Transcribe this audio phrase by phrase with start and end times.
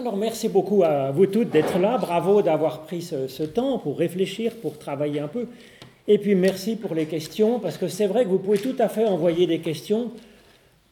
[0.00, 1.98] Alors merci beaucoup à vous toutes d'être là.
[1.98, 5.46] Bravo d'avoir pris ce, temps pour réfléchir, pour travailler un peu.
[6.08, 8.88] Et puis merci pour les questions, parce que c'est vrai que vous pouvez tout à
[8.88, 10.10] fait envoyer des questions.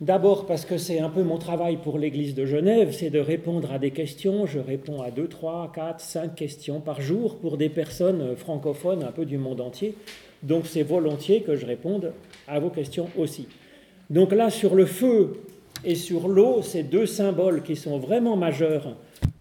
[0.03, 3.73] D'abord parce que c'est un peu mon travail pour l'Église de Genève, c'est de répondre
[3.73, 4.45] à des questions.
[4.45, 9.13] Je réponds à 2, 3, 4, 5 questions par jour pour des personnes francophones un
[9.13, 9.95] peu du monde entier.
[10.43, 12.13] Donc c'est volontiers que je réponde
[12.47, 13.49] à vos questions aussi.
[14.11, 15.41] Donc là, sur le feu
[15.85, 18.97] et sur l'eau, c'est deux symboles qui sont vraiment majeurs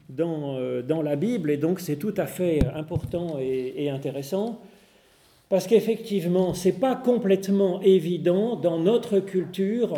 [0.10, 4.60] dans, euh, dans la Bible, et donc c'est tout à fait important et, intéressant,
[5.50, 9.98] parce qu'effectivement, ce n'est pas complètement évident dans notre culture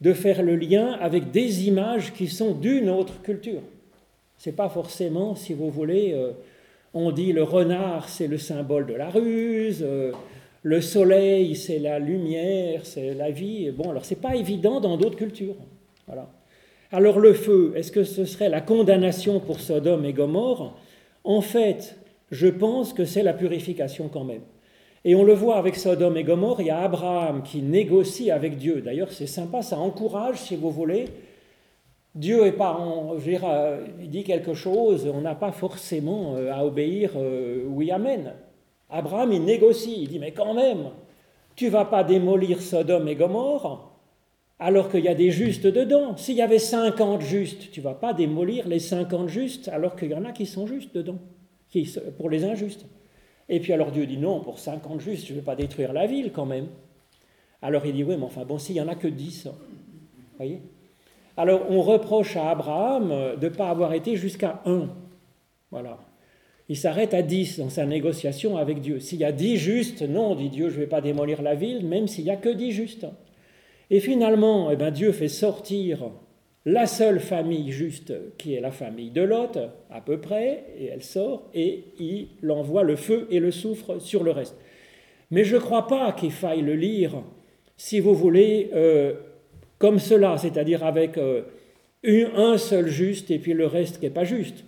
[0.00, 3.60] de faire le lien avec des images qui sont d'une autre culture.
[4.38, 6.32] Ce n'est pas forcément, si vous voulez, euh,
[6.94, 10.12] on dit le renard, c'est le symbole de la ruse, euh,
[10.62, 13.70] le soleil, c'est la lumière, c'est la vie.
[13.70, 15.56] Bon, alors c'est pas évident dans d'autres cultures.
[16.06, 16.28] Voilà.
[16.92, 20.76] Alors le feu, est-ce que ce serait la condamnation pour Sodome et Gomorre?
[21.24, 21.96] En fait,
[22.30, 24.42] je pense que c'est la purification quand même.
[25.04, 28.58] Et on le voit avec Sodome et Gomorre, il y a Abraham qui négocie avec
[28.58, 28.82] Dieu.
[28.82, 31.06] D'ailleurs, c'est sympa, ça encourage, si vous voulez.
[32.14, 32.76] Dieu est pas,
[34.00, 38.32] il dit quelque chose, on n'a pas forcément euh, à obéir euh, oui, amen.
[38.90, 40.90] Abraham, il négocie, il dit, mais quand même,
[41.56, 43.90] tu vas pas démolir Sodome et Gomorre
[44.58, 46.16] alors qu'il y a des justes dedans.
[46.16, 50.14] S'il y avait 50 justes, tu vas pas démolir les 50 justes alors qu'il y
[50.14, 51.18] en a qui sont justes dedans,
[51.70, 52.86] qui, pour les injustes.
[53.48, 56.06] Et puis alors Dieu dit, non, pour 50 justes, je ne vais pas détruire la
[56.06, 56.68] ville quand même.
[57.62, 59.48] Alors il dit, oui, mais enfin, bon, s'il n'y en a que 10,
[60.36, 60.60] voyez
[61.36, 64.88] Alors on reproche à Abraham de ne pas avoir été jusqu'à 1.
[65.70, 65.98] Voilà
[66.70, 69.00] il s'arrête à 10 dans sa négociation avec Dieu.
[69.00, 71.84] S'il y a 10 justes, non, dit Dieu, je ne vais pas démolir la ville,
[71.84, 73.06] même s'il n'y a que 10 justes.
[73.90, 76.12] Et finalement, eh ben, Dieu fait sortir
[76.64, 79.58] la seule famille juste, qui est la famille de Lot,
[79.90, 84.22] à peu près, et elle sort, et il envoie le feu et le soufre sur
[84.22, 84.56] le reste.
[85.32, 87.24] Mais je ne crois pas qu'il faille le lire,
[87.76, 89.14] si vous voulez, euh,
[89.78, 91.42] comme cela, c'est-à-dire avec euh,
[92.04, 94.64] un seul juste et puis le reste qui n'est pas juste.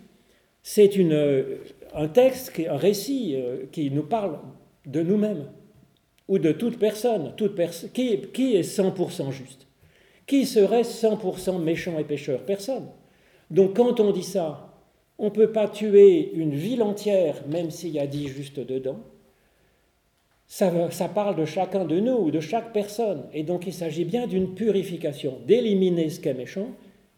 [0.63, 1.13] C'est une,
[1.93, 4.39] un texte, un récit euh, qui nous parle
[4.85, 5.49] de nous-mêmes
[6.27, 7.59] ou de toute personne, toute
[7.93, 9.67] qui, qui, est 100% juste?
[10.25, 12.41] Qui serait 100% méchant et pécheur?
[12.41, 12.87] Personne.
[13.51, 14.73] Donc quand on dit ça,
[15.19, 18.99] on ne peut pas tuer une ville entière, même s'il y a dit juste dedans.
[20.47, 20.71] Ça,
[21.13, 23.23] parle de chacun de nous, de chaque personne.
[23.33, 26.69] Et donc il s'agit bien d'une purification, d'éliminer ce qui est méchant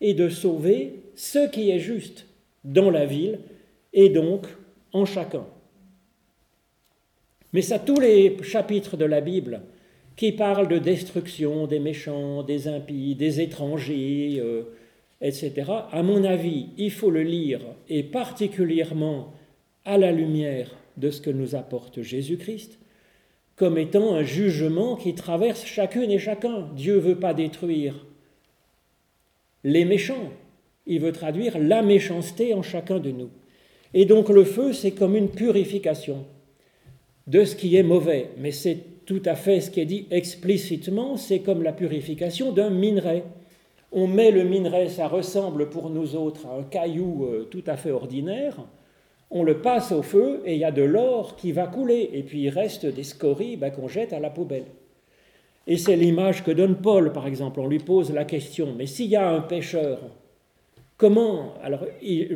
[0.01, 2.27] et de sauver ce qui est juste
[2.63, 3.39] dans la ville
[3.93, 4.47] et donc
[4.95, 5.45] en chacun.
[7.51, 9.61] Mais ça, tous les chapitres de la Bible
[10.15, 14.63] qui parlent de destruction des méchants, des impies, des étrangers, euh,
[15.19, 19.33] etc., à mon avis, il faut le lire, et particulièrement
[19.83, 22.79] à la lumière de ce que nous apporte Jésus-Christ,
[23.57, 26.69] comme étant un jugement qui traverse chacune et chacun.
[26.75, 28.05] Dieu ne veut pas détruire
[29.65, 30.31] les méchants,
[30.85, 33.29] il veut traduire la méchanceté en chacun de nous.
[33.93, 36.25] Et donc le feu, c'est comme une purification
[37.27, 38.29] de ce qui est mauvais.
[38.37, 42.69] Mais c'est tout à fait ce qui est dit explicitement, c'est comme la purification d'un
[42.69, 43.23] minerai.
[43.91, 47.77] On met le minerai, ça ressemble pour nous autres à un caillou euh, tout à
[47.77, 48.57] fait ordinaire.
[49.31, 52.09] On le passe au feu et il y a de l'or qui va couler.
[52.13, 54.65] Et puis il reste des scories ben, qu'on jette à la poubelle.
[55.67, 57.59] Et c'est l'image que donne Paul, par exemple.
[57.59, 59.99] On lui pose la question, mais s'il y a un pêcheur
[60.97, 61.85] Comment Alors,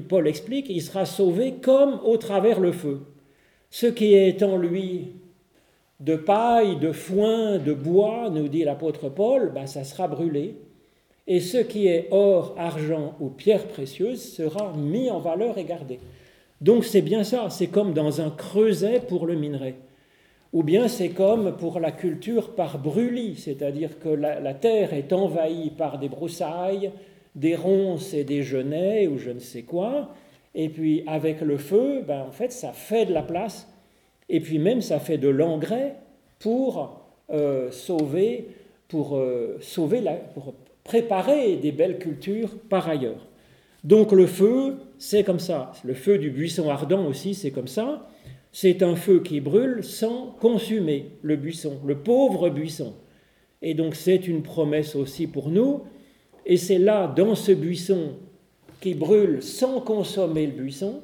[0.09, 2.99] Paul explique, il sera sauvé comme au travers le feu.
[3.69, 5.13] Ce qui est en lui
[6.01, 10.55] de paille, de foin, de bois, nous dit l'apôtre Paul, ben, ça sera brûlé.
[11.27, 15.99] Et ce qui est or, argent ou pierre précieuse sera mis en valeur et gardé.
[16.59, 19.75] Donc c'est bien ça, c'est comme dans un creuset pour le minerai.
[20.51, 25.69] Ou bien c'est comme pour la culture par brûlis, c'est-à-dire que la terre est envahie
[25.69, 26.91] par des broussailles,
[27.39, 30.13] des ronces et des genêts ou je ne sais quoi.
[30.55, 33.67] Et puis avec le feu, ben, en fait, ça fait de la place.
[34.27, 35.95] Et puis même, ça fait de l'engrais
[36.39, 38.47] pour euh, sauver,
[38.89, 40.53] pour, euh, sauver la, pour
[40.83, 43.25] préparer des belles cultures par ailleurs.
[43.85, 45.71] Donc le feu, c'est comme ça.
[45.85, 48.09] Le feu du buisson ardent aussi, c'est comme ça.
[48.51, 52.93] C'est un feu qui brûle sans consumer le buisson, le pauvre buisson.
[53.61, 55.83] Et donc c'est une promesse aussi pour nous
[56.45, 58.13] et c'est là, dans ce buisson
[58.81, 61.01] qui brûle sans consommer le buisson,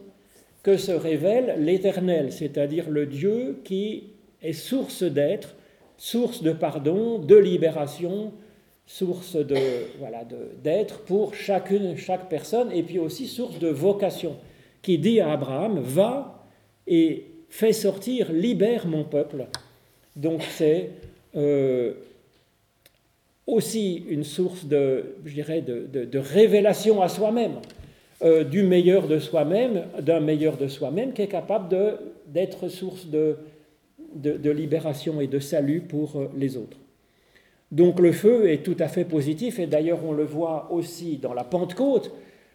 [0.64, 5.56] que se révèle l'Éternel, c'est-à-dire le Dieu qui est source d'être,
[5.98, 8.34] source de pardon, de libération
[8.88, 9.58] source de
[9.98, 10.24] voilà
[10.64, 14.36] d'être pour chacune chaque personne et puis aussi source de vocation
[14.82, 16.46] qui dit à Abraham va
[16.86, 19.48] et fais sortir libère mon peuple.
[20.16, 20.92] Donc c'est
[21.36, 21.94] euh,
[23.48, 27.60] aussi une source de je dirais de, de, révélation à soi-même
[28.24, 31.76] euh, du meilleur de soi-même d'un meilleur de soi-même qui est capable
[32.28, 33.38] d'être source de,
[34.16, 36.78] de, libération et de salut pour euh, les autres
[37.72, 41.34] donc le feu est tout à fait positif, et d'ailleurs on le voit aussi dans
[41.34, 42.12] la Pentecôte.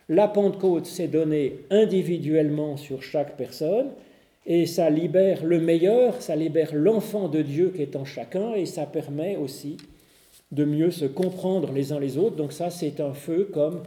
[0.09, 3.89] La Pentecôte s'est donnée individuellement sur chaque personne,
[4.47, 8.67] et ça libère le meilleur, ça libère l'enfant de Dieu qui est en chacun, et
[8.67, 9.77] ça permet aussi
[10.53, 12.37] de mieux se comprendre les uns les autres.
[12.37, 13.83] Donc ça, c'est un feu comme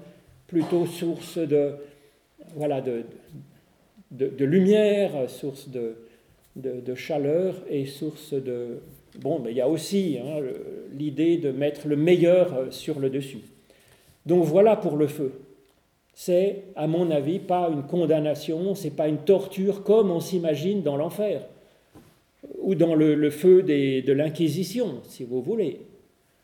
[0.48, 1.74] plutôt source de,
[2.56, 3.04] voilà, de,
[4.12, 5.96] de, lumière, source de,
[6.56, 8.80] de, chaleur et source de,
[9.20, 10.42] Bon, mais il y a aussi hein,
[10.98, 13.42] l'idée de mettre le meilleur euh, sur le dessus.
[14.26, 15.34] Donc voilà pour le feu.
[16.16, 20.96] C'est, à mon avis, pas une condamnation, c'est pas une torture comme on s'imagine dans
[20.96, 21.42] l'enfer
[22.60, 25.82] ou dans le, feu de l'Inquisition, si vous voulez,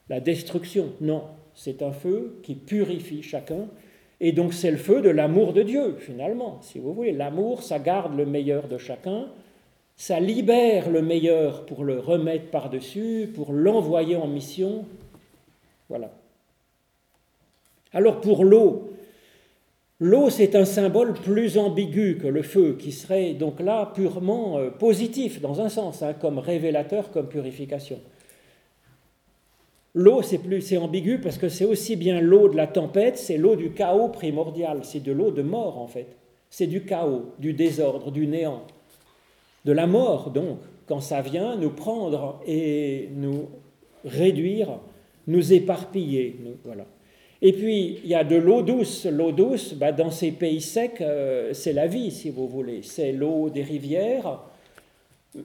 [0.09, 0.89] la destruction.
[1.01, 1.23] Non,
[1.55, 3.67] c'est un feu qui purifie chacun.
[4.21, 7.11] Et donc c'est le feu de l'amour de Dieu, finalement, si vous voulez.
[7.11, 9.27] L'amour, ça garde le meilleur de chacun,
[9.95, 14.85] ça libère le meilleur pour le remettre par-dessus, pour l'envoyer en mission.
[15.87, 16.11] Voilà.
[17.93, 18.91] Alors pour l'eau,
[19.99, 24.69] l'eau c'est un symbole plus ambigu que le feu, qui serait donc là purement euh,
[24.69, 27.99] positif dans un sens, hein, comme révélateur, comme purification.
[29.99, 33.37] L'eau, c'est plus, c'est ambigu parce que c'est aussi bien l'eau de la tempête, c'est
[33.37, 36.07] l'eau du chaos primordial, c'est de l'eau de mort en fait.
[36.49, 38.63] C'est du chaos, du désordre, du néant
[39.65, 43.49] de la mort, donc, quand ça vient nous prendre et nous
[44.05, 44.79] réduire,
[45.27, 46.37] nous éparpiller.
[46.63, 46.85] voilà.
[47.41, 49.05] Et puis, il y a de l'eau douce.
[49.05, 52.83] L'eau douce, bah, dans ces pays secs, euh, c'est la vie, si vous voulez.
[52.83, 54.39] C'est l'eau des rivières,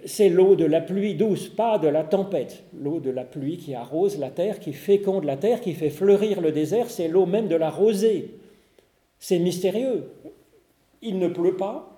[0.07, 2.65] c'est l'eau de la pluie douce, pas de la tempête.
[2.79, 6.41] L'eau de la pluie qui arrose la terre, qui féconde la terre, qui fait fleurir
[6.41, 8.31] le désert, c'est l'eau même de la rosée.
[9.19, 10.11] C'est mystérieux.
[11.03, 11.95] Il ne pleut pas,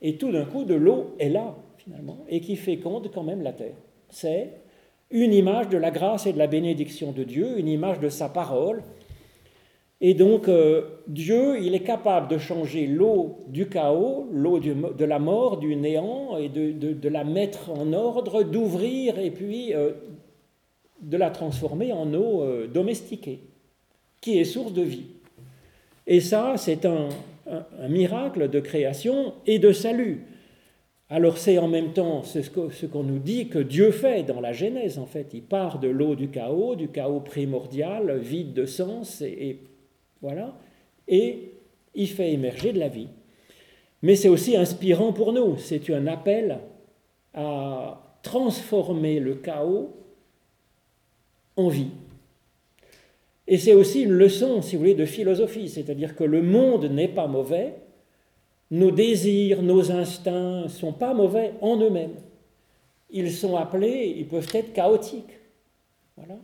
[0.00, 3.52] et tout d'un coup, de l'eau est là, finalement, et qui féconde quand même la
[3.52, 3.76] terre.
[4.08, 4.50] C'est
[5.10, 8.28] une image de la grâce et de la bénédiction de Dieu, une image de sa
[8.28, 8.82] parole.
[10.00, 15.18] Et donc, euh, Dieu, il est capable de changer l'eau du chaos, l'eau de la
[15.18, 19.92] mort, du néant, et de, la mettre en ordre, d'ouvrir et puis euh,
[21.00, 23.40] de la transformer en eau euh, domestiquée,
[24.20, 25.06] qui est source de vie.
[26.06, 27.08] Et ça, c'est un,
[27.50, 30.26] un, miracle de création et de salut.
[31.10, 34.98] Alors c'est en même temps ce qu'on nous dit que Dieu fait dans la Genèse,
[34.98, 35.28] en fait.
[35.32, 39.58] Il part de l'eau du chaos, du chaos primordial, vide de sens, et,
[40.22, 40.54] voilà,
[41.06, 41.52] et
[41.94, 43.08] il fait émerger de la vie.
[44.02, 46.58] Mais c'est aussi inspirant pour nous, c'est un appel
[47.34, 49.90] à transformer le chaos
[51.56, 51.90] en vie.
[53.46, 57.08] Et c'est aussi une leçon, si vous voulez, de philosophie, c'est-à-dire que le monde n'est
[57.08, 57.76] pas mauvais,
[58.70, 62.16] nos désirs, nos instincts ne sont pas mauvais en eux-mêmes.
[63.10, 65.38] Ils sont appelés, ils peuvent être chaotiques.
[66.16, 66.36] Voilà.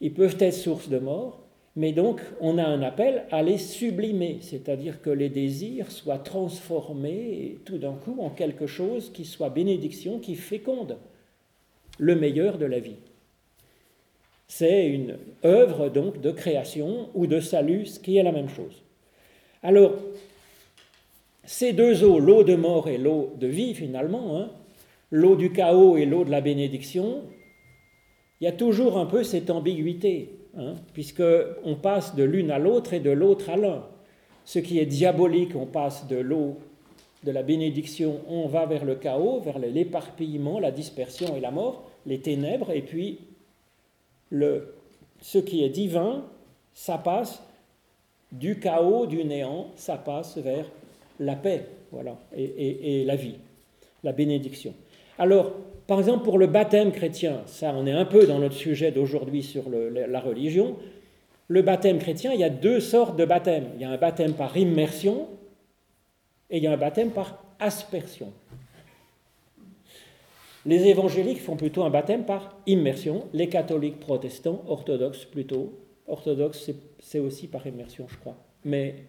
[0.00, 1.41] Ils peuvent être source de mort,
[1.74, 7.58] mais donc on a un appel à les sublimer, c'est-à-dire que les désirs soient transformés
[7.64, 10.98] tout d'un coup en quelque chose qui soit bénédiction, qui féconde
[11.98, 12.96] le meilleur de la vie.
[14.48, 18.82] C'est une œuvre donc de création ou de salut, ce qui est la même chose.
[19.62, 19.94] Alors,
[21.44, 24.50] ces deux eaux, l'eau de mort et l'eau de vie finalement, hein,
[25.10, 27.22] l'eau du chaos et l'eau de la bénédiction,
[28.40, 32.92] il y a toujours un peu cette ambiguïté, hein, puisqu'on passe de l'une à l'autre
[32.92, 33.84] et de l'autre à l'un.
[34.44, 36.56] Ce qui est diabolique, on passe de l'eau
[37.24, 41.84] de la bénédiction, on va vers le chaos, vers l'éparpillement, la dispersion et la mort,
[42.06, 43.20] les ténèbres, et puis
[44.32, 46.24] ce qui est divin,
[46.74, 47.42] ça passe
[48.32, 50.66] du chaos, du néant, ça passe vers
[51.20, 53.36] la paix, voilà, et, la vie,
[54.02, 54.74] la bénédiction.
[55.22, 55.52] Alors,
[55.86, 59.44] par exemple, pour le baptême chrétien, ça, on est un peu dans notre sujet d'aujourd'hui
[59.44, 60.74] sur la religion.
[61.46, 63.66] Le baptême chrétien, il y a deux sortes de baptême.
[63.76, 65.28] Il y a un baptême par immersion
[66.50, 68.32] et il y a un baptême par aspersion.
[70.66, 75.78] Les évangéliques font plutôt un baptême par immersion, les catholiques protestants, orthodoxes plutôt.
[76.08, 78.38] Orthodoxes, c'est aussi par immersion, je crois.
[78.64, 79.04] Mais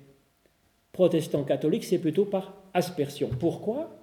[0.91, 3.31] protestants catholiques, c'est plutôt par aspersion.
[3.39, 4.02] Pourquoi?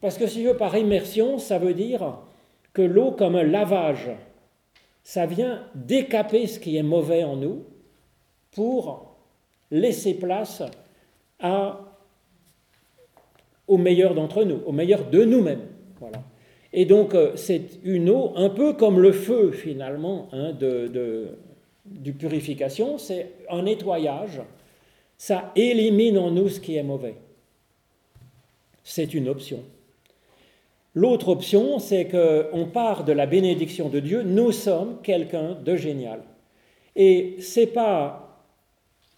[0.00, 2.18] Parce que si je veux par immersion, ça veut dire
[2.72, 4.10] que l'eau comme un lavage,
[5.02, 7.64] ça vient décaper ce qui est mauvais en nous
[8.52, 9.16] pour
[9.70, 10.62] laisser place
[13.66, 15.66] au meilleur d'entre nous, au meilleur de nous-mêmes.
[16.00, 16.22] Voilà.
[16.72, 21.28] Et donc euh, c'est une eau un peu comme le feu finalement hein, de,
[21.86, 24.42] du purification, c'est un nettoyage,
[25.16, 27.16] ça élimine en nous ce qui est mauvais.
[28.84, 29.62] C'est une option.
[30.98, 36.22] L'autre option, c'est qu'on part de la bénédiction de Dieu, nous sommes quelqu'un de génial.
[36.96, 38.42] Et ce n'est pas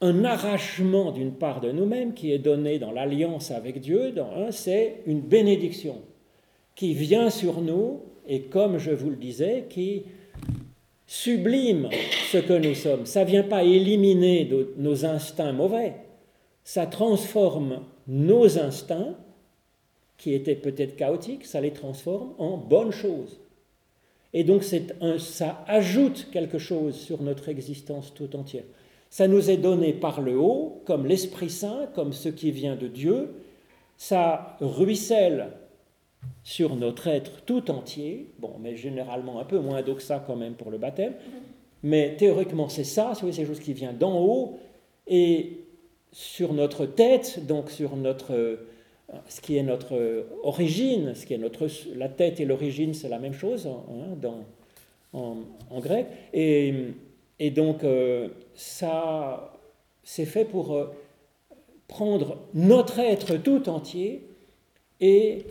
[0.02, 4.12] un arrachement d'une part de nous-mêmes qui est donné dans l'alliance avec Dieu,
[4.50, 5.96] c'est une bénédiction
[6.74, 10.02] qui vient sur nous et comme je vous le disais, qui
[11.06, 11.88] sublime
[12.30, 13.06] ce que nous sommes.
[13.06, 15.94] Ça ne vient pas éliminer nos instincts mauvais,
[16.62, 19.14] ça transforme nos instincts
[20.20, 23.40] qui étaient peut-être chaotiques, ça les transforme en bonnes choses.
[24.34, 24.64] Et donc
[25.00, 28.64] un, ça ajoute quelque chose sur notre existence tout entière.
[29.08, 32.86] Ça nous est donné par le haut, comme l'Esprit Saint, comme ce qui vient de
[32.86, 33.30] Dieu.
[33.96, 35.48] Ça ruisselle
[36.44, 38.30] sur notre être tout entier.
[38.38, 41.14] Bon, mais généralement un peu moins d'eau que ça quand même pour le baptême.
[41.82, 44.58] Mais théoriquement, c'est ça, c'est quelque chose qui vient d'en haut.
[45.06, 45.64] Et
[46.12, 48.60] sur notre tête, donc sur notre
[49.28, 53.18] ce qui est notre origine, ce qui est notre, la tête et l'origine, c'est la
[53.18, 54.44] même chose hein, dans,
[55.12, 56.06] en, grec.
[56.32, 56.74] Et,
[57.38, 59.58] et donc, euh, ça,
[60.02, 60.86] c'est fait pour euh,
[61.88, 64.26] prendre notre être tout entier
[65.00, 65.44] et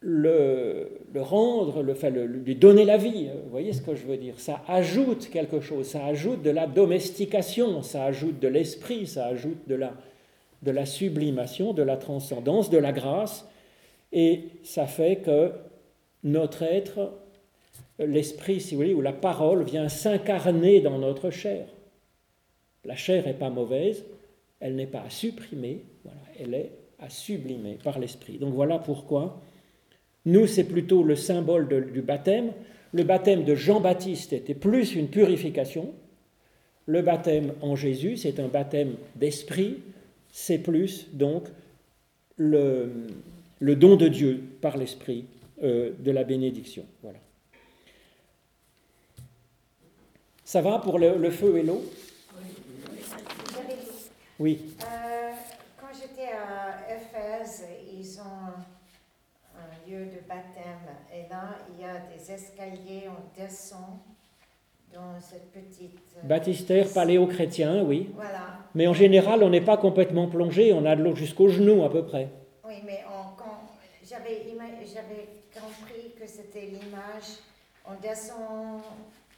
[0.00, 3.28] le, le rendre, le, enfin, lui donner la vie.
[3.44, 4.38] Vous voyez ce que je veux dire?
[4.38, 9.66] Ça ajoute quelque chose, ça ajoute de la domestication, ça ajoute de l'esprit, ça ajoute
[9.66, 9.94] de la,
[10.62, 13.46] de la sublimation, de la transcendance, de la grâce,
[14.12, 15.52] et ça fait que
[16.24, 17.12] notre être,
[17.98, 21.66] l'esprit, si vous voulez, ou la parole vient s'incarner dans notre chair.
[22.84, 24.04] La chair n'est pas mauvaise,
[24.60, 28.38] elle n'est pas à supprimer, voilà, elle est à sublimer par l'esprit.
[28.38, 29.40] Donc voilà pourquoi
[30.26, 32.52] nous, c'est plutôt le symbole du baptême.
[32.92, 35.94] Le baptême de Jean-Baptiste était plus une purification.
[36.86, 39.76] Le baptême en Jésus, c'est un baptême d'esprit,
[40.38, 41.44] c'est plus donc
[42.36, 43.08] le,
[43.62, 45.24] don de Dieu par l'Esprit
[45.62, 46.84] euh, de la bénédiction.
[47.02, 47.18] Voilà.
[50.44, 51.82] Ça va pour le, feu et l'eau?
[54.38, 54.60] Oui.
[54.82, 55.32] Euh,
[55.80, 57.64] quand j'étais à Éphèse,
[57.98, 58.52] ils ont
[59.56, 64.00] un lieu de baptême et là, il y a des escaliers, on descend
[64.94, 65.98] dans cette petite...
[66.16, 68.10] Euh, Baptistère paléo-chrétien, oui.
[68.14, 68.58] Voilà.
[68.74, 71.90] Mais en général, on n'est pas complètement plongé, on a de l'eau jusqu'au genou à
[71.90, 72.28] peu près.
[72.64, 73.00] Oui, mais
[74.96, 77.40] j'avais compris que c'était l'image,
[77.84, 78.80] on descend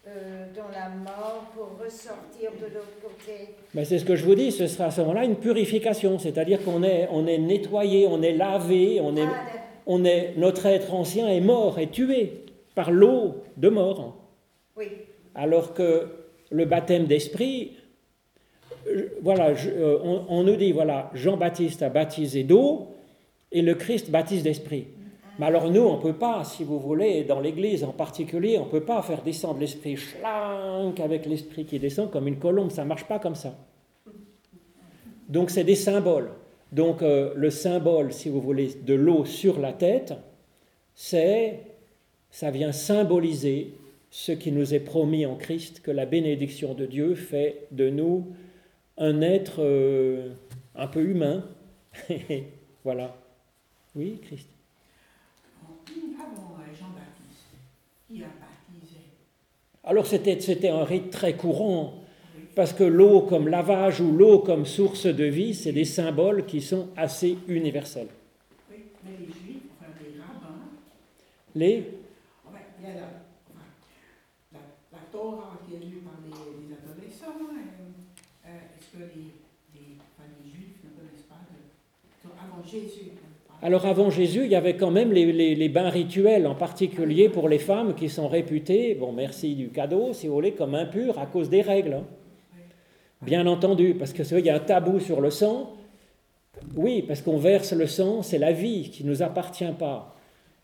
[0.07, 3.57] euh, dans la mort pour ressortir de l'autre côté.
[3.75, 6.65] Ben c'est ce que je vous dis, ce sera à ce moment-là une purification, c'est-à-dire
[6.65, 10.95] qu'on est, on est nettoyé, on est lavé, on est, ah, on est, notre être
[10.95, 14.17] ancien est mort, est tué par l'eau de mort.
[14.77, 14.87] Oui
[15.39, 16.09] alors que
[16.51, 17.77] le baptême d'esprit,
[19.23, 22.89] voilà, euh, on, nous dit, voilà, Jean-Baptiste a baptisé d'eau
[23.53, 24.89] et le Christ baptise d'esprit.
[25.39, 28.65] Mais alors nous, on ne peut pas, si vous voulez, dans l'Église en particulier, on
[28.65, 32.83] ne peut pas faire descendre l'esprit schlank avec l'esprit qui descend comme une colombe, ça
[32.83, 33.57] ne marche pas comme ça.
[35.29, 36.31] Donc c'est des symboles.
[36.73, 40.15] Donc euh, le symbole, si vous voulez, de l'eau sur la tête,
[40.97, 41.61] c'est,
[42.31, 43.78] ça vient symboliser
[44.11, 48.35] ce qui nous est promis en Christ, que la bénédiction de Dieu fait de nous
[48.97, 50.31] un être euh,
[50.75, 51.45] un peu humain.
[52.85, 53.17] voilà.
[53.95, 54.49] Oui, Christ.
[59.85, 61.95] Alors c'était, c'était un rite très courant,
[62.55, 66.61] parce que l'eau comme lavage ou l'eau comme source de vie, c'est des symboles qui
[66.61, 68.09] sont assez universels.
[68.71, 70.61] Oui, mais les juifs, enfin les rabbins.
[71.55, 71.99] Les
[83.61, 87.59] Alors avant Jésus, il y avait quand même les, bains rituels, en particulier pour les
[87.59, 91.51] femmes qui sont réputées, bon merci du cadeau, si vous voulez, comme impures à cause
[91.51, 91.95] des règles.
[91.95, 92.05] Hein.
[93.21, 95.75] Bien entendu, parce que il y a un tabou sur le sang.
[96.77, 100.15] Oui, parce qu'on verse le sang, c'est la vie qui ne nous appartient pas.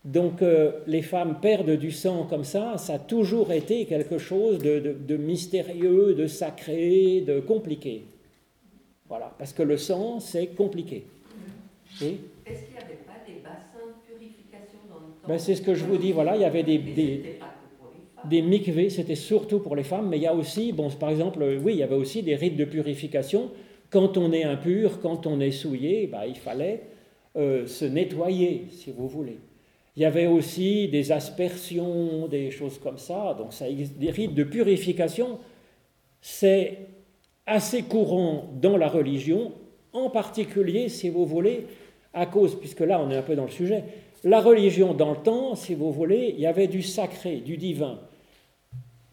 [0.05, 4.59] Donc euh, les femmes perdent du sang comme ça, ça a toujours été quelque chose
[4.59, 8.03] de, mystérieux, de sacré, de compliqué.
[9.09, 11.05] Voilà, parce que le sang, c'est compliqué.
[12.01, 15.27] Oui Est-ce qu'il n'y avait pas des bassins de purification dans le temps?
[15.27, 16.77] Ben, C'est ce que je vous dis, voilà, il y avait des...
[16.77, 21.43] des mikvés, c'était surtout pour les femmes, mais il y a aussi, bon, par exemple,
[21.63, 23.49] oui, il y avait aussi des rites de purification.
[23.89, 26.81] Quand on est impur, quand on est souillé, bah, il fallait
[27.37, 29.39] euh, se nettoyer, si vous voulez.
[29.95, 34.43] Il y avait aussi des aspersions, des choses comme ça, donc ça des rites de
[34.43, 35.39] purification.
[36.21, 36.79] C'est
[37.45, 39.53] assez courant dans la religion,
[39.93, 41.67] en particulier, si vous voulez,
[42.13, 43.83] à cause, puisque là on est un peu dans le sujet,
[44.23, 47.99] la religion dans le temps, si vous voulez, il y avait du sacré, du divin.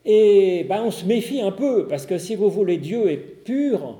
[0.04, 3.98] Et ben, on se méfie un peu, parce que si vous voulez, Dieu est pur,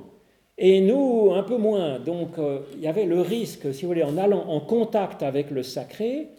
[0.57, 1.99] et nous, un peu moins.
[1.99, 5.49] Donc, euh, il y avait le risque, si vous voulez, en allant en contact avec
[5.49, 6.29] le sacré,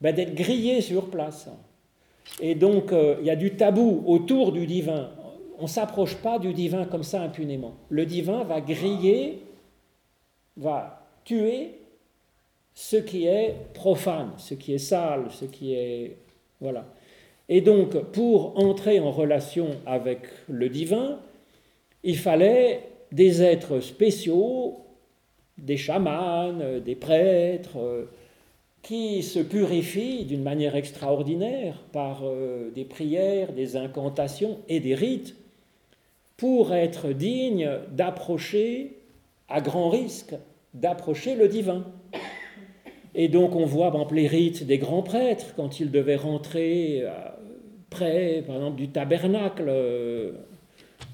[0.00, 1.48] ben, d'être grillé sur place.
[2.40, 5.10] Et donc, euh, il y a du tabou autour du divin.
[5.58, 7.74] On ne s'approche pas du divin comme ça impunément.
[7.88, 9.40] Le divin va griller,
[10.56, 11.74] va tuer
[12.74, 16.16] ce qui est profane, ce qui est sale, ce qui est...
[16.60, 16.84] Voilà.
[17.48, 21.18] Et donc, pour entrer en relation avec le divin,
[22.04, 24.76] il fallait des êtres spéciaux,
[25.56, 26.52] des chamans,
[26.84, 28.06] des prêtres,
[28.82, 35.36] qui se purifient d'une manière extraordinaire par euh, des prières, des incantations et des rites
[36.36, 38.96] pour être dignes d'approcher,
[39.48, 40.34] à grand risque,
[40.74, 41.84] d'approcher le divin.
[43.14, 47.00] Et donc on voit par exemple les rites des grands prêtres quand ils devaient rentrer
[47.02, 47.10] euh,
[47.90, 50.32] près, par exemple, du tabernacle euh,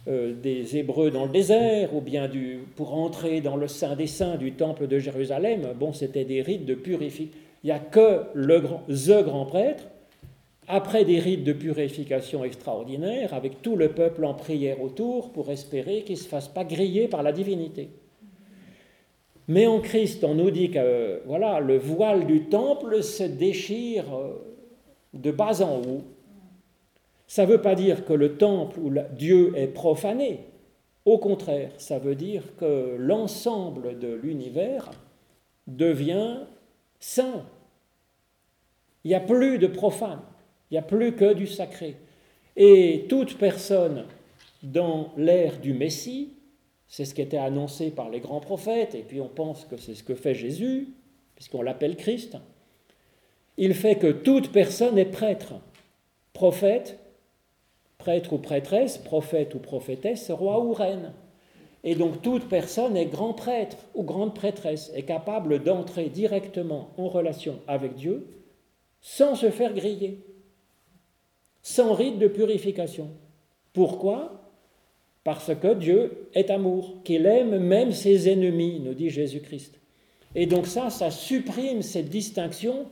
[0.06, 2.30] des Hébreux dans le désert, ou bien
[2.76, 5.68] pour entrer dans le Saint des Saints du temple de Jérusalem.
[5.78, 7.40] Bon, c'était des rites de purification.
[7.64, 9.84] Il n'y a que le grand, prêtre,
[10.68, 16.02] après des rites de purification extraordinaires, avec tout le peuple en prière autour, pour espérer
[16.02, 17.88] qu'il ne se fasse pas griller par la divinité.
[19.48, 24.34] Mais en Christ, on nous dit que voilà, le voile du temple se déchire euh,
[25.14, 26.04] de bas en haut.
[27.26, 30.40] Ça ne veut pas dire que le temple où Dieu est profané.
[31.06, 34.90] Au contraire, ça veut dire que l'ensemble de l'univers
[35.66, 36.40] devient
[37.00, 37.44] saint.
[39.04, 40.20] Il n'y a plus de profane,
[40.70, 41.96] il n'y a plus que du sacré.
[42.56, 44.04] Et toute personne
[44.62, 46.34] dans l'ère du Messie
[46.94, 49.96] c'est ce qui était annoncé par les grands prophètes, et puis on pense que c'est
[49.96, 50.90] ce que fait Jésus,
[51.34, 52.36] puisqu'on l'appelle Christ.
[53.56, 55.54] Il fait que toute personne est prêtre,
[56.34, 57.00] prophète,
[57.98, 61.12] prêtre ou prêtresse, prophète ou prophétesse, roi ou reine.
[61.82, 67.08] Et donc toute personne est grand prêtre ou grande prêtresse, est capable d'entrer directement en
[67.08, 68.24] relation avec Dieu
[69.06, 70.18] sans se faire griller,
[71.60, 73.10] sans rite de purification.
[73.74, 74.50] Pourquoi?
[75.24, 79.78] Parce que Dieu est amour, qu'il aime même ses ennemis, nous dit Jésus-Christ.
[80.34, 82.86] Et donc ça, ça supprime cette distinction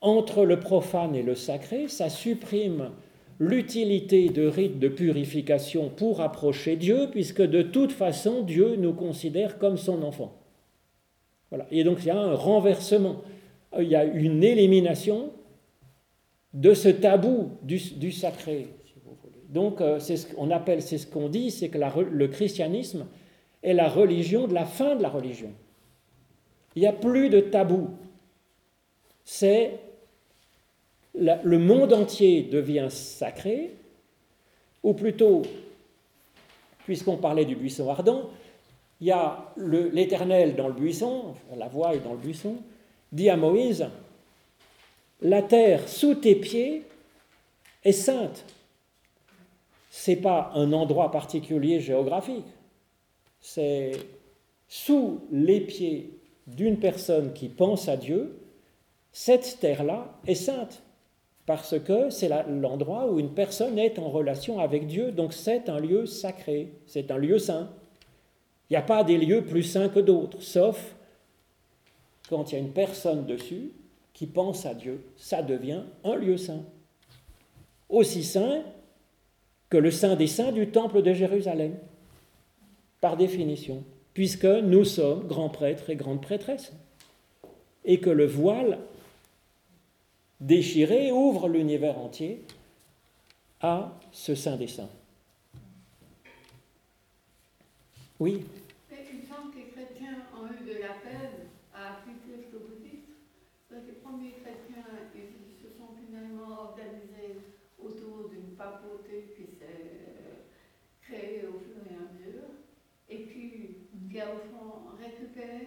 [0.00, 2.90] entre le profane et le sacré, ça supprime
[3.38, 9.58] l'utilité de rites de purification pour approcher Dieu, puisque de toute façon, Dieu nous considère
[9.58, 10.32] comme son enfant.
[11.50, 11.66] Voilà.
[11.70, 13.20] Et donc il y a un renversement,
[13.78, 15.30] il y a une élimination
[16.52, 18.68] de ce tabou du, sacré.
[19.48, 23.06] Donc, euh, c'est ce qu'on appelle, c'est ce qu'on dit, c'est que le christianisme
[23.62, 25.52] est la religion de la fin de la religion.
[26.76, 27.90] Il n'y a plus de tabou.
[29.24, 29.78] C'est
[31.14, 33.74] le monde entier devient sacré,
[34.82, 35.42] ou plutôt,
[36.84, 38.30] puisqu'on parlait du buisson ardent,
[39.00, 42.56] il y a l'Éternel dans le buisson, la voix est dans le buisson,
[43.14, 43.86] dit à Moïse,
[45.22, 46.82] la terre sous tes pieds
[47.84, 48.44] est sainte.
[50.08, 52.44] N'est pas un endroit particulier géographique,
[53.40, 53.92] c'est
[54.66, 58.36] sous les pieds d'une personne qui pense à Dieu,
[59.12, 60.82] cette terre-là est sainte,
[61.46, 65.78] parce que c'est l'endroit où une personne est en relation avec Dieu, donc c'est un
[65.78, 67.70] lieu sacré, c'est un lieu saint.
[68.68, 70.96] Il n'y a pas des lieux plus saints que d'autres, sauf
[72.28, 73.72] quand il y a une personne dessus
[74.12, 76.62] qui pense à Dieu, ça devient un lieu saint.
[77.88, 78.62] Aussi saint
[79.70, 81.76] que le Saint des Saints du Temple de Jérusalem,
[83.00, 83.82] par définition,
[84.14, 86.72] puisque nous sommes grands prêtres et grandes prêtresses,
[87.84, 88.78] et que le voile
[90.40, 92.42] déchiré ouvre l'univers entier
[93.60, 94.90] à ce Saint des Saints.
[98.20, 98.44] Oui
[114.14, 115.66] qui a au fond récupéré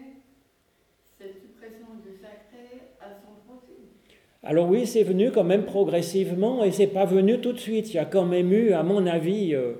[1.19, 3.89] cette suppression du sacré à son profit.
[4.41, 7.93] Alors oui, c'est venu quand même progressivement et c'est pas venu tout de suite.
[7.93, 9.73] Il y a quand même eu, à mon avis, euh,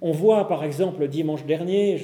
[0.00, 1.98] on voit par exemple dimanche dernier,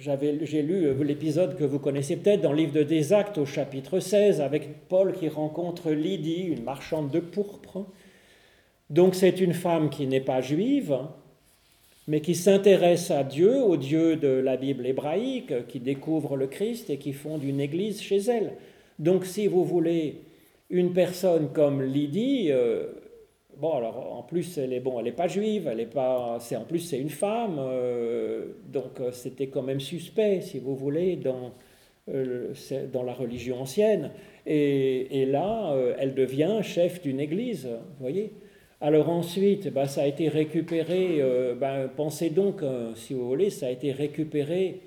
[0.00, 3.44] j'ai lu euh, l'épisode que vous connaissez peut-être dans le livre de Des Actes au
[3.44, 7.84] chapitre 16 avec Paul qui rencontre Lydie, une marchande de pourpre.
[8.88, 10.96] Donc c'est une femme qui n'est pas juive,
[12.08, 16.88] mais qui s'intéresse à Dieu, au Dieu de la Bible hébraïque, qui découvre le Christ
[16.88, 18.52] et qui fonde une église chez elle.
[18.98, 20.22] Donc si vous voulez
[20.70, 22.86] une personne comme Lydie, euh,
[23.60, 26.56] bon alors en plus elle est bon, elle n'est pas juive, elle est pas, c'est
[26.56, 31.16] en plus c'est une femme, euh, donc euh, c'était quand même suspect si vous voulez
[31.16, 31.52] dans
[32.92, 34.10] dans la religion ancienne.
[34.44, 38.32] Et, et là, elle devient chef d'une église, vous voyez.
[38.82, 43.50] Alors ensuite, bah, ça a été récupéré, euh, bah, pensez donc, euh, si vous voulez,
[43.50, 44.80] ça a été récupéré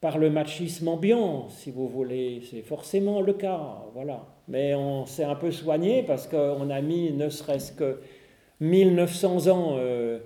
[0.00, 4.26] par le machisme ambiant, si vous voulez, c'est forcément le cas, voilà.
[4.48, 8.00] Mais on s'est un peu soigné parce qu'on a mis ne serait-ce que
[8.60, 10.18] 1900 ans euh,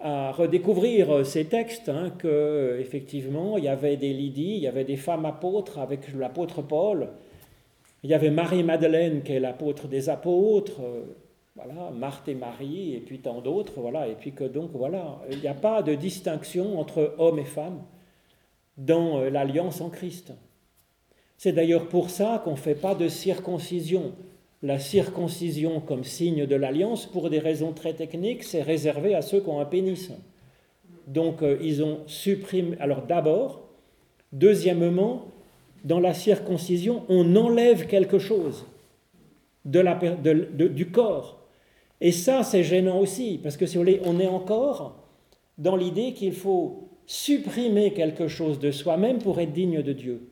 [0.00, 4.84] à redécouvrir ces textes, hein, que effectivement il y avait des Lydies, il y avait
[4.84, 7.08] des femmes apôtres avec l'apôtre Paul,
[8.02, 10.80] il y avait Marie-Madeleine qui est l'apôtre des apôtres,
[11.58, 13.74] voilà, Marthe et Marie, et puis tant d'autres,
[14.08, 17.82] et puis donc, voilà, il n'y a pas de distinction entre hommes et femmes
[18.76, 20.32] dans euh, l'alliance en Christ.
[21.38, 24.12] C'est d'ailleurs pour ça qu'on ne fait pas de circoncision.
[24.60, 29.40] La circoncision comme signe de l'alliance, pour des raisons très techniques, c'est réservé à ceux
[29.40, 30.10] qui ont un pénis.
[31.06, 32.76] Donc euh, ils ont supprimé.
[32.80, 33.68] Alors d'abord,
[34.32, 35.26] deuxièmement,
[35.84, 38.66] dans la circoncision, on enlève quelque chose
[39.64, 41.38] de la, du corps.
[42.00, 45.04] Et ça, c'est gênant aussi, parce que si vous voulez, on est encore
[45.56, 50.28] dans l'idée qu'il faut supprimer quelque chose de soi-même pour être digne de Dieu.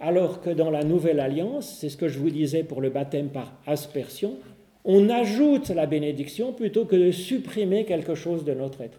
[0.00, 3.28] Alors que dans la nouvelle alliance, c'est ce que je vous disais pour le baptême
[3.28, 4.38] par aspersion,
[4.84, 8.98] on ajoute la bénédiction plutôt que de supprimer quelque chose de notre être.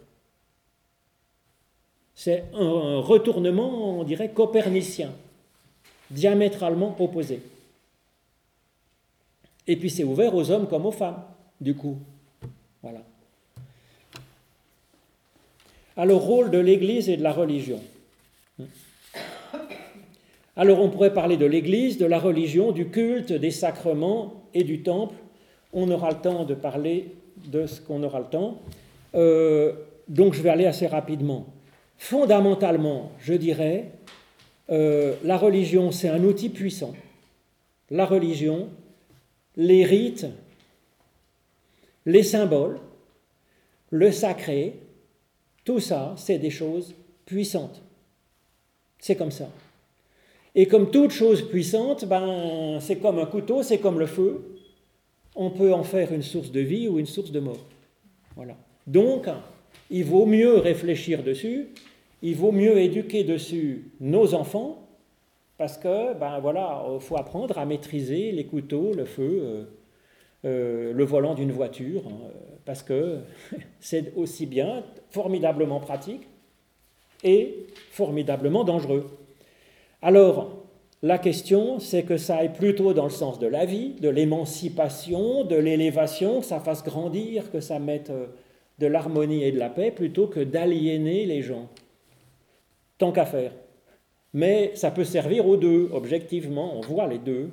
[2.13, 5.11] C'est un retournement, on dirait, copernicien,
[6.11, 7.41] diamétralement opposé.
[9.65, 11.23] Et puis c'est ouvert aux hommes comme aux femmes
[11.61, 11.97] du coup.
[12.81, 13.01] Voilà.
[15.95, 17.79] Alors, rôle de l'Église et de la religion.
[20.57, 24.83] Alors, on pourrait parler de l'Église, de la religion, du culte, des sacrements et du
[24.83, 25.15] temple.
[25.71, 28.61] On aura le temps de parler de ce qu'on aura le temps.
[29.15, 29.73] Euh,
[30.09, 31.45] donc, je vais aller assez rapidement.
[31.97, 33.91] Fondamentalement, je dirais,
[34.69, 36.93] euh, la religion, c'est un outil puissant.
[37.89, 38.69] La religion,
[39.55, 40.27] les rites,
[42.05, 42.79] les symboles,
[43.89, 44.79] le sacré,
[45.63, 47.81] tout ça, c'est des choses puissantes.
[48.99, 49.49] C'est comme ça.
[50.53, 54.57] Et comme toute chose puissante, ben, c'est comme un couteau, c'est comme le feu.
[55.35, 57.65] On peut en faire une source de vie ou une source de mort.
[58.35, 58.57] Voilà.
[58.85, 59.27] Donc,
[59.89, 61.69] il vaut mieux réfléchir dessus,
[62.21, 64.87] il vaut mieux éduquer dessus nos enfants,
[65.57, 69.63] parce que, ben voilà, il faut apprendre à maîtriser les couteaux, le feu, euh,
[70.43, 72.31] euh, le volant d'une voiture, hein,
[72.65, 73.19] parce que
[73.79, 76.27] c'est aussi bien formidablement pratique
[77.23, 79.05] et formidablement dangereux.
[80.01, 80.61] Alors,
[81.03, 85.43] la question, c'est que ça aille plutôt dans le sens de la vie, de l'émancipation,
[85.43, 88.27] de l'élévation, que ça fasse grandir, que ça mette euh,
[88.79, 91.69] de l'harmonie et de la paix, plutôt que d'aliéner les gens.
[92.97, 93.51] Tant qu'à faire.
[94.33, 97.49] Mais ça peut servir aux deux, objectivement, on voit les deux.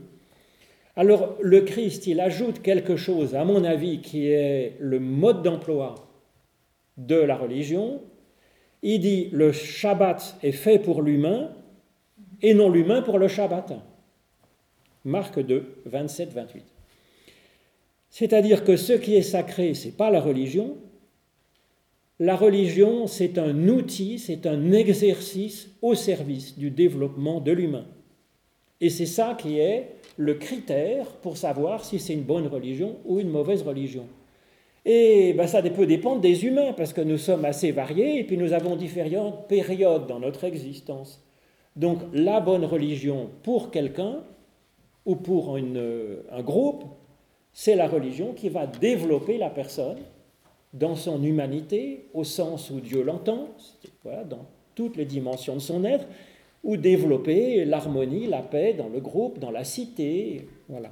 [0.96, 5.94] Alors le Christ, il ajoute quelque chose, à mon avis, qui est le mode d'emploi
[6.96, 8.00] de la religion.
[8.82, 11.50] Il dit le Shabbat est fait pour l'humain
[12.42, 13.72] et non l'humain pour le Shabbat.
[15.04, 16.64] Marc 2, 27, 28.
[18.10, 20.76] C'est-à-dire que ce qui est sacré, ce n'est pas la religion.
[22.18, 27.86] La religion, c'est un outil, c'est un exercice au service du développement de l'humain.
[28.80, 33.20] Et c'est ça qui est le critère pour savoir si c'est une bonne religion ou
[33.20, 34.06] une mauvaise religion.
[34.84, 38.36] Et ben, ça peut dépendre des humains, parce que nous sommes assez variés, et puis
[38.36, 41.22] nous avons différentes périodes dans notre existence.
[41.78, 44.20] Donc la bonne religion pour quelqu'un
[45.06, 46.84] ou pour un groupe,
[47.52, 49.98] c'est la religion qui va développer la personne
[50.74, 53.48] dans son humanité, au sens où Dieu l'entend,
[54.02, 56.06] voilà, dans toutes les dimensions de son être,
[56.64, 60.48] ou développer l'harmonie, la paix dans le groupe, dans la cité.
[60.68, 60.90] Voilà.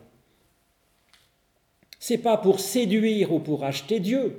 [1.99, 4.39] C'est pas pour séduire ou pour acheter Dieu.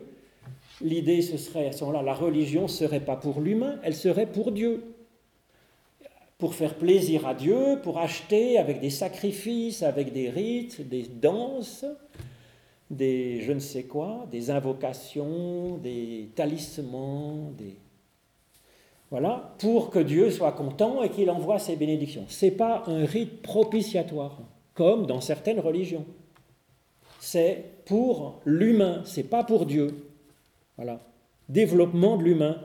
[0.79, 4.53] L'idée, ce serait à ce moment-là, la religion serait pas pour l'humain, elle serait pour
[4.53, 4.81] Dieu.
[6.37, 11.85] Pour faire plaisir à Dieu, pour acheter avec des sacrifices, avec des rites, des danses,
[12.91, 17.75] des je ne sais quoi, des invocations, des talismans, des
[19.09, 22.25] voilà, pour que Dieu soit content et qu'il envoie ses bénédictions.
[22.27, 24.37] Ce n'est pas un rite propitiatoire,
[24.73, 26.05] comme dans certaines religions.
[27.19, 30.09] C'est pour l'humain, c'est pas pour Dieu.
[30.75, 30.99] Voilà.
[31.47, 32.57] Développement de l'humain.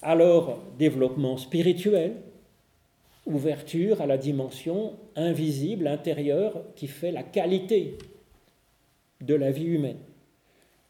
[0.00, 2.16] Alors, développement spirituel,
[3.30, 7.98] ouverture à la dimension invisible, intérieure, qui fait la qualité
[9.20, 9.98] de la vie humaine.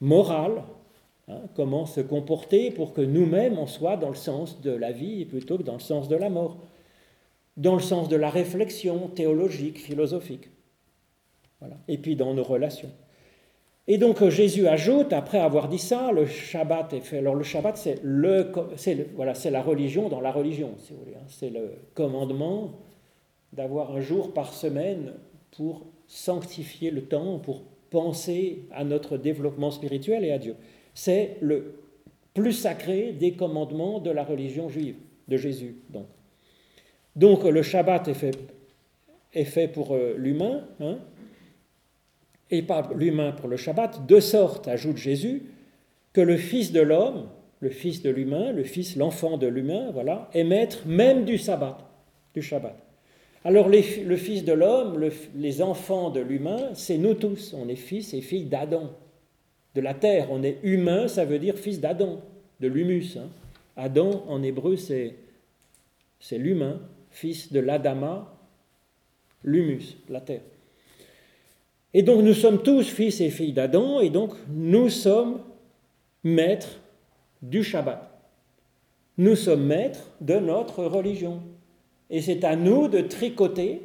[0.01, 0.63] Morale,
[1.29, 5.25] hein, comment se comporter pour que nous-mêmes on soit dans le sens de la vie
[5.25, 6.59] plutôt que dans le sens de la mort,
[7.57, 10.49] dans le sens de la réflexion théologique, philosophique.
[11.61, 11.77] Voilà.
[11.89, 12.91] Et puis dans nos relations.
[13.93, 17.19] Et donc euh, Jésus ajoute, après avoir dit ça, le Shabbat est fait.
[17.19, 18.53] Alors le Shabbat, c'est le,
[19.17, 21.17] voilà, c'est la religion dans la religion, si vous voulez.
[21.17, 21.27] Hein.
[21.27, 22.79] C'est le commandement
[23.53, 25.15] d'avoir un jour par semaine
[25.57, 30.55] pour sanctifier le temps, pour penser à notre développement spirituel et à Dieu.
[30.95, 31.75] C'est le
[32.33, 35.75] plus sacré des commandements de la religion juive, de Jésus.
[35.89, 36.07] Donc,
[37.17, 38.39] donc le Shabbat est fait,
[39.35, 40.99] est fait pour euh, l'humain, hein,
[42.51, 45.43] et pas l'humain pour le Shabbat, de sorte, ajoute Jésus,
[46.13, 47.29] que le Fils de l'homme,
[47.61, 51.79] le Fils de l'humain, le Fils, l'enfant de l'humain, voilà, est maître même du Sabbat,
[52.35, 52.77] du Shabbat.
[53.45, 58.13] Alors le Fils de l'homme, les enfants de l'humain, c'est nous tous, on est fils
[58.13, 58.91] et filles d'Adam,
[59.75, 62.21] de la terre, on est humain, ça veut dire fils d'Adam,
[62.61, 63.17] de l'humus.
[63.17, 63.29] Hein.
[63.77, 65.15] Adam en hébreu c'est,
[66.19, 68.35] c'est l'humain, fils de l'Adama,
[69.45, 70.43] l'humus, la terre.
[71.93, 75.41] Et donc nous sommes tous fils et filles d'Adam, et donc nous sommes
[76.23, 76.81] maîtres
[77.43, 78.11] du Shabbat.
[79.19, 81.43] Nous sommes maîtres de notre religion.
[82.11, 83.83] Et c'est à nous de tricoter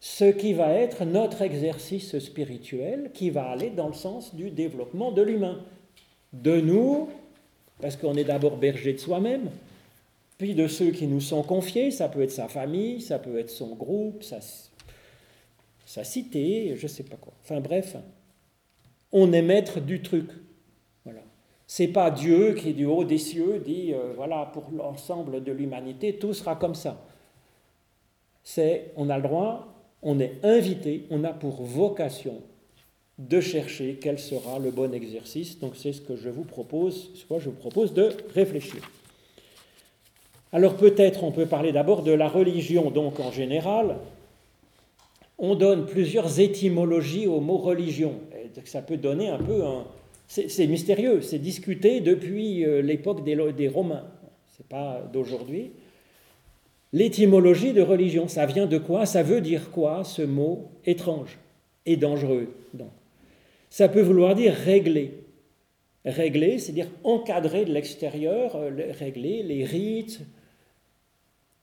[0.00, 5.12] ce qui va être notre exercice spirituel, qui va aller dans le sens du développement
[5.12, 5.60] de l'humain.
[6.32, 7.08] De nous,
[7.80, 9.50] parce qu'on est d'abord berger de soi-même,
[10.38, 13.50] puis de ceux qui nous sont confiés, ça peut être sa famille, ça peut être
[13.50, 14.38] son groupe, ça
[15.92, 17.34] sa cité, je ne sais pas quoi.
[17.42, 17.98] Enfin bref,
[19.12, 20.30] on est maître du truc.
[21.04, 21.20] Voilà.
[21.66, 26.16] C'est pas Dieu qui du haut des cieux dit euh, voilà pour l'ensemble de l'humanité
[26.16, 27.04] tout sera comme ça.
[28.42, 29.68] C'est on a le droit,
[30.00, 32.40] on est invité, on a pour vocation
[33.18, 35.58] de chercher quel sera le bon exercice.
[35.58, 38.80] Donc c'est ce que je vous propose, soit je vous propose de réfléchir.
[40.52, 43.98] Alors peut-être on peut parler d'abord de la religion donc en général,
[45.42, 48.14] on donne plusieurs étymologies au mot religion.
[48.64, 49.60] ça peut donner un peu.
[50.28, 54.06] C'est mystérieux, c'est discuté depuis euh, l'époque des, des, Romains,
[54.56, 55.72] c'est pas d'aujourd'hui.
[56.94, 59.04] L'étymologie de religion, ça vient de quoi?
[59.04, 61.38] Ça veut dire quoi ce mot étrange
[61.84, 62.54] et dangereux?
[63.68, 65.24] Ça peut vouloir dire régler.
[66.04, 70.20] Régler, c'est dire encadrer de l'extérieur, euh, régler les rites,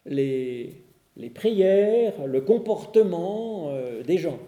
[0.05, 0.73] les,
[1.19, 4.39] les prières, le comportement euh, des gens.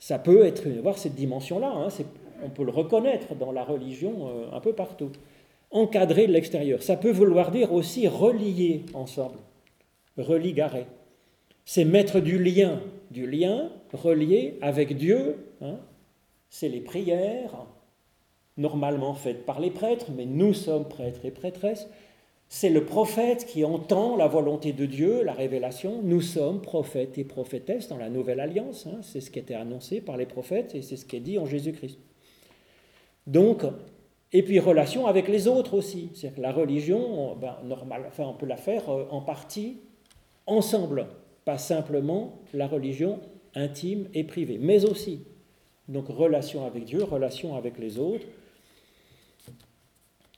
[0.00, 1.88] Ça peut être, voir cette dimension-là, hein,
[2.44, 5.12] on peut le reconnaître dans la religion euh, un peu partout.
[5.70, 6.82] Encadrer de l'extérieur.
[6.82, 9.38] Ça peut vouloir dire aussi relier ensemble,
[10.18, 10.86] religarer.
[11.64, 12.80] C'est mettre du lien,
[13.12, 15.36] du lien relié avec Dieu.
[15.62, 15.76] Hein.
[16.50, 17.64] C'est les prières,
[18.56, 21.88] normalement faites par les prêtres, mais nous sommes prêtres et prêtresses.
[22.54, 26.02] C'est le prophète qui entend la volonté de Dieu, la révélation.
[26.02, 28.86] Nous sommes prophètes et prophétesses dans la nouvelle alliance.
[28.86, 28.98] Hein.
[29.00, 31.46] C'est ce qui était annoncé par les prophètes et c'est ce qui est dit en
[31.46, 31.98] Jésus-Christ.
[33.26, 33.64] Donc,
[34.34, 36.10] et puis relation avec les autres aussi.
[36.12, 39.78] C'est-à-dire que la religion, ben, normal, enfin, on peut la faire euh, en partie
[40.46, 41.06] ensemble,
[41.46, 43.20] pas simplement la religion
[43.54, 45.24] intime et privée, mais aussi.
[45.88, 48.26] Donc relation avec Dieu, relation avec les autres,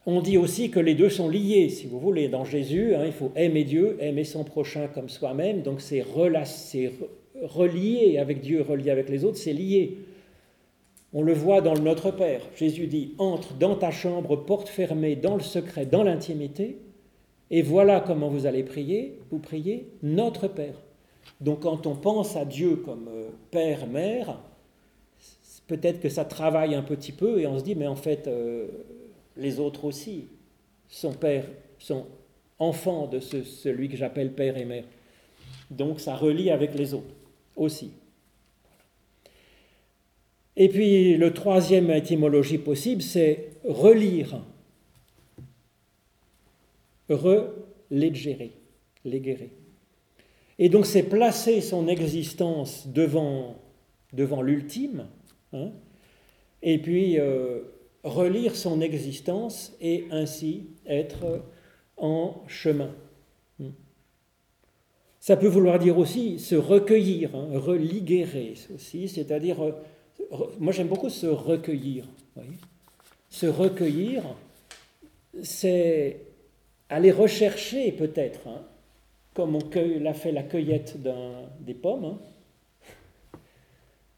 [0.07, 2.29] on dit aussi que les deux sont liés, si vous voulez.
[2.29, 5.63] Dans Jésus, hein, il faut aimer Dieu, aimer son prochain comme soi-même.
[5.63, 9.99] Donc c'est relié avec Dieu, relié avec les autres, c'est lié.
[11.13, 12.43] On le voit dans le Notre Père.
[12.57, 16.79] Jésus dit, entre dans ta chambre, porte fermée, dans le secret, dans l'intimité,
[17.51, 19.19] et voilà comment vous allez prier.
[19.31, 20.83] Vous priez Notre Père.
[21.41, 24.41] Donc quand on pense à Dieu comme euh, Père, Mère,
[25.67, 28.67] peut-être que ça travaille un petit peu et on se dit, mais en fait, euh,
[29.37, 30.27] les autres aussi
[30.89, 31.45] sont père,
[31.79, 32.07] sont
[32.59, 34.85] enfants de celui que j'appelle père et mère.
[35.71, 37.15] Donc ça relie avec les autres
[37.57, 37.93] aussi.
[40.57, 44.41] Et puis le troisième étymologie possible, c'est relire.
[47.09, 48.53] Relégerer,
[49.05, 49.51] léguérer.
[50.59, 53.57] Et donc c'est placer son existence devant,
[54.13, 55.09] devant l'ultime,
[55.53, 55.71] hein,
[56.63, 57.61] et puis euh,
[58.05, 61.43] relire son existence et ainsi être
[61.97, 62.91] en chemin.
[63.59, 63.71] Hmm.
[65.21, 69.73] Ça peut vouloir dire aussi se recueillir, hein, religuérer aussi, c'est-à-dire, euh,
[70.61, 72.07] moi j'aime beaucoup se recueillir.
[73.31, 74.23] Se recueillir,
[75.43, 76.21] c'est
[76.89, 78.63] aller rechercher peut-être, hein,
[79.33, 79.61] comme on
[80.01, 80.99] l'a fait la cueillette
[81.61, 82.19] des pommes, hein.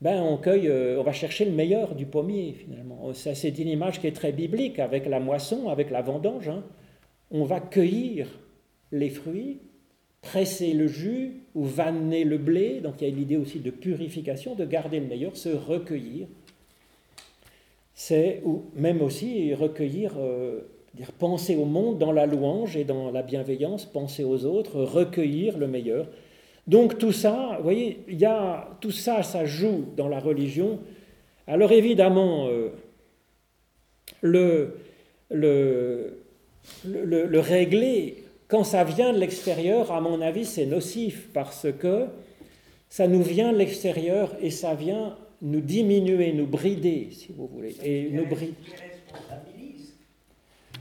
[0.00, 3.12] Ben on, cueille, euh, on va chercher le meilleur du pommier finalement.
[3.14, 6.48] C'est une image qui est très biblique avec la moisson, avec la vendange.
[6.48, 6.64] Hein.
[7.30, 8.28] On va cueillir
[8.92, 9.60] les fruits,
[10.20, 12.80] presser le jus ou vanner le blé.
[12.80, 16.26] Donc il y a l'idée aussi de purification, de garder le meilleur, se recueillir.
[17.94, 20.60] C'est ou même aussi recueillir euh,
[20.94, 25.56] dire penser au monde dans la louange et dans la bienveillance, penser aux autres, recueillir
[25.56, 26.06] le meilleur.
[26.66, 30.80] Donc tout ça, vous voyez, y a, tout ça, ça joue dans la religion.
[31.46, 32.70] Alors évidemment, euh,
[34.22, 34.74] le,
[35.30, 36.18] le,
[37.38, 42.06] régler, quand ça vient de l'extérieur, à mon avis, c'est nocif parce que
[42.88, 47.76] ça nous vient de l'extérieur et ça vient nous diminuer, nous brider, si vous voulez,
[47.84, 48.54] et nous brider.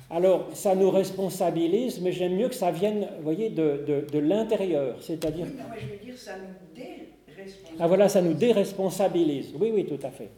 [0.10, 4.98] Alors, ça nous responsabilise, mais j'aime mieux que ça vienne, vous voyez, de, de, l'intérieur,
[5.02, 5.48] c'est-à-dire...
[5.48, 7.80] Je veux dire, ça nous déresponsabilise.
[7.80, 9.54] Ah voilà, ça nous déresponsabilise.
[9.60, 10.30] Oui, oui, tout à fait.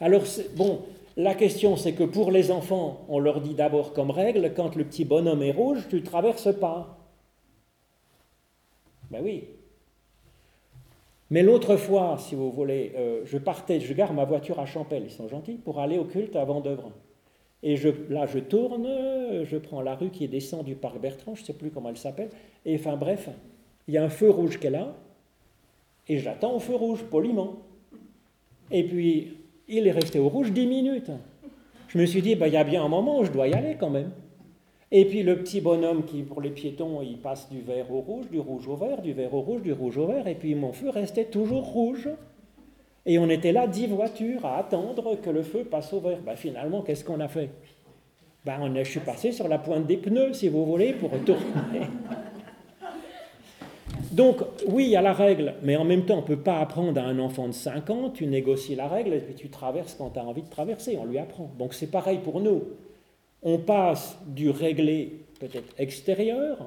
[0.00, 0.24] Alors,
[0.56, 0.80] bon,
[1.16, 4.84] la question, c'est que pour les enfants, on leur dit d'abord comme règle, quand le
[4.84, 6.98] petit bonhomme est rouge, tu ne traverses pas.
[9.10, 9.44] Ben oui.
[11.30, 15.04] Mais l'autre fois, si vous voulez, euh, je partais, je garde ma voiture à Champel,
[15.04, 16.90] ils sont gentils, pour aller au culte à Vendœuvre.
[17.62, 17.76] Et
[18.08, 18.88] là, je tourne,
[19.44, 21.96] je prends la rue qui descend du parc Bertrand, je ne sais plus comment elle
[21.96, 22.30] s'appelle.
[22.66, 23.28] Et enfin, bref,
[23.86, 24.94] il y a un feu rouge est là,
[26.08, 27.58] et j'attends au feu rouge, poliment.
[28.70, 29.36] Et puis,
[29.68, 31.10] il est resté au rouge dix minutes.
[31.88, 33.54] Je me suis dit, bah, il y a bien un moment où je dois y
[33.54, 34.10] aller quand même.
[34.90, 38.28] Et puis le petit bonhomme qui, pour les piétons, il passe du vert au rouge,
[38.30, 40.72] du rouge au vert, du vert au rouge, du rouge au vert, et puis mon
[40.72, 42.10] feu restait toujours rouge.
[43.04, 46.18] Et on était là, dix voitures, à attendre que le feu passe au vert.
[46.24, 47.50] Ben, finalement, qu'est-ce qu'on a fait?
[48.44, 51.88] Ben, Je suis passé sur la pointe des pneus, si vous voulez, pour retourner.
[54.12, 56.60] Donc, oui, il y a la règle, mais en même temps, on ne peut pas
[56.60, 59.94] apprendre à un enfant de 5 ans, tu négocies la règle et puis tu traverses
[59.94, 61.50] quand tu as envie de traverser, on lui apprend.
[61.58, 62.62] Donc, c'est pareil pour nous.
[63.42, 66.58] On passe du réglé peut-être extérieur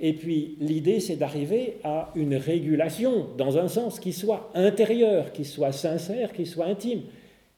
[0.00, 5.44] et puis l'idée, c'est d'arriver à une régulation, dans un sens qui soit intérieur, qui
[5.44, 7.02] soit sincère, qui soit intime,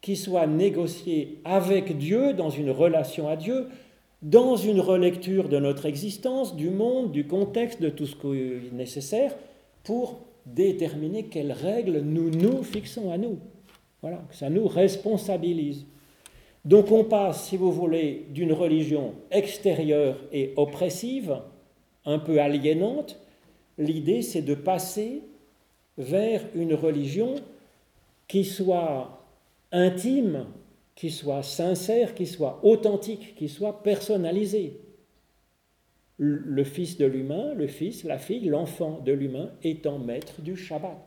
[0.01, 3.67] qui soit négocié avec Dieu, dans une relation à Dieu,
[4.23, 8.73] dans une relecture de notre existence, du monde, du contexte, de tout ce qui est
[8.73, 9.35] nécessaire,
[9.85, 13.39] pour déterminer quelles règles nous nous fixons à nous.
[14.01, 15.85] Voilà, ça nous responsabilise.
[16.65, 21.39] Donc on passe, si vous voulez, d'une religion extérieure et oppressive
[22.05, 23.19] un peu aliénante,
[23.79, 25.23] l'idée c'est de passer
[25.99, 27.35] vers une religion
[28.29, 29.25] qui soit
[29.73, 30.47] intime,
[30.95, 34.81] qui soit sincère, qui soit authentique, qui soit personnalisée.
[36.19, 40.99] Le fils de l'humain, le fils, la fille, l'enfant de l'humain étant maître du Shabbat.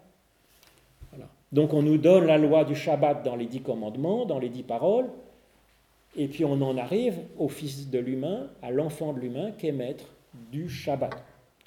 [1.51, 4.63] Donc on nous donne la loi du Shabbat dans les dix commandements, dans les dix
[4.63, 5.06] paroles,
[6.17, 9.71] et puis on en arrive au fils de l'humain, à l'enfant de l'humain qui est
[9.71, 10.06] maître
[10.51, 11.23] du Shabbat.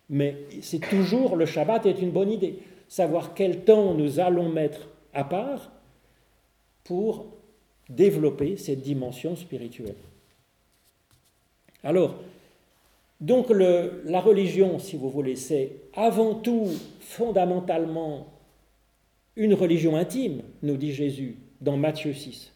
[0.09, 2.59] Mais c'est toujours le Shabbat est une bonne idée.
[2.89, 5.73] Savoir quel temps nous allons mettre à part
[6.85, 7.27] pour
[7.89, 9.97] développer cette dimension spirituelle.
[11.83, 12.17] Alors,
[13.21, 16.69] donc la religion, si vous voulez, c'est avant tout
[17.01, 18.27] fondamentalement
[19.37, 22.53] une religion intime, nous dit Jésus dans Matthieu 6.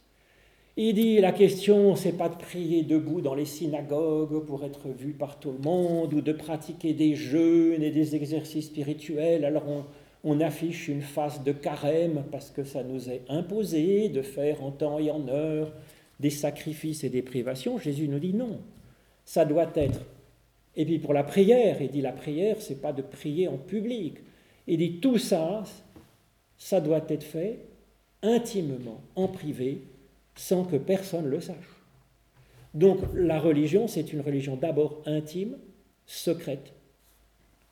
[0.83, 5.13] Il dit la question, c'est pas de prier debout dans les synagogues pour être vu
[5.13, 9.45] par tout le monde ou de pratiquer des jeûnes et des exercices spirituels.
[9.45, 9.65] Alors
[10.25, 14.71] on, affiche une face de carême parce que ça nous est imposé de faire en
[14.71, 15.71] temps et en heure
[16.19, 17.77] des sacrifices et des privations.
[17.77, 18.59] Jésus nous dit non,
[19.27, 20.01] ça doit être.
[20.77, 24.15] Et puis pour la prière, il dit la prière, c'est pas de prier en public.
[24.67, 25.63] Il dit tout ça,
[26.57, 27.59] ça doit être fait
[28.23, 29.83] intimement, en privé,
[30.41, 31.69] sans que personne le sache.
[32.73, 35.59] Donc la religion, c'est une religion d'abord intime,
[36.07, 36.73] secrète,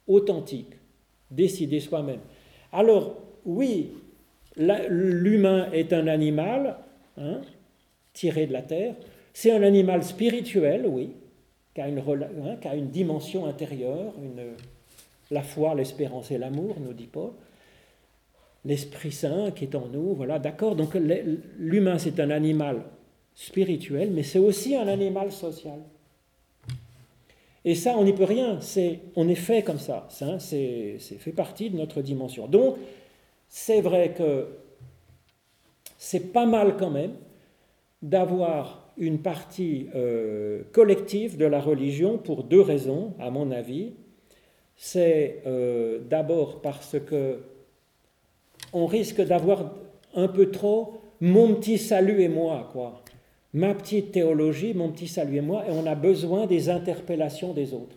[0.06, 0.74] authentique,
[1.30, 2.20] décidée soi-même.
[2.70, 3.16] Alors
[3.46, 3.92] oui,
[4.58, 6.76] l'humain est un animal
[7.16, 7.40] hein,
[8.12, 8.96] tiré de la terre,
[9.32, 11.12] c'est un animal spirituel, oui,
[11.74, 14.12] qui a une, hein, a une dimension intérieure,
[15.30, 17.30] La foi, l'espérance et l'amour, nous dit Paul.
[18.64, 20.76] L'Esprit Saint qui est en nous, voilà, d'accord.
[20.76, 20.94] Donc
[21.58, 22.82] l'humain, c'est un animal
[23.34, 25.78] spirituel, mais c'est aussi un animal social.
[27.64, 28.60] Et ça, on n'y peut rien.
[28.60, 30.06] C'est, on est fait comme ça.
[30.10, 32.46] ça c'est, fait partie de notre dimension.
[32.46, 32.76] Donc,
[33.48, 34.46] c'est vrai que
[35.96, 37.12] c'est pas mal quand même
[38.02, 43.92] d'avoir une partie euh, collective de la religion pour deux raisons, à mon avis.
[44.76, 47.40] C'est euh, d'abord parce que
[48.72, 49.74] on risque d'avoir
[50.14, 53.02] un peu trop mon petit salut et moi, quoi.
[53.54, 57.74] Ma petite théologie, mon petit salut et moi, et on a besoin des interpellations des
[57.74, 57.96] autres.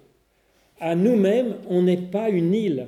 [0.80, 2.88] À nous-mêmes, on n'est pas une île.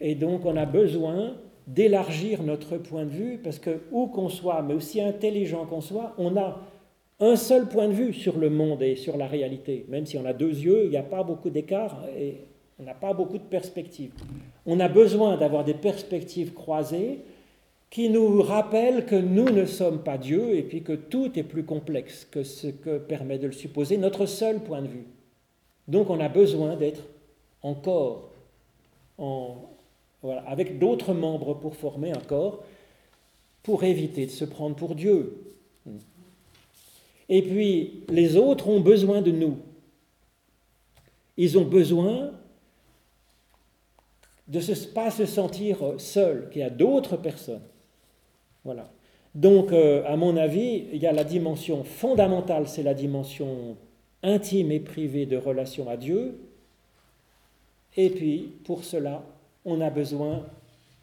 [0.00, 1.36] Et donc, on a besoin
[1.66, 6.14] d'élargir notre point de vue, parce que où qu'on soit, mais aussi intelligent qu'on soit,
[6.18, 6.60] on a
[7.20, 9.86] un seul point de vue sur le monde et sur la réalité.
[9.88, 12.36] Même si on a deux yeux, il n'y a pas beaucoup d'écart et
[12.78, 14.12] on n'a pas beaucoup de perspectives.
[14.66, 17.20] On a besoin d'avoir des perspectives croisées
[17.90, 21.64] qui nous rappellent que nous ne sommes pas Dieu et puis que tout est plus
[21.64, 25.06] complexe que ce que permet de le supposer notre seul point de vue.
[25.88, 27.02] Donc on a besoin d'être
[27.62, 28.30] encore
[29.16, 29.56] en,
[30.46, 32.62] avec d'autres membres pour former un corps,
[33.62, 35.54] pour éviter de se prendre pour Dieu.
[37.28, 39.58] Et puis, les autres ont besoin de nous.
[41.36, 42.32] Ils ont besoin
[44.48, 47.62] de ne pas se sentir seuls, qu'il y a d'autres personnes.
[48.64, 48.90] Voilà.
[49.34, 53.76] Donc, euh, à mon avis, il y a la dimension fondamentale, c'est la dimension
[54.22, 56.40] intime et privée de relation à Dieu.
[57.96, 59.22] Et puis, pour cela,
[59.64, 60.46] on a besoin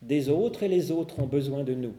[0.02, 1.93] des autres et les autres ont besoin de nous.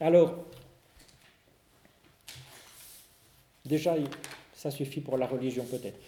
[0.00, 0.34] Alors,
[3.64, 3.94] déjà,
[4.62, 5.98] ça suffit pour la religion peut-être.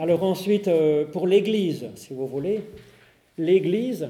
[0.00, 2.62] Alors ensuite, euh, pour l'Église, si vous voulez,
[3.38, 4.08] l'Église,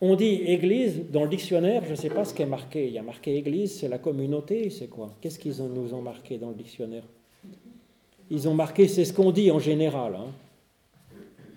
[0.00, 2.86] on dit Église, dans le dictionnaire, je ne sais pas ce qui est marqué.
[2.86, 5.14] Il y a marqué Église, c'est la communauté, c'est quoi?
[5.20, 7.02] Qu'est-ce qu'ils nous ont marqué dans le dictionnaire?
[8.30, 10.32] Ils ont marqué, c'est ce qu'on dit en général, hein.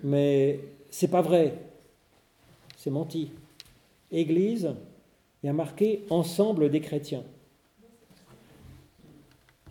[0.04, 1.54] mais c'est pas vrai,
[2.76, 3.32] c'est menti.
[4.12, 4.74] Église,
[5.42, 7.24] il y a marqué ensemble des chrétiens,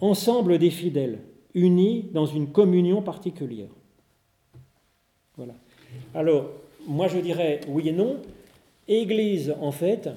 [0.01, 1.21] ensemble des fidèles,
[1.55, 3.71] unis dans une communion particulière.
[5.37, 5.55] Voilà.
[6.15, 6.51] Alors,
[6.87, 8.21] moi je dirais oui et non.
[8.89, 10.09] Église, en fait,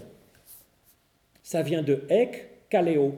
[1.41, 3.15] ça vient de ek, kaléo.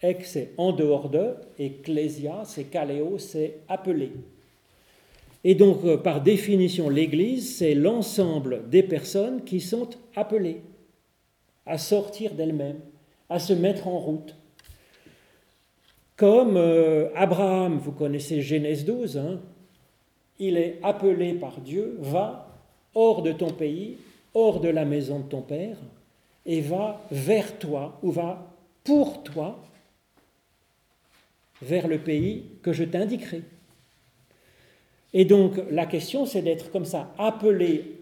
[0.00, 4.12] Ek, c'est en dehors de, ecclésia, c'est kaléo, c'est appelé.
[5.44, 10.62] Et donc, euh, par définition, l'Église, c'est l'ensemble des personnes qui sont appelées
[11.66, 12.80] à sortir d'elles-mêmes,
[13.28, 14.34] à se mettre en route.
[16.16, 19.40] Comme euh, Abraham, vous connaissez Genèse 12, hein,
[20.38, 22.48] il est appelé par Dieu, va
[22.94, 23.96] hors de ton pays,
[24.34, 25.76] hors de la maison de ton père,
[26.44, 28.46] et va vers toi, ou va
[28.84, 29.58] pour toi,
[31.62, 33.42] vers le pays que je t'indiquerai.
[35.14, 38.00] Et donc la question, c'est d'être comme ça, appelé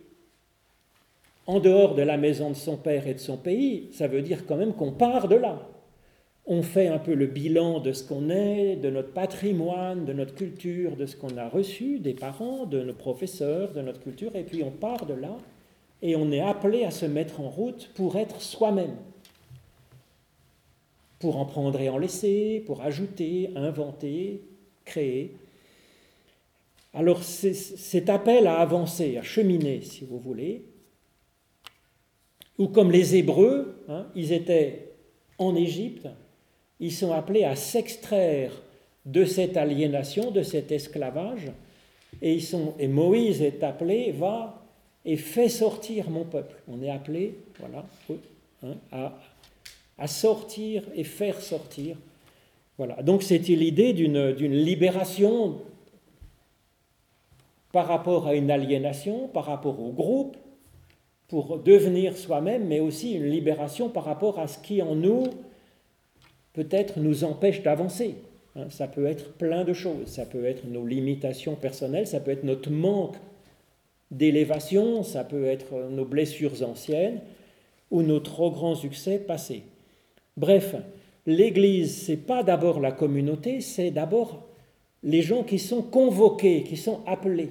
[1.47, 3.89] en dehors de la maison de son père et de son pays.
[3.93, 5.69] Ça veut dire quand même qu'on part de là.
[6.47, 10.35] On fait un peu le bilan de ce qu'on est, de notre patrimoine, de notre
[10.35, 14.43] culture, de ce qu'on a reçu des parents, de nos professeurs, de notre culture, et
[14.43, 15.37] puis on part de là
[16.03, 18.97] et on est appelé à se mettre en route pour être soi-même
[21.21, 24.43] pour en prendre et en laisser, pour ajouter, inventer,
[24.85, 25.37] créer.
[26.93, 30.65] Alors cet appel à avancer, à cheminer, si vous voulez,
[32.59, 34.93] ou comme les Hébreux, hein, ils étaient
[35.39, 36.09] en Égypte,
[36.81, 38.51] ils sont appelés à s'extraire
[39.07, 41.51] de cette aliénation, de cet esclavage,
[42.21, 44.63] et, ils sont, et Moïse est appelé, va
[45.05, 46.57] et fait sortir mon peuple.
[46.69, 47.85] On est appelé, voilà,
[48.63, 49.13] hein, à
[50.01, 51.97] à sortir et faire sortir.
[52.79, 53.03] Voilà.
[53.03, 55.59] Donc c'était l'idée d'une libération
[57.71, 60.37] par rapport à une aliénation, par rapport au groupe,
[61.29, 65.25] pour devenir soi-même, mais aussi une libération par rapport à ce qui en nous
[66.53, 68.17] peut-être nous empêche d'avancer.
[68.57, 72.33] Hein, ça peut être plein de choses, ça peut être nos limitations personnelles, ça peut
[72.33, 73.17] être notre manque
[74.11, 77.21] d'élévation, ça peut être nos blessures anciennes
[77.91, 79.63] ou nos trop grands succès passés.
[80.37, 80.75] Bref,
[81.27, 84.49] l'Église, c'est pas d'abord la communauté, c'est d'abord
[85.03, 87.51] les gens qui sont convoqués, qui sont appelés.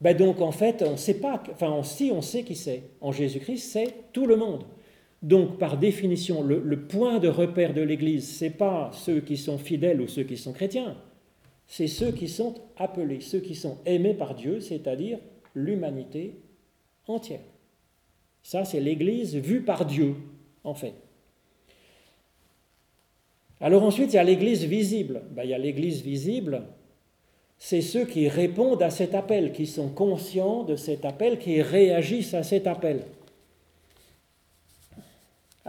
[0.00, 2.82] Ben donc en fait, on sait pas, enfin si on sait qui c'est.
[3.00, 4.64] En Jésus-Christ, c'est tout le monde.
[5.22, 9.58] Donc, par définition, le, point de repère de l'Église, ce n'est pas ceux qui sont
[9.58, 10.96] fidèles ou ceux qui sont chrétiens,
[11.66, 15.18] c'est ceux qui sont appelés, ceux qui sont aimés par Dieu, c'est-à-dire
[15.54, 16.36] l'humanité
[17.06, 17.40] entière.
[18.42, 20.14] Ça, c'est l'Église vue par Dieu,
[20.64, 20.94] en fait.
[23.60, 25.22] Alors ensuite, il y a l'Église visible.
[25.32, 26.62] Ben, il y a l'Église visible,
[27.58, 32.32] c'est ceux qui répondent à cet appel, qui sont conscients de cet appel, qui réagissent
[32.32, 33.02] à cet appel.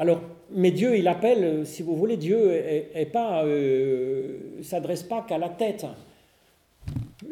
[0.02, 5.38] Alors, mais Dieu, il appelle, si vous voulez, Dieu est, pas, euh, s'adresse pas qu'à
[5.38, 5.86] la tête.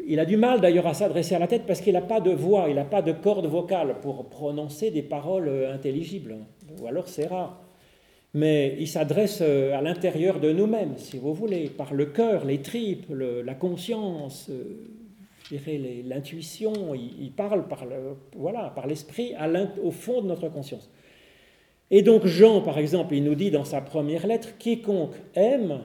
[0.06, 2.30] Il a du mal d'ailleurs à s'adresser à la tête parce qu'il n'a pas de
[2.30, 6.36] voix, il n'a pas de corde vocale pour prononcer des paroles intelligibles.
[6.80, 7.60] Ou alors c'est rare
[8.34, 12.62] mais il s'adresse euh, à l'intérieur de nous-mêmes, si vous voulez, par le cœur, les
[12.62, 15.66] tripes, la conscience, euh,
[16.04, 17.84] l'intuition, il, parle par
[18.36, 19.34] voilà, par l'esprit
[19.82, 20.88] au fond de notre conscience.
[21.90, 25.80] Et donc Jean, par exemple, il nous dit dans sa première lettre, quiconque aime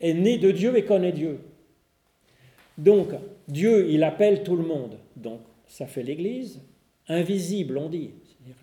[0.00, 1.40] est né de Dieu et connaît Dieu.
[2.78, 3.08] Donc
[3.48, 4.98] Dieu, il appelle tout le monde.
[5.16, 6.60] Donc ça fait l'Église,
[7.08, 8.10] invisible, on dit.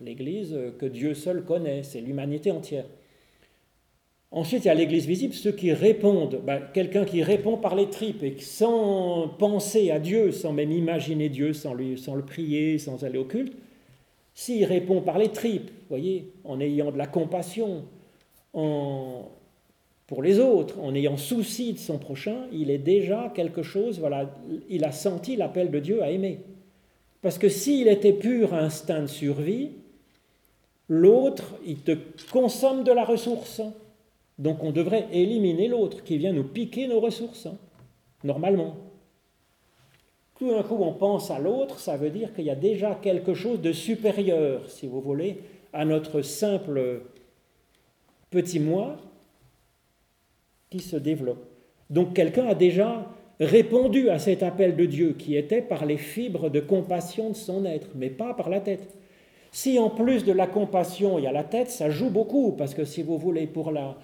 [0.00, 2.84] L'Église que Dieu seul connaît, c'est l'humanité entière.
[4.30, 7.90] Ensuite, il y a l'Église visible, ceux qui répondent, ben, quelqu'un qui répond par les
[7.90, 12.78] tripes et sans penser à Dieu, sans même imaginer Dieu, sans, lui, sans le prier,
[12.78, 13.54] sans aller au culte,
[14.34, 17.84] s'il répond par les tripes, voyez, en ayant de la compassion
[18.52, 24.30] pour les autres, en ayant souci de son prochain, il est déjà quelque chose, voilà,
[24.68, 26.40] il a senti l'appel de Dieu à aimer.
[27.22, 29.70] Parce que s'il était pur instinct de survie,
[30.88, 31.96] l'autre, il te
[32.30, 33.62] consomme de la ressource.
[34.38, 37.56] Donc on devrait éliminer l'autre qui vient nous piquer nos ressources, hein,
[38.24, 38.76] normalement.
[40.38, 43.34] Tout d'un coup, on pense à l'autre, ça veut dire qu'il y a déjà quelque
[43.34, 45.40] chose de supérieur, si vous voulez,
[45.72, 47.02] à notre simple
[48.30, 48.96] petit moi
[50.70, 51.44] qui se développe.
[51.90, 53.06] Donc quelqu'un a déjà
[53.38, 57.64] répondu à cet appel de Dieu qui était par les fibres de compassion de son
[57.64, 58.96] être, mais pas par la tête.
[59.50, 62.74] Si en plus de la compassion il y a la tête, ça joue beaucoup, parce
[62.74, 63.98] que si vous voulez, pour, la,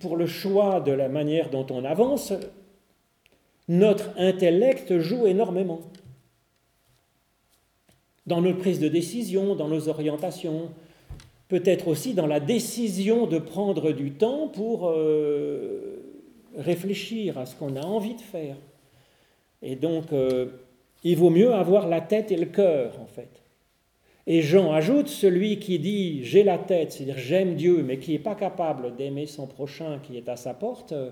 [0.00, 2.32] pour le choix de la manière dont on avance,
[3.68, 5.80] notre intellect joue énormément.
[8.26, 10.70] Dans nos prises de décision, dans nos orientations,
[11.48, 15.96] peut-être aussi dans la décision de prendre du temps pour euh,
[16.56, 18.56] réfléchir à ce qu'on a envie de faire.
[19.62, 20.46] Et donc, euh,
[21.04, 23.42] il vaut mieux avoir la tête et le cœur, en fait.
[24.26, 28.18] Et Jean ajoute, celui qui dit j'ai la tête, c'est-à-dire j'aime Dieu, mais qui n'est
[28.18, 31.10] pas capable d'aimer son prochain qui est à sa porte, euh,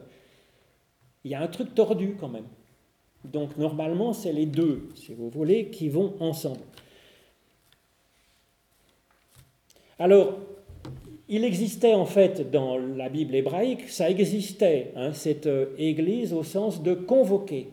[1.24, 2.46] il y a un truc tordu quand même.
[3.24, 6.60] Donc normalement, c'est les deux, si vous voulez, qui vont ensemble.
[9.98, 10.38] Alors,
[11.28, 16.42] il existait en fait dans la Bible hébraïque, ça existait, hein, cette euh, église au
[16.42, 17.70] sens de convoquer.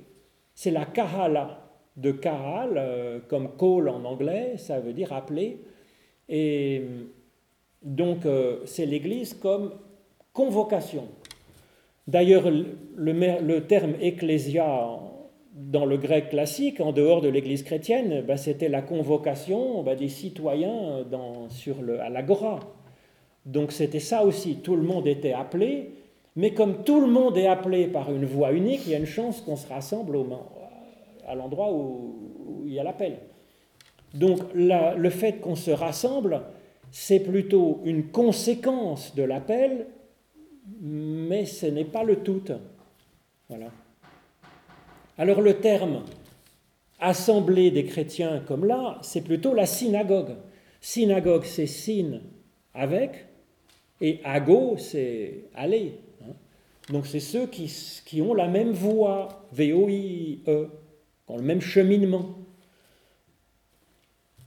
[0.56, 1.62] C'est la kahala,
[1.98, 5.60] de kahal, euh, comme call en anglais, ça veut dire appeler.
[6.30, 6.84] Et
[7.84, 9.74] donc euh, c'est l'église comme
[10.32, 11.10] convocation.
[12.12, 12.44] D'ailleurs,
[12.98, 15.00] le, terme ecclésia
[15.54, 20.10] dans le grec classique, en dehors de l'église chrétienne, bah, c'était la convocation bah, des
[20.10, 21.06] citoyens
[21.48, 22.60] sur le, à l'agora.
[23.46, 25.92] Donc c'était ça aussi, tout le monde était appelé,
[26.36, 29.06] mais comme tout le monde est appelé par une voix unique, il y a une
[29.06, 30.18] chance qu'on se rassemble
[31.26, 33.20] à l'endroit où, il y a l'appel.
[34.14, 36.42] Donc le fait qu'on se rassemble,
[36.92, 39.88] c'est plutôt une conséquence de l'appel,
[40.80, 42.44] mais ce n'est pas le tout.
[43.50, 43.72] Voilà.
[45.18, 46.04] Alors le terme
[47.00, 50.36] assemblée des chrétiens comme là, c'est plutôt la synagogue.
[50.80, 52.22] Synagogue, c'est syn
[52.74, 53.28] avec,
[54.00, 56.00] et ago, c'est aller.
[56.24, 56.34] Hein.
[56.90, 57.72] Donc c'est ceux qui,
[58.06, 60.70] qui, ont la même voie, V-O-I-E,
[61.26, 62.36] qui ont le même cheminement.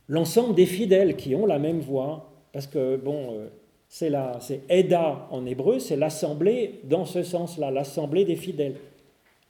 [0.08, 3.48] L'ensemble des fidèles qui ont la même voie, parce que, bon, euh,
[3.94, 8.74] c'est Eda en hébreu, c'est l'assemblée dans ce sens-là, l'assemblée des fidèles.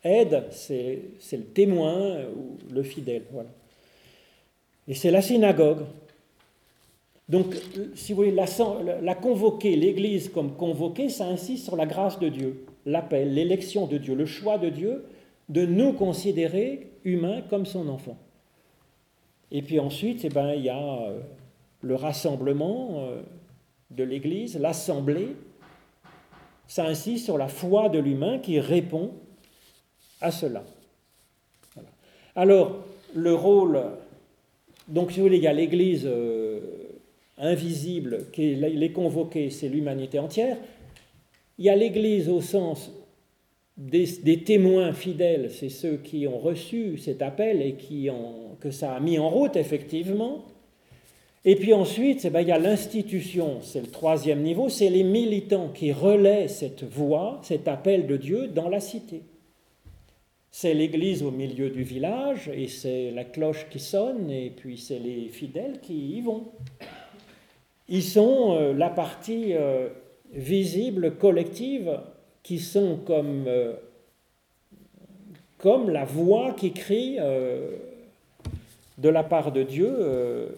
[0.02, 1.00] Aide, c'est,
[1.32, 3.22] le témoin ou le fidèle.
[3.32, 3.48] Voilà.
[4.86, 5.86] Et c'est la synagogue.
[7.26, 7.54] Donc,
[7.94, 8.36] si vous voulez,
[9.00, 13.96] la, convoquer, l'Église comme convoquer, ça insiste sur la grâce de Dieu, l'appel, l'élection de
[13.96, 15.06] Dieu, le choix de Dieu
[15.48, 18.18] de nous considérer humains comme son enfant.
[19.50, 21.20] Et puis ensuite, eh ben, il y a euh,
[21.80, 23.22] le rassemblement euh,
[23.90, 25.36] de l'Église, l'assemblée.
[26.66, 29.12] Ça insiste sur la foi de l'humain qui répond
[30.20, 30.64] à cela.
[32.36, 33.80] Alors, le rôle,
[34.88, 36.04] donc si vous voulez, il y a l'Église.
[36.06, 36.60] Euh,
[37.38, 40.56] invisible qui les convoqués, c'est l'humanité entière.
[41.58, 42.92] Il y a l'Église au sens
[43.76, 48.94] des, témoins fidèles, c'est ceux qui ont reçu cet appel et qui ont, que ça
[48.94, 50.44] a mis en route effectivement.
[51.46, 55.02] Et puis ensuite, eh ben, il y a l'institution, c'est le troisième niveau, c'est les
[55.02, 59.22] militants qui relaient cette voix, cet appel de Dieu dans la cité.
[60.50, 64.98] C'est l'église au milieu du village et c'est la cloche qui sonne et puis c'est
[64.98, 66.44] les fidèles qui y vont.
[67.88, 69.88] Ils sont euh, la partie euh,
[70.32, 72.00] visible, collective,
[72.42, 73.74] qui sont comme, euh,
[75.58, 80.54] comme la voix qui crie de la part de Dieu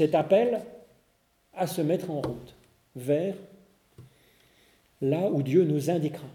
[0.00, 0.62] cet appel
[1.54, 2.54] à se mettre en route
[2.96, 3.34] vers
[5.02, 6.26] là où Dieu nous indiquera.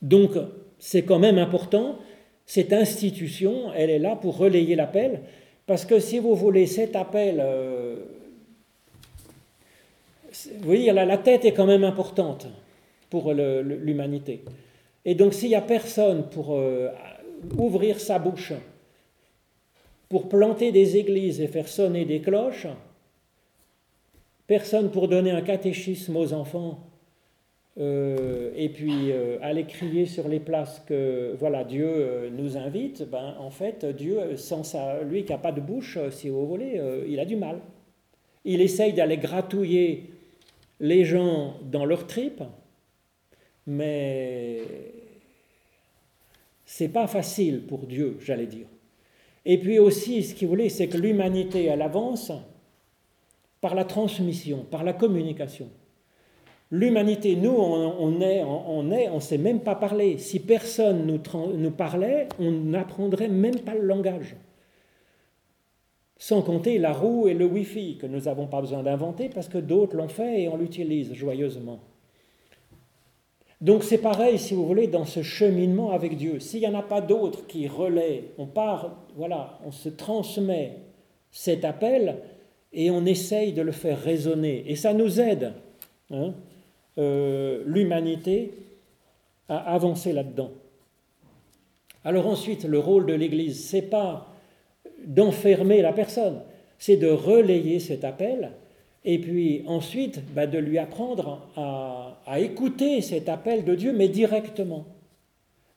[0.00, 0.30] Donc,
[0.78, 1.98] c'est quand même important,
[2.46, 5.22] cette institution, elle est là pour relayer l'appel,
[5.66, 7.96] parce que si vous voulez cet appel, euh,
[10.60, 12.46] vous voyez, la, tête est quand même importante
[13.10, 14.44] pour l'humanité.
[15.04, 16.90] Et donc, s'il n'y a personne pour euh,
[17.58, 18.52] ouvrir sa bouche,
[20.08, 22.66] pour planter des églises et faire sonner des cloches,
[24.46, 26.80] personne pour donner un catéchisme aux enfants,
[27.76, 33.02] euh, et puis euh, aller crier sur les places que voilà Dieu euh, nous invite,
[33.10, 36.80] ben, en fait Dieu, sans ça, lui qui n'a pas de bouche, si vous voulez,
[37.08, 37.60] il a du mal.
[38.44, 40.10] Il essaye d'aller gratouiller
[40.78, 42.42] les gens dans leur tripes,
[43.66, 44.60] mais
[46.66, 48.66] c'est pas facile pour Dieu, j'allais dire.
[49.46, 52.32] Et puis aussi, ce qu'il voulait, c'est que l'humanité, elle avance
[53.60, 55.68] par la transmission, par la communication.
[56.70, 60.18] L'humanité, nous, on, est, on est, on sait même pas parler.
[60.18, 61.20] Si personne nous,
[61.56, 64.34] nous parlait, on n'apprendrait même pas le langage.
[66.16, 69.58] Sans compter la roue et le Wi-Fi que nous n'avons pas besoin d'inventer parce que
[69.58, 71.80] d'autres l'ont fait et on l'utilise joyeusement.
[73.60, 76.40] Donc c'est pareil, si vous voulez, dans ce cheminement avec Dieu.
[76.40, 80.78] S'il n'y en a pas d'autres qui relaient, on part, voilà, on se transmet
[81.30, 82.18] cet appel
[82.72, 84.64] et on essaye de le faire résonner.
[84.66, 85.52] Et ça nous aide,
[86.10, 86.34] hein,
[86.98, 88.52] euh, l'humanité,
[89.48, 90.50] à avancer là-dedans.
[92.04, 94.28] Alors ensuite, le rôle de l'Église, c'est pas
[95.06, 96.40] d'enfermer la personne,
[96.78, 98.52] c'est de relayer cet appel
[99.04, 104.86] et puis ensuite bah, de lui apprendre à, écouter cet appel de Dieu, mais directement.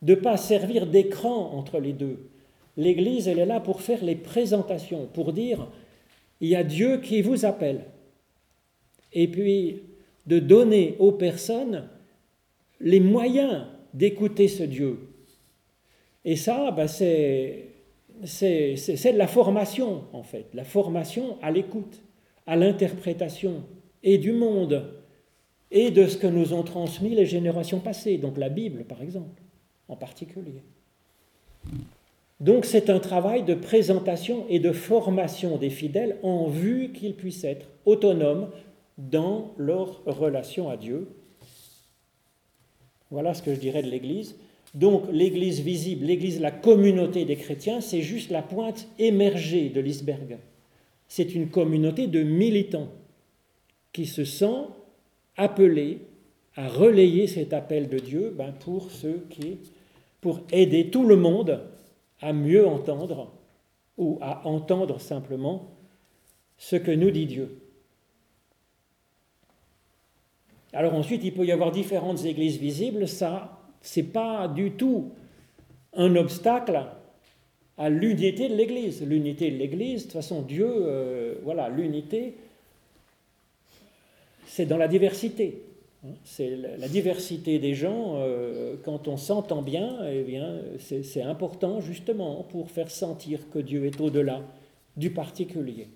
[0.01, 2.29] De ne pas servir d'écran entre les deux.
[2.77, 5.67] L'Église, elle est là pour faire les présentations, pour dire,
[6.39, 7.85] il y a Dieu qui vous appelle.
[9.11, 9.81] Et puis
[10.27, 11.89] de donner aux personnes
[12.79, 14.99] les moyens d'écouter ce Dieu.
[16.23, 17.73] Et ça, bah, c'est
[18.23, 22.01] de la formation, en fait, la formation à l'écoute
[22.47, 23.63] à l'interprétation
[24.03, 24.93] et du monde
[25.69, 29.41] et de ce que nous ont transmis les générations passées, donc la Bible par exemple,
[29.89, 30.63] en particulier.
[32.39, 37.43] Donc c'est un travail de présentation et de formation des fidèles en vue qu'ils puissent
[37.43, 38.49] être autonomes
[38.97, 41.07] dans leur relation à Dieu.
[43.09, 44.37] Voilà ce que je dirais de l'Église.
[44.73, 50.37] Donc l'Église visible, l'Église, la communauté des chrétiens, c'est juste la pointe émergée de l'iceberg
[51.07, 52.89] c'est une communauté de militants
[53.93, 54.65] qui se sent
[55.35, 56.01] appelés
[56.55, 59.59] à relayer cet appel de Dieu ben, pour ceux qui,
[60.21, 61.61] pour aider tout le monde
[62.19, 63.31] à mieux entendre
[63.97, 65.69] ou à entendre simplement
[66.57, 67.59] ce que nous dit Dieu.
[70.73, 75.11] Alors ensuite, il peut y avoir différentes églises visibles, ça, c'est pas du tout
[75.93, 76.85] un obstacle
[77.77, 79.03] à l'unité de l'Église.
[79.03, 82.35] L'unité de l'Église, de toute façon, Dieu, euh, voilà, l'unité,
[84.45, 85.61] c'est dans la diversité.
[86.05, 86.13] Hein.
[86.23, 92.43] C'est la diversité des gens, euh, quand on s'entend bien, eh bien, c'est important justement
[92.49, 94.41] pour faire sentir que Dieu est au-delà
[94.95, 95.87] du particulier.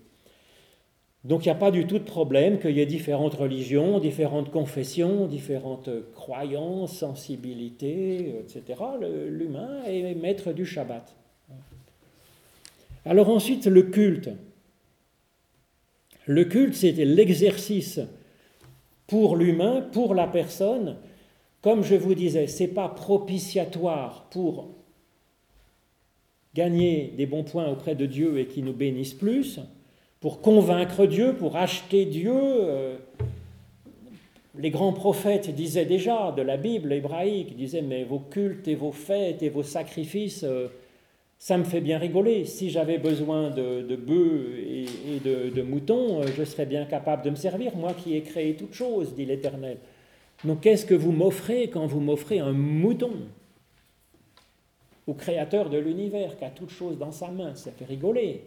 [1.24, 4.50] Donc il n'y a pas du tout de problème qu'il y ait différentes religions, différentes
[4.50, 8.82] confessions, différentes croyances, sensibilités, etc.
[9.28, 11.14] L'humain est maître du Shabbat.
[13.04, 14.30] Alors ensuite, le culte.
[16.26, 18.00] Le culte, c'était l'exercice
[19.06, 20.96] pour l'humain, pour la personne.
[21.60, 24.68] Comme je vous disais, ce n'est pas propitiatoire pour
[26.54, 29.60] gagner des bons points auprès de Dieu et qui nous bénisse plus,
[30.20, 32.34] pour convaincre Dieu, pour acheter Dieu.
[32.34, 32.96] Euh,
[34.58, 38.92] les grands prophètes disaient déjà de la Bible hébraïque, disaient mais vos cultes et vos
[38.92, 40.68] fêtes et vos sacrifices, euh,
[41.42, 42.44] ça me fait bien rigoler.
[42.44, 47.30] Si j'avais besoin de, bœufs et, de, de, moutons, euh, je serais bien capable de
[47.30, 49.78] me servir, moi qui ai créé toute chose, dit l'Éternel.
[50.44, 53.10] Donc qu'est-ce que vous m'offrez quand vous m'offrez un mouton
[55.08, 57.56] au Créateur de l'univers qui a toute chose dans sa main?
[57.56, 58.44] Ça fait rigoler.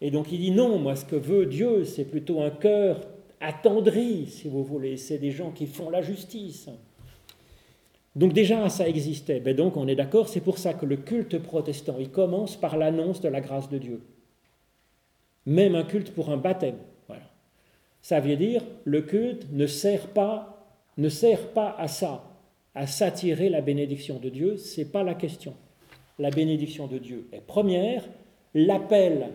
[0.00, 3.00] Et donc il dit non, moi ce que veut Dieu, c'est plutôt un cœur
[3.40, 4.96] attendri, si vous voulez.
[4.96, 6.68] C'est des gens qui font la justice.
[8.18, 9.40] Donc déjà, ça existait.
[9.44, 12.76] Mais donc on est d'accord, c'est pour ça que le culte protestant, il commence par
[12.76, 14.00] l'annonce de la grâce de Dieu.
[15.46, 16.78] Même un culte pour un baptême.
[17.06, 17.22] Voilà.
[18.02, 20.66] Ça veut dire, le culte ne sert pas,
[20.96, 22.24] ne sert pas à ça,
[22.74, 25.54] à s'attirer la bénédiction de Dieu, ce n'est pas la question.
[26.18, 28.02] La bénédiction de Dieu est première,
[28.52, 29.28] l'appel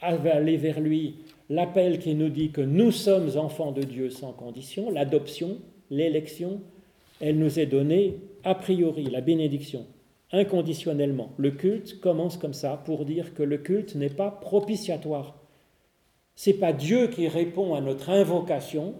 [0.00, 1.16] à aller vers lui,
[1.50, 5.58] l'appel qui nous dit que nous sommes enfants de Dieu sans condition, l'adoption,
[5.90, 6.60] l'élection,
[7.20, 9.86] elle nous est donnée a priori, la bénédiction,
[10.32, 11.32] inconditionnellement.
[11.36, 15.36] Le culte commence comme ça pour dire que le culte n'est pas propitiatoire.
[16.34, 18.94] C'est pas Dieu qui répond à notre invocation,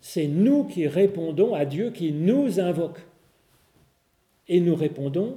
[0.00, 3.00] c'est nous qui répondons à Dieu qui nous invoque.
[4.48, 5.36] Et nous répondons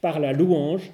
[0.00, 0.92] par la louange.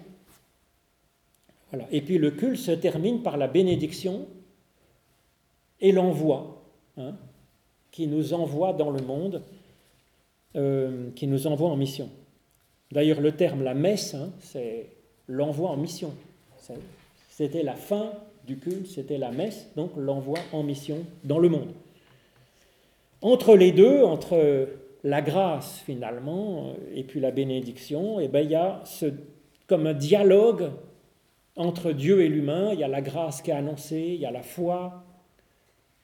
[1.70, 1.86] Voilà.
[1.90, 4.26] Et puis le culte se termine par la bénédiction
[5.80, 6.62] et l'envoi,
[6.96, 7.14] hein,
[7.90, 9.42] qui nous envoie dans le monde
[10.56, 12.08] euh, qui nous envoie en mission.
[12.90, 14.86] D'ailleurs, le terme la messe, hein, c'est
[15.28, 16.12] l'envoi en mission.
[17.30, 18.12] C'était la fin
[18.46, 21.72] du culte, c'était la messe, donc l'envoi en mission dans le monde.
[23.20, 24.68] Entre les deux, entre
[25.04, 29.06] la grâce finalement euh, et puis la bénédiction, eh ben, il y a ce,
[29.66, 30.70] comme un dialogue
[31.56, 32.70] entre Dieu et l'humain.
[32.72, 35.04] Il y a la grâce qui est annoncée, il y a la foi,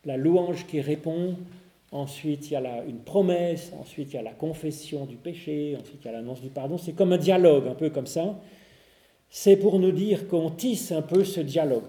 [0.04, 1.36] la louange qui répond,
[1.92, 6.00] ensuite il y a une promesse, ensuite il y a la confession du péché, ensuite
[6.02, 6.78] il y a l'annonce du pardon.
[6.78, 8.40] C'est comme un dialogue, un peu comme ça.
[9.30, 11.84] C'est pour nous dire qu'on tisse un peu ce dialogue.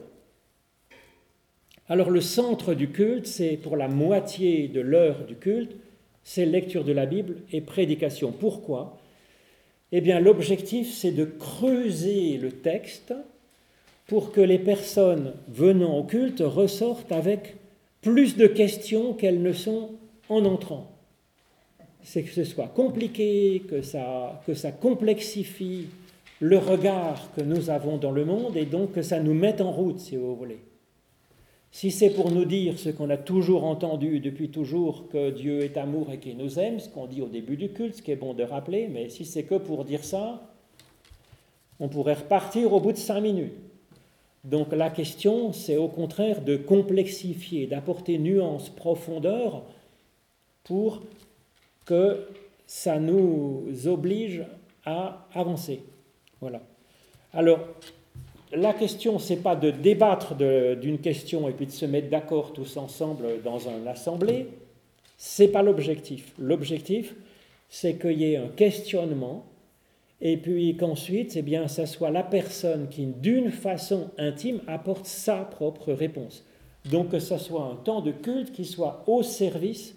[1.87, 5.75] Alors le centre du culte, c'est pour la moitié de l'heure du culte,
[6.23, 8.31] c'est lecture de la Bible et prédication.
[8.31, 8.97] Pourquoi?
[9.91, 13.13] Eh bien l'objectif, c'est de creuser le texte
[14.05, 17.55] pour que les personnes venant au culte ressortent avec
[18.01, 19.91] plus de questions qu'elles ne sont
[20.29, 20.91] en entrant.
[22.01, 25.87] C'est que ce soit compliqué, que ça, que ça complexifie
[26.39, 29.71] le regard que nous avons dans le monde et donc que ça nous mette en
[29.71, 30.59] route, si vous voulez.
[31.71, 35.77] Si c'est pour nous dire ce qu'on a toujours entendu depuis toujours, que Dieu est
[35.77, 38.15] amour et qu'il nous aime, ce qu'on dit au début du culte, ce qui est
[38.15, 40.49] bon de rappeler, mais si c'est que pour dire ça,
[41.79, 43.53] on pourrait repartir au bout de cinq minutes.
[44.43, 49.63] Donc la question, c'est au contraire de complexifier, d'apporter nuance, profondeur,
[50.63, 51.01] pour
[51.85, 52.27] que
[52.65, 54.43] ça nous oblige
[54.85, 55.83] à avancer.
[56.39, 56.61] Voilà.
[57.33, 57.59] Alors,
[58.51, 62.77] la question, c'est pas de débattre d'une question et puis de se mettre d'accord tous
[62.77, 64.47] ensemble dans une assemblée.
[65.17, 66.33] C'est pas l'objectif.
[66.39, 67.13] L'objectif,
[67.69, 69.45] c'est qu'il y ait un questionnement
[70.21, 75.37] et puis qu'ensuite, eh bien, ça soit la personne qui, d'une façon intime, apporte sa
[75.37, 76.43] propre réponse.
[76.91, 79.95] Donc que ce soit un temps de culte qui soit au service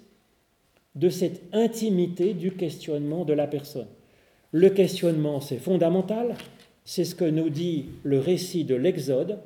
[0.95, 3.87] de cette intimité du questionnement de la personne.
[4.53, 6.37] Le questionnement, c'est fondamental,
[6.85, 9.39] c'est ce que nous dit le récit de l'Exode.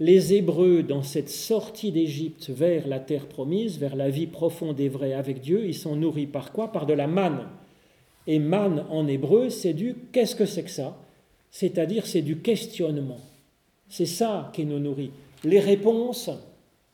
[0.00, 4.88] Les Hébreux, dans cette sortie d'Égypte vers la terre promise, vers la vie profonde et
[4.88, 6.72] vraie avec Dieu, ils sont nourris par quoi?
[6.72, 7.48] Par de la manne.
[8.26, 10.96] Et man en hébreu, c'est du qu'est-ce que c'est que ça?
[11.50, 13.20] C'est-à-dire c'est du questionnement.
[13.88, 15.12] C'est ça qui nous nourrit.
[15.44, 16.30] Les réponses,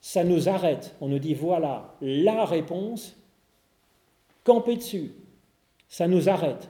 [0.00, 0.94] ça nous arrête.
[1.00, 3.16] On nous dit voilà la réponse,
[4.44, 5.12] camper dessus.
[5.88, 6.68] Ça nous arrête.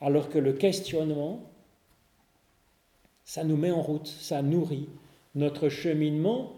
[0.00, 1.50] Alors que le questionnement,
[3.24, 4.88] ça nous met en route, ça nourrit
[5.34, 6.52] notre cheminement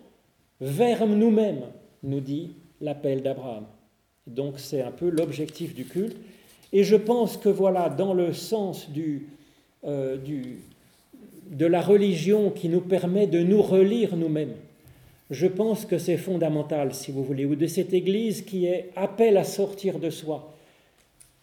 [0.61, 1.65] vers nous-mêmes,
[2.03, 3.67] nous dit l'appel d'Abraham.
[4.27, 6.17] Donc c'est un peu l'objectif du culte.
[6.73, 8.89] Et je pense que voilà, dans le sens
[9.85, 10.17] euh,
[11.51, 14.55] de la religion qui nous permet de nous relire nous-mêmes,
[15.31, 19.37] je pense que c'est fondamental, si vous voulez, ou de cette Église qui est appel
[19.37, 20.55] à sortir de soi.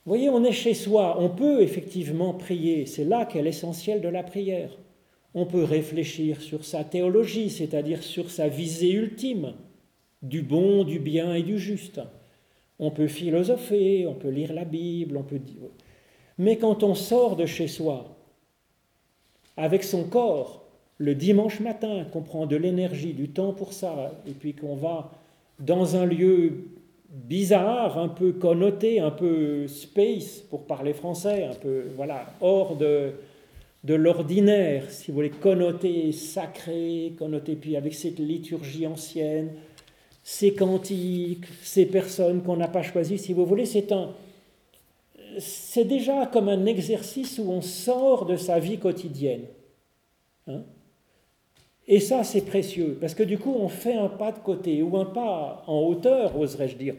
[0.06, 4.08] Vous voyez, on est chez soi, on peut effectivement prier, c'est là qu'est l'essentiel de
[4.08, 4.78] la prière.
[5.36, 9.54] On peut réfléchir sur sa théologie, c'est-à-dire sur sa visée ultime,
[10.22, 12.02] du bon, du bien et du juste.
[12.80, 15.70] On peut philosopher, on peut lire la Bible, on peut dire...
[16.38, 18.16] Mais quand on sort de chez soi,
[19.58, 20.66] avec son corps,
[20.98, 25.12] le dimanche matin, qu'on prend de l'énergie, du temps pour ça, et puis qu'on va
[25.60, 26.70] dans un lieu
[27.10, 33.12] bizarre, un peu connoté, un peu space, pour parler français, un peu, voilà, hors de,
[33.84, 39.52] de l'ordinaire, si vous voulez, connoté sacré, connoté puis avec cette liturgie ancienne,
[40.32, 44.12] ces cantiques, ces personnes qu'on n'a pas choisies, si vous voulez, c'est un,
[45.40, 49.46] c'est déjà comme un exercice où on sort de sa vie quotidienne.
[50.46, 50.62] Hein.
[51.88, 54.98] et ça, c'est précieux, parce que du coup, on fait un pas de côté, ou
[54.98, 56.96] un pas en hauteur, oserais-je dire,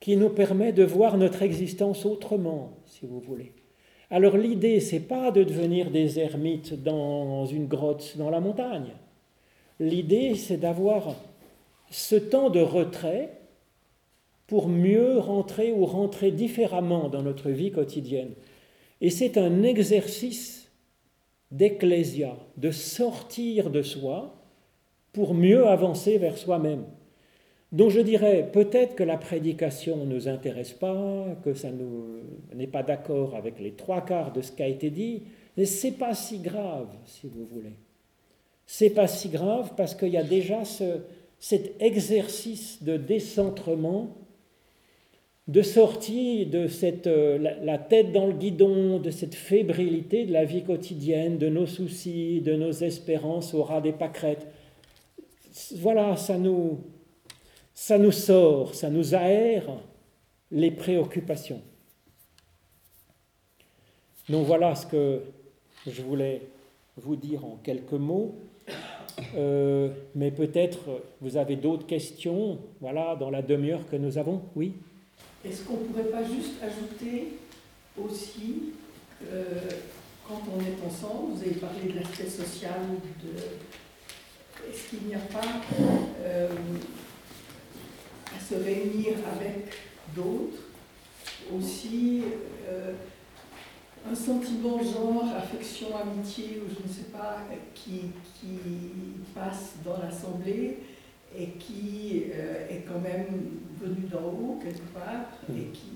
[0.00, 3.52] qui nous permet de voir notre existence autrement, si vous voulez.
[4.10, 8.94] Alors l'idée, c'est pas de devenir des ermites dans une grotte dans la montagne.
[9.80, 11.14] L'idée, c'est d'avoir
[11.90, 13.38] ce temps de retrait
[14.46, 18.32] pour mieux rentrer ou rentrer différemment dans notre vie quotidienne.
[19.00, 20.70] Et c'est un exercice
[21.50, 24.34] d'ecclésia, de sortir de soi
[25.12, 26.84] pour mieux avancer vers soi-même.
[27.72, 31.68] Donc je dirais peut-être que la prédication ne nous intéresse pas, que ça
[32.54, 35.24] n'est pas d'accord avec les trois quarts de ce qui a été dit,
[35.56, 37.76] mais c'est pas si grave, si vous voulez.
[38.64, 41.00] C'est pas si grave parce qu'il y a déjà ce,
[41.40, 44.16] cet exercice de décentrement,
[45.46, 50.44] de sortie de cette, euh, la, tête dans le guidon, de cette fébrilité de la
[50.44, 54.46] vie quotidienne, de nos soucis, de nos espérances au ras des pâquerettes.
[55.76, 56.80] Voilà, ça nous,
[57.72, 59.64] ça nous sort, ça nous aère
[60.50, 61.62] les préoccupations.
[64.28, 65.22] Donc voilà ce que
[65.86, 66.42] je voulais
[66.98, 68.34] vous dire en quelques mots.
[69.36, 70.78] Euh, mais peut-être
[71.20, 74.42] vous avez d'autres questions, voilà, dans la demi-heure que nous avons.
[74.54, 74.74] Oui
[75.44, 77.38] Est-ce qu'on ne pourrait pas juste ajouter
[78.02, 78.74] aussi,
[79.32, 79.44] euh,
[80.26, 82.80] quand on est ensemble, vous avez parlé de l'aspect social,
[83.22, 85.62] de, est-ce qu'il n'y a pas
[86.24, 86.48] euh,
[88.36, 89.72] à se réunir avec
[90.14, 90.62] d'autres,
[91.56, 92.22] aussi
[92.68, 92.92] euh,
[94.10, 97.38] un sentiment genre affection, amitié, ou je ne sais pas,
[97.74, 98.58] qui, qui
[99.34, 100.78] passe dans l'Assemblée
[101.36, 105.72] et qui euh, est quand même venu d'en haut quelque part et mm.
[105.72, 105.90] qui,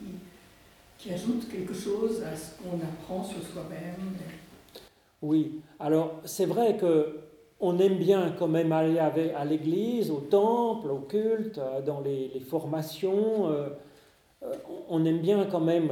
[0.99, 4.13] qui ajoute quelque chose à ce qu'on apprend sur soi-même.
[5.23, 7.21] Oui, alors c'est vrai que
[7.65, 12.41] on aime bien quand même aller à l'église, au temple, au culte, euh, dans les,
[12.41, 13.49] formations.
[13.49, 13.69] Euh,
[14.89, 15.91] on aime bien quand même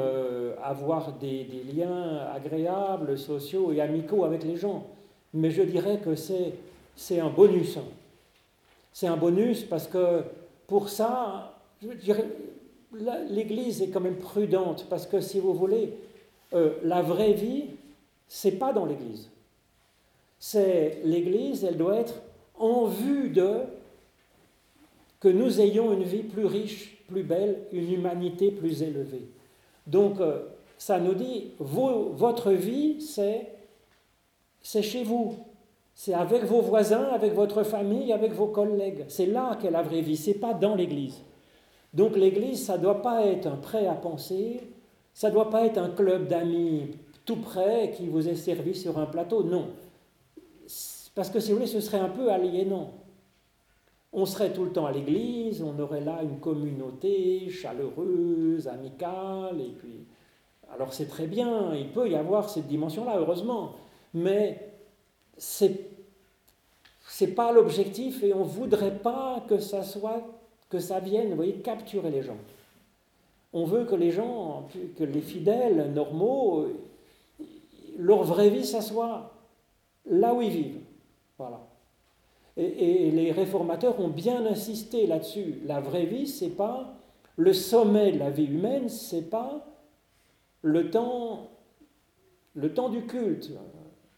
[0.62, 4.86] avoir des, liens agréables, sociaux et amicaux avec les gens.
[5.32, 7.76] Mais je dirais que c'est un bonus.
[7.76, 7.84] Hein.
[8.92, 10.22] C'est un bonus parce que
[10.66, 11.55] pour ça,
[13.30, 15.94] l'Église est quand même prudente parce que si vous voulez,
[16.82, 17.66] la vraie vie,
[18.28, 19.30] c'est pas dans l'Église
[20.40, 22.14] c'est l'Église, elle doit être
[22.59, 23.59] en vue de
[25.20, 29.28] que nous ayons une vie plus riche, plus belle, une humanité plus élevée.
[29.86, 30.40] Donc, euh,
[30.78, 33.52] ça nous dit, votre vie, c'est,
[34.62, 35.34] chez vous.
[35.94, 39.04] C'est avec vos voisins, avec votre famille, avec vos collègues.
[39.08, 41.22] C'est là qu'est la vraie vie, c'est pas dans l'Église.
[41.92, 44.61] Donc l'Église, ça ne doit pas être un prêt à penser,
[45.12, 46.92] ça ne doit pas être un club d'amis
[47.26, 49.42] tout près qui vous est servi sur un plateau.
[49.42, 49.68] Non,
[51.14, 52.92] parce que si vous voulez, ce serait un peu aliénant.
[54.12, 59.72] On serait tout le temps à l'église, on aurait là une communauté chaleureuse, amicale, et
[59.78, 60.04] puis.
[60.72, 63.74] Alors c'est très bien, il peut y avoir cette dimension-là, heureusement,
[64.14, 64.72] mais
[65.36, 65.90] c'est
[67.08, 70.22] c'est pas l'objectif et on voudrait pas que ça soit
[70.70, 72.38] que ça vienne, vous voyez, capturer les gens.
[73.52, 76.68] On veut que les gens, que les fidèles normaux,
[77.98, 79.32] leur vraie vie, ça soit
[80.06, 80.80] là où ils vivent.
[81.36, 81.61] Voilà.
[82.57, 85.61] Et, les réformateurs ont bien insisté là-dessus.
[85.66, 86.94] La vraie vie, c'est pas
[87.36, 89.66] le sommet de la vie humaine, c'est pas
[90.62, 91.51] le temps,
[92.55, 93.51] le temps du culte.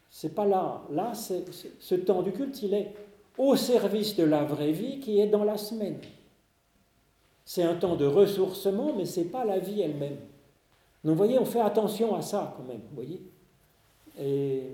[0.09, 0.83] C'est pas là.
[0.91, 2.93] Là, ce temps du culte, il est
[3.37, 5.97] au service de la vraie vie qui est dans la semaine.
[7.45, 10.17] C'est un temps de ressourcement, mais c'est pas la vie elle-même.
[11.03, 13.21] Donc, vous voyez, on fait attention à ça quand même, vous voyez.
[14.19, 14.69] Et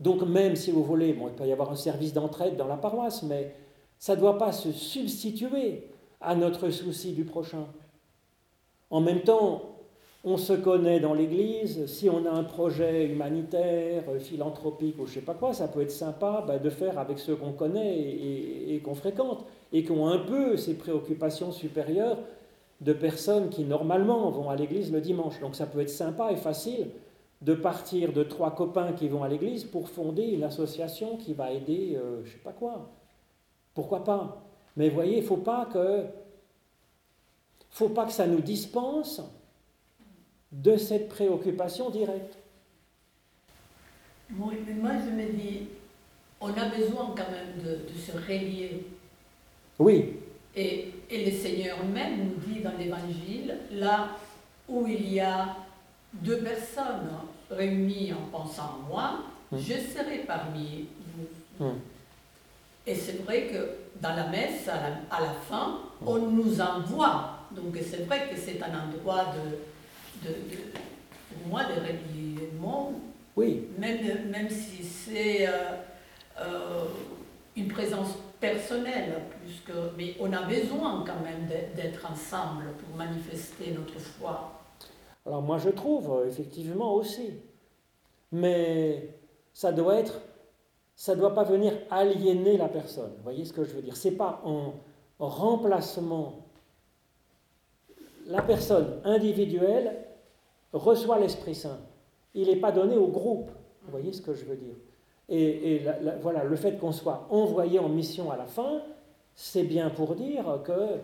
[0.00, 2.76] donc même si vous voulez, bon, il peut y avoir un service d'entraide dans la
[2.76, 3.54] paroisse, mais
[3.98, 5.88] ça ne doit pas se substituer
[6.20, 7.66] à notre souci du prochain.
[8.90, 9.62] En même temps,
[10.24, 15.14] on se connaît dans l'Église, si on a un projet humanitaire, philanthropique ou je ne
[15.16, 18.74] sais pas quoi, ça peut être sympa bah, de faire avec ceux qu'on connaît et,
[18.74, 22.18] et qu'on fréquente, et qui ont un peu ces préoccupations supérieures
[22.80, 25.40] de personnes qui normalement vont à l'Église le dimanche.
[25.40, 26.88] Donc ça peut être sympa et facile
[27.44, 31.52] de partir de trois copains qui vont à l'église pour fonder une association qui va
[31.52, 32.90] aider, euh, je ne sais pas quoi.
[33.74, 34.42] Pourquoi pas?
[34.76, 36.06] Mais voyez, il ne faut pas que
[37.70, 39.20] faut pas que ça nous dispense
[40.52, 42.38] de cette préoccupation directe.
[44.38, 45.66] Oui, mais moi je me dis,
[46.40, 48.86] on a besoin quand même de, de se relier.
[49.78, 50.14] Oui.
[50.56, 54.16] Et, et le Seigneur même nous dit dans l'Évangile, là
[54.66, 55.56] où il y a
[56.14, 57.10] deux personnes
[57.50, 59.10] réunies en pensant à moi,
[59.52, 59.58] Mm.
[59.58, 60.86] je serai parmi
[61.58, 61.64] vous.
[61.66, 61.72] Mm.
[62.86, 66.08] Et c'est vrai que dans la messe, à la, à la fin, Mm.
[66.08, 67.30] on nous envoie.
[67.52, 70.72] Donc c'est vrai que c'est un endroit de, de, de-
[71.38, 72.94] pour moi de monde,
[73.36, 75.52] Oui, même, même si c'est euh,
[76.40, 76.84] euh,
[77.56, 83.72] une présence personnelle, plus que, mais on a besoin quand même d'être ensemble pour manifester
[83.72, 84.53] notre foi.
[85.26, 87.30] Alors moi je trouve euh, effectivement aussi.
[88.32, 89.16] Mais
[89.52, 90.20] ça doit être,
[90.96, 93.12] ça doit pas venir aliéner la personne.
[93.16, 93.96] Vous voyez ce que je veux dire?
[93.96, 94.74] C'est pas en
[95.18, 96.40] remplacement.
[98.26, 100.04] La personne individuelle
[100.72, 101.78] reçoit l'Esprit Saint.
[102.34, 103.50] Il n'est pas donné au groupe.
[103.82, 104.74] Vous voyez ce que je veux dire?
[105.28, 108.82] Et, la- voilà, le fait qu'on soit envoyé en mission à la fin,
[109.34, 110.98] c'est bien pour dire que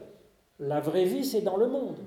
[0.58, 1.98] la vraie vie, c'est dans le monde.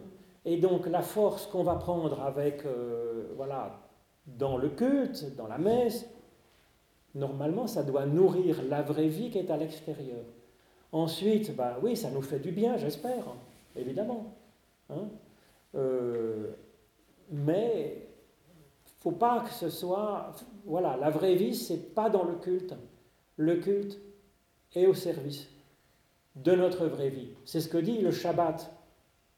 [0.45, 3.79] Et donc la force qu'on va prendre avec, euh, voilà,
[4.25, 6.05] dans le culte, dans la messe,
[7.15, 10.23] normalement, ça doit nourrir la vraie vie qui est à l'extérieur.
[10.91, 13.23] Ensuite, ben oui, ça nous fait du bien, j'espère,
[13.75, 14.33] évidemment.
[14.89, 15.07] Hein.
[15.75, 16.51] Euh,
[17.31, 18.07] mais
[18.99, 20.31] faut pas que ce soit,
[20.65, 22.75] voilà, la vraie vie, c'est pas dans le culte.
[23.37, 23.99] Le culte
[24.75, 25.47] est au service
[26.35, 27.29] de notre vraie vie.
[27.45, 28.71] C'est ce que dit le Shabbat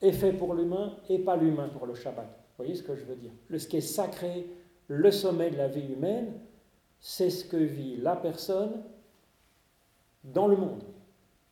[0.01, 2.25] est fait pour l'humain et pas l'humain pour le Shabbat.
[2.25, 4.47] Vous voyez ce que je veux dire Ce qui est sacré,
[4.87, 6.33] le sommet de la vie humaine,
[6.99, 8.83] c'est ce que vit la personne
[10.23, 10.83] dans le monde,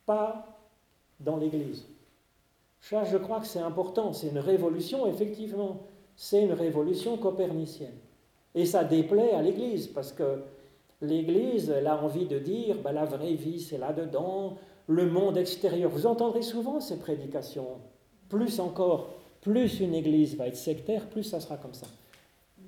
[0.06, 0.58] pas
[1.20, 1.86] dans l'Église.
[2.80, 4.12] Ça, je crois que c'est important.
[4.12, 5.80] C'est une révolution, effectivement.
[6.16, 7.96] C'est une révolution copernicienne.
[8.54, 10.42] Et ça déplaît à l'Église, parce que
[11.00, 15.90] l'Église, elle a envie de dire, ben, la vraie vie, c'est là-dedans, le monde extérieur.
[15.90, 17.78] Vous entendrez souvent ces prédications.
[18.28, 19.10] Plus encore,
[19.40, 21.86] plus une Église va être sectaire, plus ça sera comme ça.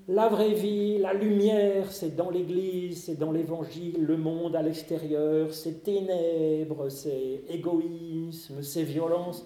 [0.09, 5.53] La vraie vie, la lumière, c'est dans l'Église, c'est dans l'Évangile, le monde à l'extérieur,
[5.53, 9.45] c'est ténèbres, c'est égoïsme, c'est violence.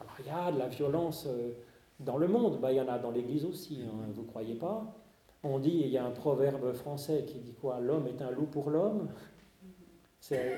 [0.00, 1.52] Alors il y a de la violence euh,
[1.98, 4.54] dans le monde, Ben, il y en a dans l'Église aussi, hein, vous ne croyez
[4.54, 4.84] pas?
[5.44, 7.80] On dit, il y a un proverbe français qui dit quoi?
[7.80, 9.08] L'homme est un loup pour l'homme.
[10.20, 10.56] C'est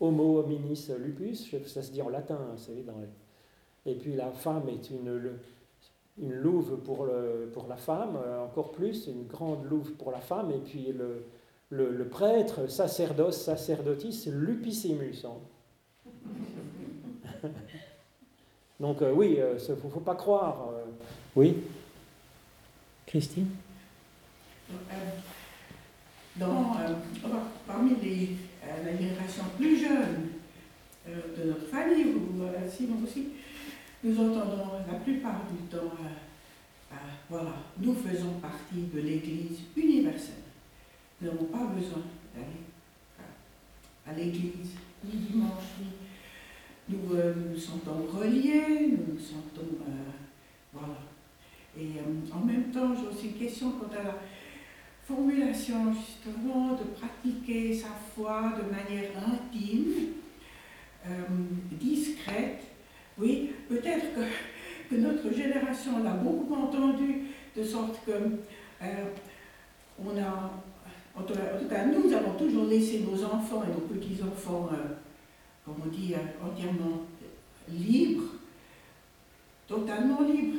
[0.00, 3.08] homo hominis lupus, ça se dit en latin, hein, vous savez, dans les-
[3.86, 5.32] et puis la femme est une,
[6.18, 10.20] une louve pour, le- pour la femme, euh, encore plus, une grande louve pour la
[10.20, 11.24] femme, et puis le,
[11.70, 15.24] le, le prêtre, sacerdoce, sacerdotis, lupissimus.
[15.24, 15.38] hein.
[18.80, 20.68] Donc euh, oui, il ne faut, faut pas croire.
[20.72, 20.84] euh.
[21.36, 21.56] Oui
[23.06, 23.48] Christine?
[24.70, 24.74] Euh,
[26.36, 26.94] dans, euh,
[27.66, 28.30] parmi les,
[28.64, 30.28] euh, la génération plus jeune
[31.08, 33.28] euh, de notre famille, ou euh, Simon aussi,
[34.04, 36.96] nous entendons la plupart du temps, euh, euh,
[37.30, 40.34] voilà, nous faisons partie de l'Église universelle.
[41.20, 42.02] Nous n'avons pas besoin
[42.34, 42.62] d'aller
[44.06, 44.72] à- à l'Église,
[45.04, 45.86] ni dimanche, ni...
[46.88, 49.68] Nous euh, nous sentons reliés, nous nous sentons...
[49.86, 50.10] euh,
[50.72, 50.98] voilà.
[51.78, 54.16] Et euh, en même temps, j'ai aussi une question quant à la
[55.04, 60.08] formulation justement de pratiquer sa foi de manière intime,
[61.06, 61.10] euh,
[61.70, 62.62] discrète.
[63.18, 67.22] Oui, peut-être que, notre génération l'a beaucoup entendu,
[67.56, 69.04] de sorte que euh,
[69.98, 70.50] on a,
[71.16, 74.94] nous avons toujours laissé nos enfants et nos petits-enfants, euh,
[75.64, 77.02] comme on dit, euh, entièrement
[77.70, 78.34] libres,
[79.66, 80.58] totalement libres.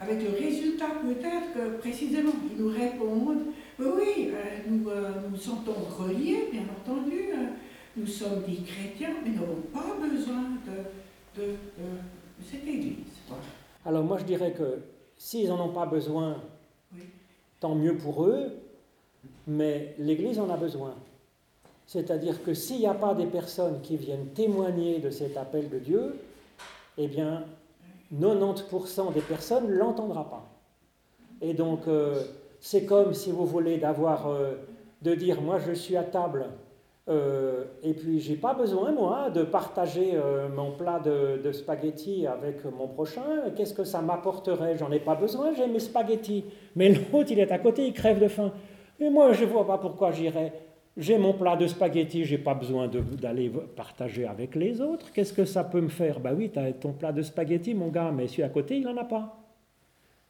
[0.00, 4.30] Avec le résultat peut-être que précisément ils nous répondent oui,
[4.68, 4.90] nous
[5.30, 7.30] nous sentons reliés, bien entendu,
[7.96, 10.84] nous sommes des chrétiens, mais nous n'avons pas besoin de,
[11.36, 12.96] de, de- de cette église.
[13.28, 13.42] Voilà.
[13.86, 14.78] Alors moi je dirais que
[15.16, 16.36] s'ils n'en ont pas besoin,
[16.94, 17.00] Oui.
[17.60, 18.52] tant mieux pour eux,
[19.46, 20.94] mais l'Église en a besoin.
[21.86, 25.78] C'est-à-dire que s'il n'y a pas des personnes qui viennent témoigner de cet appel de
[25.78, 26.16] Dieu,
[26.98, 27.44] eh bien
[28.18, 30.48] 90% des personnes ne l'entendra pas.
[31.40, 32.22] Et donc euh,
[32.60, 34.54] c'est comme si vous voulez d'avoir, euh,
[35.02, 36.46] de dire moi je suis à table
[37.08, 42.26] euh, et puis j'ai pas besoin moi de partager euh, mon plat de, de spaghettis
[42.26, 43.22] avec mon prochain.
[43.56, 44.76] Qu'est-ce que ça m'apporterait?
[44.76, 46.44] J'en ai pas besoin, j'ai mes spaghettis.
[46.76, 48.52] Mais l'autre il est à côté, il crève de faim.
[49.00, 50.52] Et moi je vois pas pourquoi j'irais.
[50.96, 55.12] J'ai mon plat de spaghettis, j'ai pas besoin d'aller partager avec les autres.
[55.12, 56.20] Qu'est-ce que ça peut me faire?
[56.20, 58.84] Bah oui, tu as ton plat de spaghettis, mon gars, mais celui à côté, il
[58.84, 59.36] n'en a pas.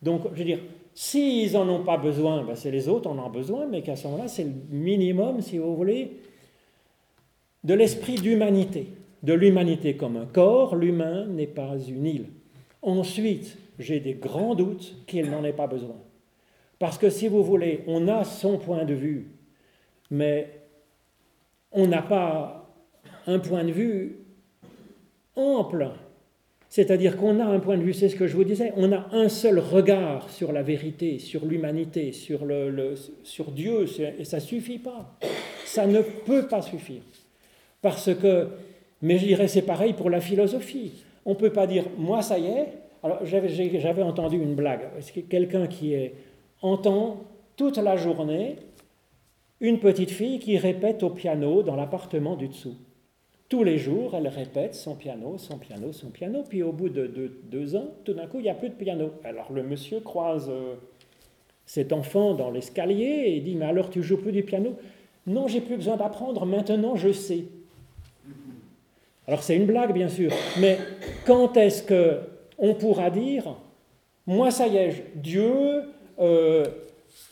[0.03, 0.61] Donc, je veux dire,
[0.95, 4.07] S'ils n'en ont pas besoin, ben, c'est les autres en ont besoin, mais qu'à ce
[4.09, 6.19] moment-là, c'est le minimum, si vous voulez,
[7.65, 8.89] de l'esprit d'humanité.
[9.23, 12.27] De l'humanité comme un corps, l'humain n'est pas une île.
[12.83, 15.97] Ensuite, j'ai des grands doutes qu'il n'en ait pas besoin.
[16.79, 19.27] Parce que si vous voulez, on a son point de vue,
[20.11, 20.51] mais
[21.73, 22.73] on n'a pas
[23.27, 24.17] un point de vue
[25.37, 25.91] ample.
[26.71, 29.09] C'est-à-dire qu'on a un point de vue, c'est ce que je vous disais, on a
[29.13, 32.47] un seul regard sur la vérité, sur l'humanité, sur,
[33.25, 33.87] sur Dieu,
[34.19, 35.19] et ça ne suffit pas.
[35.67, 37.03] Ça ne peut pas suffire.
[37.83, 38.49] Parce que,
[39.03, 40.93] mais je dirais c'est pareil pour la philosophie.
[41.25, 42.69] On ne peut pas dire, moi ça y est,
[43.03, 44.89] alors j'avais entendu une blague,
[45.29, 45.95] quelqu'un qui
[46.63, 47.19] entend
[47.57, 48.57] toute la journée
[49.61, 52.77] une petite fille qui répète au piano dans l'appartement du dessous?
[53.51, 57.11] Tous les jours, elle répète son piano, son piano, son piano, puis au bout de,
[57.51, 59.11] deux ans, tout d'un coup, il n'y a plus de piano.
[59.25, 60.77] Alors le monsieur croise euh,
[61.67, 64.77] cet enfant dans l'escalier et dit, mais alors tu joues plus du piano?
[65.27, 67.45] Non, j'ai plus besoin d'apprendre, maintenant je sais.
[69.31, 70.77] Alors c'est une blague, bien sûr, mais
[71.25, 72.19] quand est-ce que
[72.59, 73.55] on pourra dire,
[74.27, 75.85] moi ça y est, Dieu,
[76.19, 76.65] euh,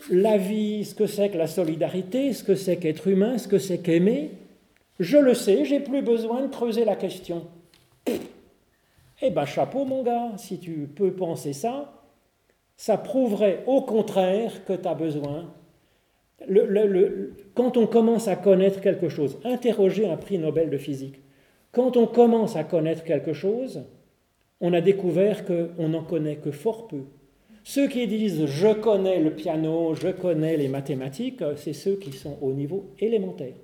[0.08, 3.58] la vie, ce que c'est que la solidarité, ce que c'est qu'être humain, ce que
[3.58, 4.30] c'est qu'aimer,
[5.00, 7.48] je le sais, j'ai plus besoin de creuser la question.
[9.20, 11.92] Eh ben chapeau mon gars, si tu peux penser ça,
[12.76, 15.52] ça prouverait au contraire que tu as besoin.
[17.56, 21.18] quand on commence à connaître quelque chose, interroger un prix Nobel de physique,
[21.72, 23.84] quand on commence à connaître quelque chose,
[24.60, 27.02] on a découvert qu'on n'en connaît que fort peu.
[27.64, 32.38] Ceux qui disent je connais le piano, je connais les mathématiques, c'est ceux qui sont
[32.40, 33.54] au niveau élémentaire.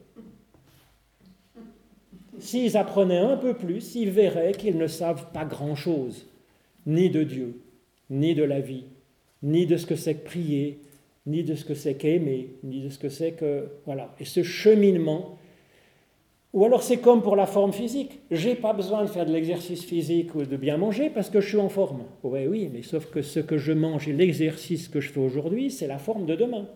[2.39, 6.27] S'ils apprenaient un peu plus, ils verraient qu'ils ne savent pas grand-chose,
[6.87, 7.61] ni de Dieu,
[8.11, 8.85] ni de la vie,
[9.43, 10.81] ni de ce que c'est que prier,
[11.27, 13.69] ni de ce que c'est qu'aimer, ni de ce que c'est que...
[13.87, 14.15] Voilà.
[14.21, 15.39] Et ce cheminement
[16.55, 18.21] ou alors c'est comme pour la forme physique.
[18.31, 21.49] J'ai pas besoin de faire de l'exercice physique ou de bien manger parce que je
[21.49, 22.05] suis en forme.
[22.23, 25.73] Oui, oui, mais sauf que ce que je mange et l'exercice que je fais aujourd'hui,
[25.73, 26.69] c'est la forme de demain.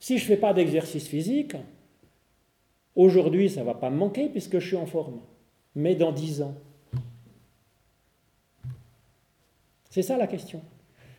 [0.00, 1.54] Si je ne fais pas d'exercice physique,
[2.96, 5.20] aujourd'hui ça ne va pas me manquer puisque je suis en forme.
[5.76, 6.56] Mais dans dix ans.
[9.88, 10.62] C'est ça la question.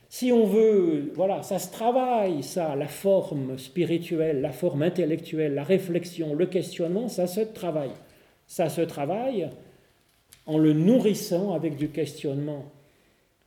[0.09, 5.63] Si on veut, voilà, ça se travaille, ça, la forme spirituelle, la forme intellectuelle, la
[5.63, 7.91] réflexion, le questionnement, ça se travaille.
[8.47, 9.49] Ça se travaille
[10.45, 12.71] en le nourrissant avec du questionnement.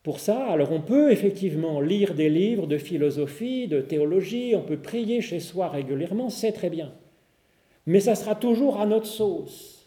[0.03, 4.79] Pour ça, alors on peut effectivement lire des livres de philosophie, de théologie, on peut
[4.79, 6.93] prier chez soi régulièrement, c'est très bien.
[7.87, 9.80] Mais ça sera toujours à notre sauce.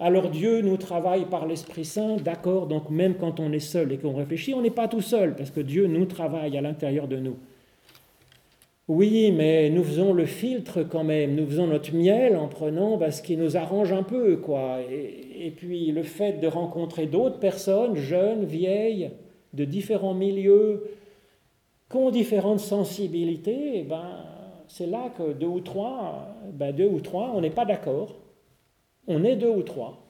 [0.00, 3.98] Alors Dieu nous travaille par l'Esprit Saint, d'accord, donc même quand on est seul et
[3.98, 7.16] qu'on réfléchit, on n'est pas tout seul, parce que Dieu nous travaille à l'intérieur de
[7.16, 7.36] nous.
[8.88, 13.10] Oui, mais nous faisons le filtre quand même, nous faisons notre miel en prenant bah,
[13.12, 14.80] ce qui nous arrange un peu, quoi.
[14.90, 19.10] Et, puis le fait de rencontrer d'autres personnes, jeunes, vieilles,
[19.54, 20.84] de différents milieux,
[21.88, 24.26] qui ont différentes sensibilités, ben,
[24.68, 28.14] c'est là que deux ou trois, ben, deux ou trois, on n'est pas d'accord.
[29.06, 30.00] On est deux ou trois.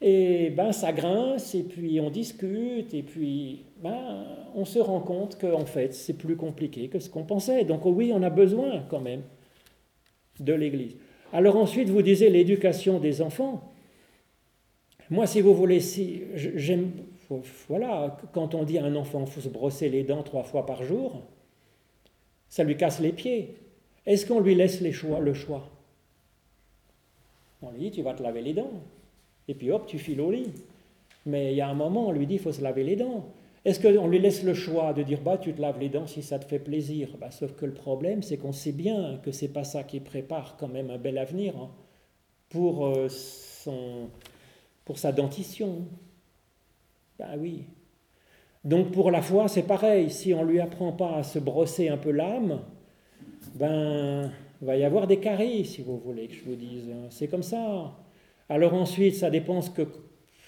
[0.00, 5.38] Et ben ça grince, et puis on discute, et puis ben, on se rend compte
[5.38, 7.64] qu'en fait c'est plus compliqué que ce qu'on pensait.
[7.64, 9.22] Donc oui, on a besoin quand même
[10.40, 10.96] de l'Église.
[11.32, 13.72] Alors ensuite, vous disiez l'éducation des enfants.
[15.10, 16.92] Moi, si vous voulez, si j'aime,
[17.68, 20.82] voilà, quand on dit à un enfant, faut se brosser les dents trois fois par
[20.84, 21.22] jour,
[22.48, 23.56] ça lui casse les pieds.
[24.06, 25.70] Est-ce qu'on lui laisse le choix?
[27.66, 28.70] On lui dit, tu vas te laver les dents.
[29.48, 30.52] Et puis hop, tu files au lit.
[31.26, 33.26] Mais il y a un moment, on lui dit, il faut se laver les dents.
[33.64, 36.22] Est-ce qu'on lui laisse le choix de dire, bah, tu te laves les dents si
[36.22, 37.08] ça te fait plaisir?
[37.18, 40.56] Bah, Sauf que le problème, c'est qu'on sait bien que c'est pas ça qui prépare
[40.58, 41.70] quand même un bel avenir hein,
[42.50, 44.10] pour, euh, son,
[44.84, 45.86] pour sa dentition.
[47.18, 47.64] Ben oui.
[48.64, 50.10] Donc pour la foi, c'est pareil.
[50.10, 52.60] Si on ne lui apprend pas à se brosser un peu l'âme,
[53.54, 54.30] ben
[54.60, 56.90] il va y avoir des caries, si vous voulez que je vous dise.
[57.10, 57.92] C'est comme ça.
[58.48, 59.82] Alors ensuite, ça dépend ce que...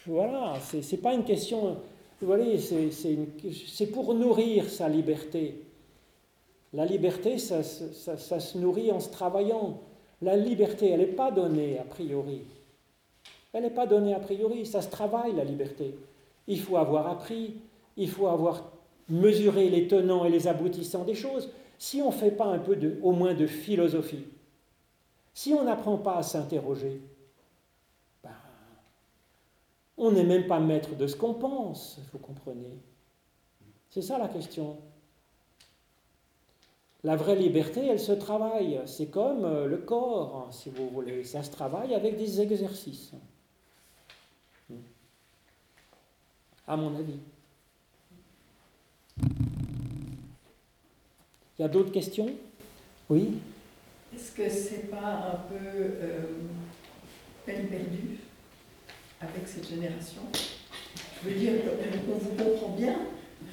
[0.06, 1.76] Voilà, c'est pas une question...
[2.20, 5.60] Vous voyez, c'est pour nourrir sa liberté.
[6.72, 9.80] La liberté, ça, ça, ça, se nourrit en se travaillant.
[10.22, 12.42] La liberté, elle n'est pas donnée a priori.
[13.52, 15.94] Elle n'est pas donnée a priori, ça se travaille, la liberté.
[16.48, 17.54] Il faut avoir appris,
[17.96, 18.72] il faut avoir
[19.08, 22.76] mesuré les tenants et les aboutissants des choses si on ne fait pas un peu
[22.76, 24.24] de, au moins de philosophie,
[25.34, 27.00] si on n'apprend pas à s'interroger,
[28.22, 28.30] ben,
[29.98, 32.78] on n'est même pas maître de ce qu'on pense, vous comprenez.
[33.90, 34.76] C'est ça la question.
[37.04, 38.80] La vraie liberté, elle se travaille.
[38.86, 41.22] C'est comme euh, le corps, si vous voulez.
[41.22, 43.12] Ça se travaille avec des exercices.
[46.66, 47.20] À mon avis.
[51.58, 52.30] Il y a d'autres questions?
[53.08, 53.38] Oui?
[54.14, 56.20] Est-ce que c'est pas un peu euh,
[57.46, 58.18] peine perdue
[59.20, 60.20] avec cette génération?
[61.22, 61.52] Je veux dire,
[62.12, 62.96] on vous comprend bien,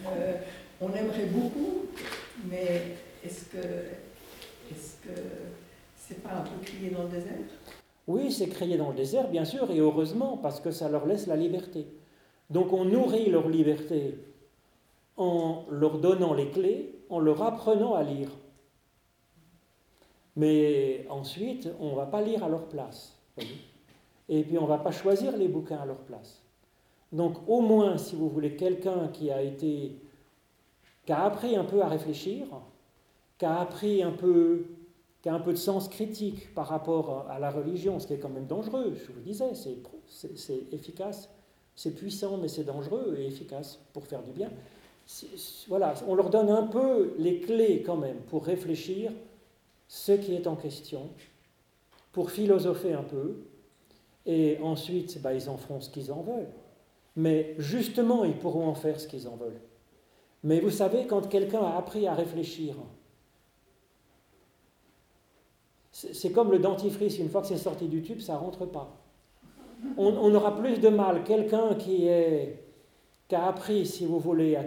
[0.08, 0.34] euh,
[0.82, 1.86] on aimerait beaucoup,
[2.50, 5.20] mais est-ce que est-ce que
[5.96, 7.38] c'est pas un peu crier dans le désert?
[8.08, 11.28] Oui, c'est crier dans le désert, bien sûr, et heureusement, parce que ça leur laisse
[11.28, 11.88] la liberté.
[12.50, 14.16] Donc on nourrit leur liberté
[15.16, 18.30] en leur donnant les clés, en leur apprenant à lire.
[20.36, 23.18] Mais ensuite, on ne va pas lire à leur place.
[24.30, 26.42] Et puis on ne va pas choisir les bouquins à leur place.
[27.12, 30.02] Donc au moins, si vous voulez, quelqu'un qui a été,
[31.06, 32.48] qui a appris un peu à réfléchir,
[33.38, 34.66] qui a appris un peu,
[35.22, 38.20] qui a un peu de sens critique par rapport à la religion, ce qui est
[38.20, 41.30] quand même dangereux, je vous le disais, c'est efficace,
[41.76, 44.50] c'est puissant, mais c'est dangereux et efficace pour faire du bien.
[45.68, 49.12] Voilà, on leur donne un peu les clés quand même pour réfléchir
[49.88, 51.10] ce qui est en question,
[52.12, 53.44] pour philosopher un peu,
[54.26, 56.50] et ensuite, bah, ils en feront ce qu'ils en veulent.
[57.16, 59.60] Mais justement, ils pourront en faire ce qu'ils en veulent.
[60.44, 62.76] Mais vous savez, quand quelqu'un a appris à réfléchir,
[65.92, 68.98] c'est comme le dentifrice, une fois que c'est sorti du tube, ça ne rentre pas.
[69.98, 72.08] On, aura plus de mal, quelqu'un qui,
[73.28, 74.64] qui a appris, si vous voulez, à,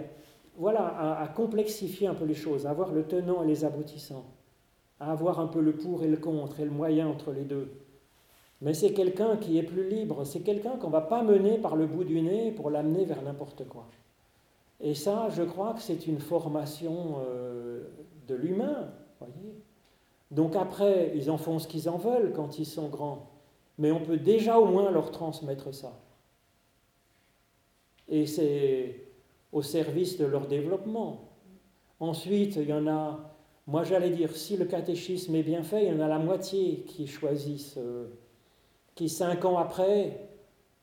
[0.57, 4.25] voilà, à, complexifier un peu les choses, à avoir le tenant et les aboutissants,
[4.99, 7.71] à avoir un peu le pour et le contre et le moyen entre les deux.
[8.61, 11.75] Mais c'est quelqu'un qui est plus libre, c'est quelqu'un qu'on ne va pas mener par
[11.75, 13.85] le bout du nez pour l'amener vers n'importe quoi.
[14.81, 17.83] Et ça, je crois que c'est une formation euh,
[18.27, 18.89] de l'humain,
[19.19, 19.55] voyez.
[20.31, 23.29] Donc après, ils en font ce qu'ils en veulent quand ils sont grands.
[23.77, 25.99] Mais on peut déjà au moins leur transmettre ça.
[28.09, 29.06] Et c'est
[29.51, 31.29] au service de leur développement.
[31.99, 33.19] Ensuite, il y en a,
[33.65, 36.83] moi j'allais dire, si le catéchisme est bien fait, il y en a la moitié
[36.87, 38.07] qui choisissent, euh,
[38.95, 40.29] qui cinq ans après,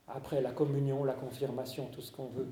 [0.08, 2.48] après la communion, la confirmation, tout ce qu'on veut,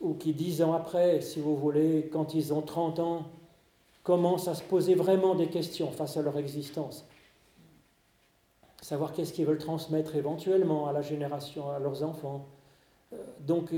[0.00, 3.26] ou qui dix ans après, si vous voulez, quand ils ont 30 ans,
[4.02, 7.06] commencent à se poser vraiment des questions face à leur existence.
[8.80, 12.46] Savoir qu'est-ce qu'ils veulent transmettre éventuellement à la génération, à leurs enfants.
[13.12, 13.72] Euh, donc,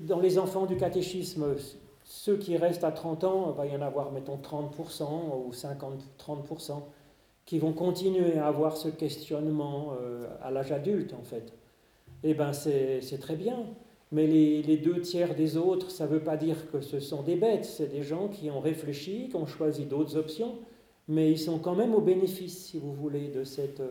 [0.00, 1.56] dans les enfants du catéchisme,
[2.04, 5.04] ceux qui restent à 30 ans, il va y en avoir, mettons, 30%
[5.46, 6.82] ou 50-30%
[7.44, 11.52] qui vont continuer à avoir ce questionnement euh, à l'âge adulte, en fait.
[12.24, 13.66] Eh bien, c'est très bien.
[14.12, 17.36] Mais les, deux tiers des autres, ça ne veut pas dire que ce sont des
[17.36, 20.58] bêtes, c'est des gens qui ont réfléchi, qui ont choisi d'autres options,
[21.08, 23.82] mais ils sont quand même au bénéfice, si vous voulez, de cette,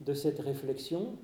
[0.00, 1.16] de cette réflexion.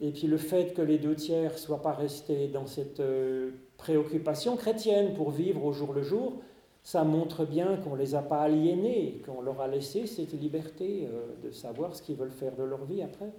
[0.00, 3.50] Et puis le fait que les deux tiers ne soient pas restés dans cette euh,
[3.78, 6.42] préoccupation chrétienne pour vivre au jour le jour,
[6.82, 11.08] ça montre bien qu'on ne les a pas aliénés, qu'on leur a laissé cette liberté
[11.10, 13.30] euh, de savoir ce qu'ils veulent faire de leur vie après.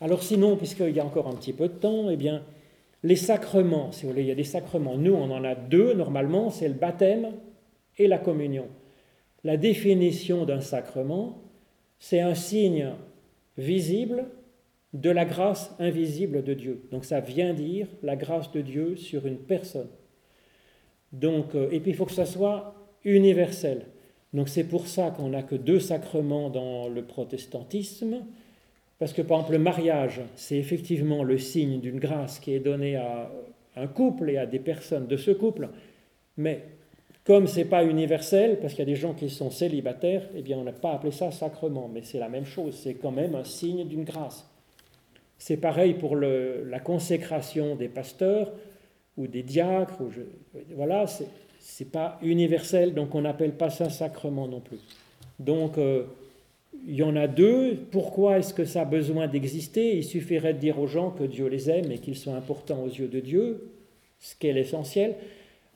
[0.00, 2.42] Alors sinon, puisqu'il y a encore un petit peu de temps, eh bien,
[3.02, 4.96] les sacrements, si vous voulez, il y a des sacrements.
[4.96, 7.32] Nous, on en a deux normalement, c'est le baptême
[7.98, 8.66] et la communion.
[9.44, 11.38] La définition d'un sacrement,
[11.98, 12.92] c'est un signe
[13.60, 14.26] visible
[14.92, 16.82] de la grâce invisible de Dieu.
[16.90, 19.88] Donc ça vient dire la grâce de Dieu sur une personne.
[21.12, 22.74] Donc, euh, et puis il faut que ça soit
[23.04, 23.86] universel.
[24.32, 28.24] Donc c'est pour ça qu'on n'a que deux sacrements dans le protestantisme,
[28.98, 32.96] parce que par exemple, le mariage, c'est effectivement le signe d'une grâce qui est donnée
[32.96, 33.30] à
[33.76, 35.68] un couple et à des personnes de ce couple.
[36.36, 36.64] Mais
[37.24, 40.42] comme ce n'est pas universel, parce qu'il y a des gens qui sont célibataires, eh
[40.42, 43.34] bien on n'a pas appelé ça sacrement, mais c'est la même chose, c'est quand même
[43.34, 44.48] un signe d'une grâce.
[45.38, 48.52] C'est pareil pour la consécration des pasteurs
[49.16, 50.02] ou des diacres,
[50.74, 51.06] voilà,
[51.58, 54.80] c'est pas universel, donc on n'appelle pas ça sacrement non plus.
[55.38, 56.04] Donc euh,
[56.86, 57.76] il y en a deux.
[57.90, 59.96] Pourquoi est-ce que ça a besoin d'exister?
[59.96, 62.88] Il suffirait de dire aux gens que Dieu les aime et qu'ils sont importants aux
[62.88, 63.70] yeux de Dieu,
[64.20, 65.16] ce qui est l'essentiel.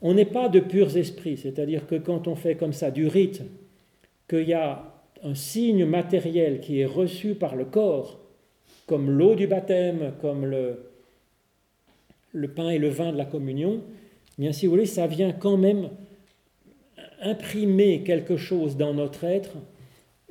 [0.06, 3.40] On n'est pas de purs esprits, c'est-à-dire que quand on fait comme ça du rite,
[4.28, 4.84] qu'il y a
[5.22, 8.20] un signe matériel qui est reçu par le corps,
[8.86, 10.78] comme l'eau du baptême, comme le,
[12.48, 13.80] pain et le vin de la communion,
[14.38, 15.88] eh bien si vous voulez, ça vient quand même
[17.22, 19.56] imprimer quelque chose dans notre être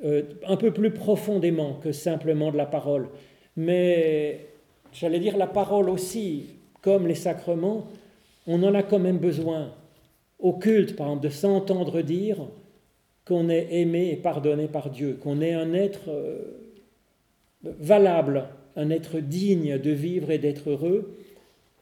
[0.04, 3.08] euh, un peu plus profondément que simplement de la parole.
[3.56, 4.46] Mais
[4.92, 7.88] j'allais dire la parole aussi, comme les sacrements,
[8.46, 9.72] on en a quand même besoin.
[10.38, 12.38] Au culte, par exemple, de s'entendre dire
[13.24, 16.72] qu'on est aimé et pardonné par Dieu, qu'on est un être euh,
[17.62, 21.16] valable, un être digne de vivre et d'être heureux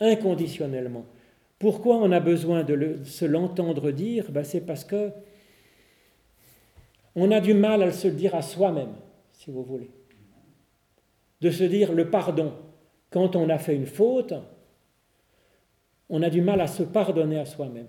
[0.01, 1.05] inconditionnellement.
[1.59, 4.31] Pourquoi on a besoin de se l'entendre dire?
[4.31, 5.11] Ben, C'est parce que
[7.15, 8.95] on a du mal à se le dire à soi-même,
[9.33, 9.91] si vous voulez.
[11.41, 12.53] De se dire le pardon.
[13.11, 14.33] Quand on a fait une faute,
[16.13, 17.89] on a du mal à se pardonner à soi-même.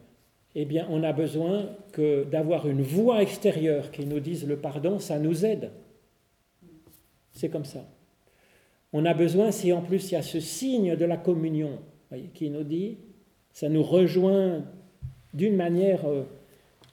[0.55, 4.97] Eh bien, on a besoin que d'avoir une voix extérieure qui nous dise le pardon,
[4.97, 5.71] ça nous aide.
[7.31, 7.85] C'est comme ça.
[8.93, 11.79] On a besoin, si en plus il y a ce signe de la communion
[12.33, 12.97] qui nous dit,
[13.51, 14.63] ça nous rejoint
[15.33, 16.23] d'une manière euh,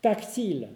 [0.02, 0.70] tactile,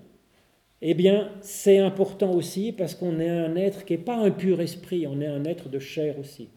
[0.82, 4.60] eh bien, c'est important aussi parce qu'on est un être qui n'est pas un pur
[4.60, 6.48] esprit, on est un être de chair aussi.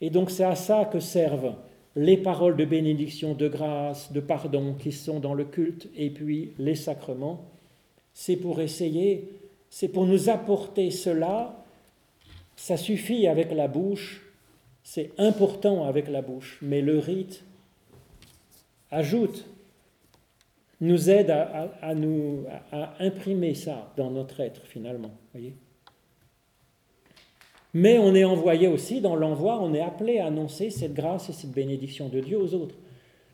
[0.00, 1.54] Et donc, c'est à ça que servent
[1.96, 6.52] les paroles de bénédiction, de grâce, de pardon qui sont dans le culte, et puis
[6.58, 7.44] les sacrements.
[8.12, 9.28] C'est pour essayer,
[9.70, 11.64] c'est pour nous apporter cela.
[12.56, 14.22] Ça suffit avec la bouche,
[14.82, 17.44] c'est important avec la bouche, mais le rite
[18.90, 19.46] ajoute
[20.80, 21.70] nous aide à,
[23.00, 25.12] imprimer ça dans notre être finalement.
[25.32, 25.54] Voyez
[27.74, 31.32] Mais on est envoyé aussi, dans l'envoi, on est appelé à annoncer cette grâce et
[31.32, 32.76] cette bénédiction de Dieu aux autres.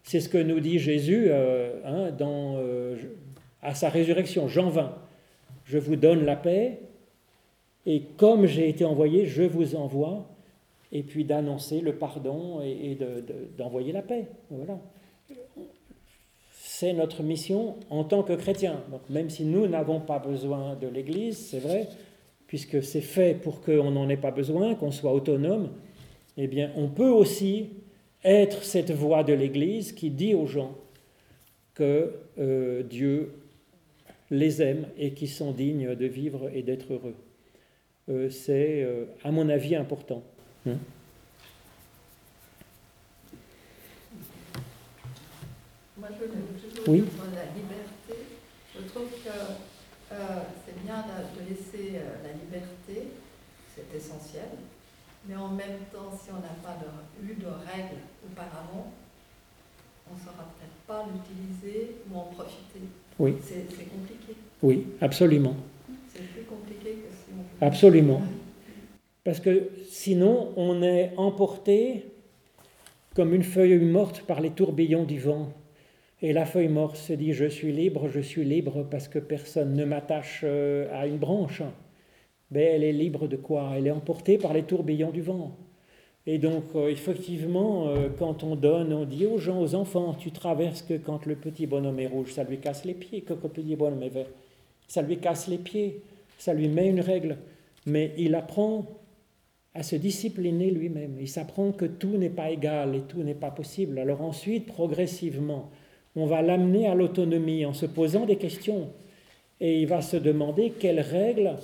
[0.02, 2.96] C'est ce que nous dit Jésus euh, hein, euh,
[3.62, 4.94] à sa résurrection, Jean 20.
[5.66, 6.80] Je vous donne la paix,
[7.84, 10.26] et comme j'ai été envoyé, je vous envoie,
[10.90, 12.98] et puis d'annoncer le pardon et,
[13.58, 14.26] d'envoyer la paix.
[14.50, 14.80] Voilà
[16.80, 18.82] c'est notre mission en tant que chrétiens.
[18.90, 21.88] Donc, même si nous n'avons pas besoin de l'Église, c'est vrai,
[22.50, 25.70] puisque c'est fait pour qu'on n'en ait pas besoin, qu'on soit autonome,
[26.36, 27.68] eh bien, on peut aussi
[28.24, 30.76] être cette voix de l'Église qui dit aux gens
[31.74, 33.34] que euh, Dieu
[34.32, 37.14] les aime et qui sont dignes de vivre et d'être heureux.
[38.08, 40.24] Euh, c'est, euh, à mon avis, important.
[40.66, 40.78] Hein?
[45.96, 47.04] Moi, je, oui.
[47.32, 48.24] la liberté.
[48.74, 49.69] Je trouve que
[50.12, 50.16] euh,
[50.66, 53.08] c'est bien de laisser euh, la liberté,
[53.74, 54.48] c'est essentiel.
[55.28, 56.78] Mais en même temps, si on n'a pas
[57.22, 58.92] eu de règles auparavant,
[60.10, 62.80] on ne saura peut-être pas l'utiliser ou en profiter.
[63.18, 63.34] Oui.
[63.42, 64.34] C'est compliqué.
[64.62, 65.54] Oui, absolument.
[66.12, 67.64] C'est plus compliqué que si on...
[67.64, 68.22] Absolument.
[69.24, 72.06] Parce que sinon, on est emporté
[73.14, 75.52] comme une feuille morte par les tourbillons du vent.
[76.22, 79.74] Et la feuille morte se dit Je suis libre, je suis libre parce que personne
[79.74, 81.62] ne m'attache euh, à une branche.
[82.50, 83.72] Mais elle est libre de quoi?
[83.76, 85.56] Elle est emportée par les tourbillons du vent.
[86.26, 90.30] Et donc, euh, effectivement, euh, quand on donne, on dit aux gens, aux enfants Tu
[90.30, 93.22] traverses que quand le petit bonhomme est rouge, ça lui casse les pieds.
[93.22, 94.28] Quand le petit bonhomme est vert,
[94.86, 96.02] ça lui casse les pieds.
[96.38, 97.38] Ça lui met une règle.
[97.86, 98.84] Mais il apprend
[99.74, 101.16] à se discipliner lui-même.
[101.18, 103.98] Il s'apprend que tout n'est pas égal et tout n'est pas possible.
[103.98, 105.70] Alors ensuite, progressivement,
[106.16, 108.88] on va l'amener à l'autonomie en se posant des questions.
[109.60, 111.56] Et il va se demander quelles règles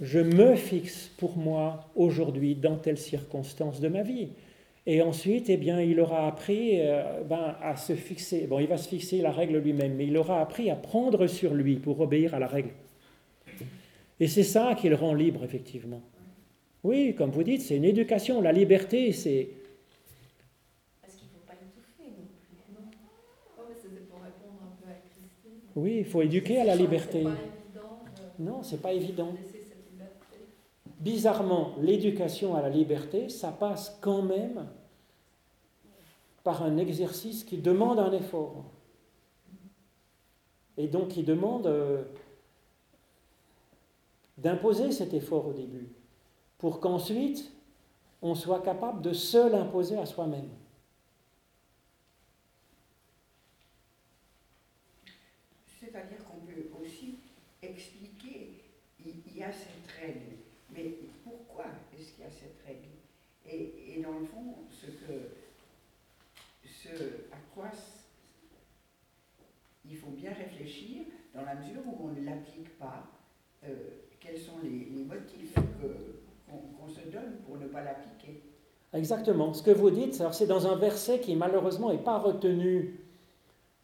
[0.00, 4.28] je me fixe pour moi aujourd'hui dans telle circonstance de ma vie.
[4.86, 8.46] Et ensuite, eh bien, il aura appris euh, ben, à se fixer.
[8.46, 11.54] Bon, il va se fixer la règle lui-même, mais il aura appris à prendre sur
[11.54, 12.70] lui pour obéir à la règle.
[14.18, 16.00] Et c'est ça qui le rend libre, effectivement.
[16.82, 18.40] Oui, comme vous dites, c'est une éducation.
[18.40, 19.48] La liberté, c'est
[25.76, 27.26] Oui, il faut éduquer à la liberté.
[28.38, 29.34] Non, c'est pas évident.
[30.98, 34.66] Bizarrement, l'éducation à la liberté, ça passe quand même
[36.42, 38.64] par un exercice qui demande un effort.
[40.76, 42.02] Et donc qui demande euh,
[44.38, 45.88] d'imposer cet effort au début,
[46.58, 47.52] pour qu'ensuite
[48.22, 50.48] on soit capable de se l'imposer à soi-même.
[59.40, 60.36] y a cette règle.
[60.72, 60.94] Mais
[61.24, 62.88] pourquoi est-ce qu'il y a cette règle
[63.46, 65.32] et, et, dans le fond, ce, que,
[66.64, 66.94] ce
[67.32, 67.70] à quoi
[69.84, 73.04] il faut bien réfléchir, dans mesure où on ne l'applique pas,
[73.64, 73.74] euh,
[74.20, 78.42] quels sont les, les motifs qu'on se donne pour ne pas l'appliquer?
[78.92, 79.52] Exactement.
[79.52, 83.00] Ce que vous dites, c'est dans un verset qui malheureusement n'est pas retenu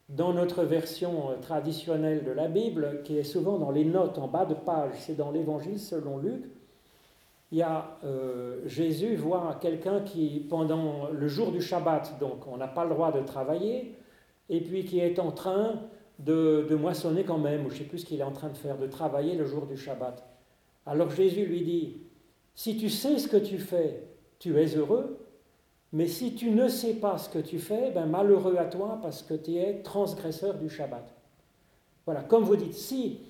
[0.09, 4.29] dans notre version euh, traditionnelle de la Bible, qui est souvent dans les notes en
[4.29, 6.45] bas de page, c'est dans l'Évangile selon Luc,
[7.53, 12.57] il y a euh, Jésus voit quelqu'un qui, pendant le jour du Shabbat, donc on
[12.57, 13.95] n'a pas le droit de travailler,
[14.49, 15.81] et puis qui est en train
[16.19, 18.57] de, moissonner quand même, ou je ne sais plus ce qu'il est en train de
[18.57, 20.27] faire, de travailler le jour du Shabbat.
[20.87, 21.97] Alors Jésus lui dit,
[22.55, 24.07] si tu sais ce que tu fais,
[24.39, 25.19] tu es heureux,
[25.93, 29.23] mais si tu ne sais pas ce que tu fais, ben malheureux à toi parce
[29.23, 31.15] que tu es transgresseur du Shabbat.
[32.05, 33.21] Voilà, comme vous dites, si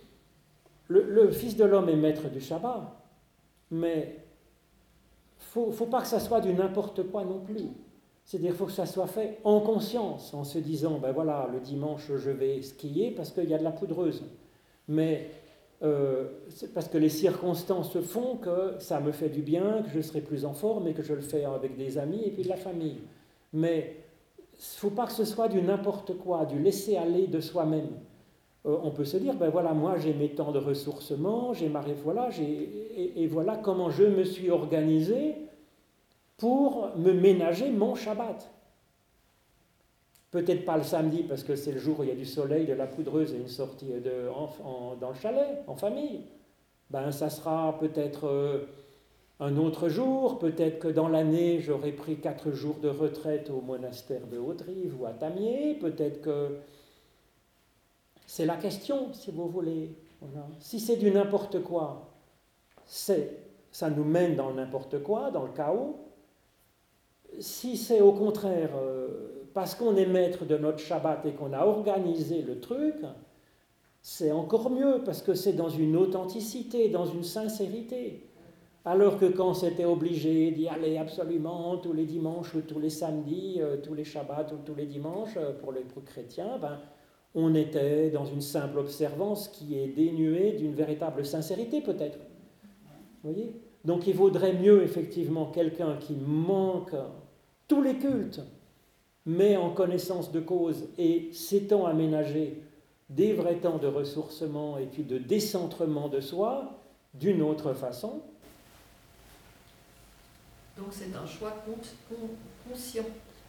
[0.88, 2.82] le, Fils de l'homme est maître du Shabbat,
[3.70, 4.24] mais
[5.56, 7.68] ne faut pas que ça soit du n'importe quoi non plus.
[8.26, 11.60] C'est-à-dire qu'il faut que ça soit fait en conscience, en se disant, ben voilà, le
[11.60, 14.24] dimanche je vais skier parce qu'il y a de la poudreuse.
[14.88, 15.30] Mais
[15.84, 16.24] euh,
[16.74, 20.44] parce que les circonstances font que ça me fait du bien, que je serai plus
[20.44, 22.98] en forme et que je le fais avec des amis et puis de la famille.
[23.52, 23.94] Mais
[24.54, 27.90] il ne faut pas que ce soit du n'importe quoi, du laisser aller de soi-même.
[28.66, 31.84] Euh, on peut se dire, ben voilà, moi j'ai mes temps de ressourcement, j'ai ma
[32.02, 35.36] voilà, et, et, voilà comment je me suis organisé
[36.36, 38.50] pour me ménager mon Shabbat.
[40.30, 42.66] Peut-être pas le samedi parce que c'est le jour où il y a du soleil,
[42.66, 44.28] de la poudreuse et une sortie de,
[45.00, 46.22] dans le chalet, en famille.
[46.90, 48.66] Ben, ça sera peut-être euh,
[49.40, 54.26] un autre jour, peut-être que dans l'année j'aurai pris quatre jours de retraite au monastère
[54.26, 56.58] de Haute-Rive ou à Tamier, peut-être que
[58.26, 59.96] c'est la question, si vous voulez.
[60.60, 62.10] Si c'est du n'importe quoi,
[62.84, 63.38] c'est,
[63.70, 66.05] ça nous mène dans n'importe quoi, dans le chaos.
[67.40, 69.08] Si c'est au contraire euh,
[69.54, 72.96] parce qu'on est maître de notre Shabbat et qu'on a organisé le truc,
[74.02, 78.22] c'est encore mieux parce que c'est dans une authenticité, dans une sincérité.
[78.84, 83.56] Alors que quand c'était obligé d'y aller absolument tous les dimanches ou tous les samedis,
[83.58, 86.78] euh, tous les Shabbats ou tous les dimanches euh, pour les chrétiens, ben,
[87.34, 92.18] on était dans une simple observance qui est dénuée d'une véritable sincérité peut-être.
[93.24, 93.60] voyez?
[93.86, 96.96] Donc il vaudrait mieux effectivement quelqu'un qui manque
[97.68, 98.40] tous les cultes,
[99.24, 102.60] mais en connaissance de cause et s'étant aménagé
[103.08, 106.80] des vrais temps de ressourcement et puis de décentrement de soi
[107.14, 108.22] d'une autre façon.
[110.76, 111.54] Donc c'est un choix
[112.68, 113.04] conscient.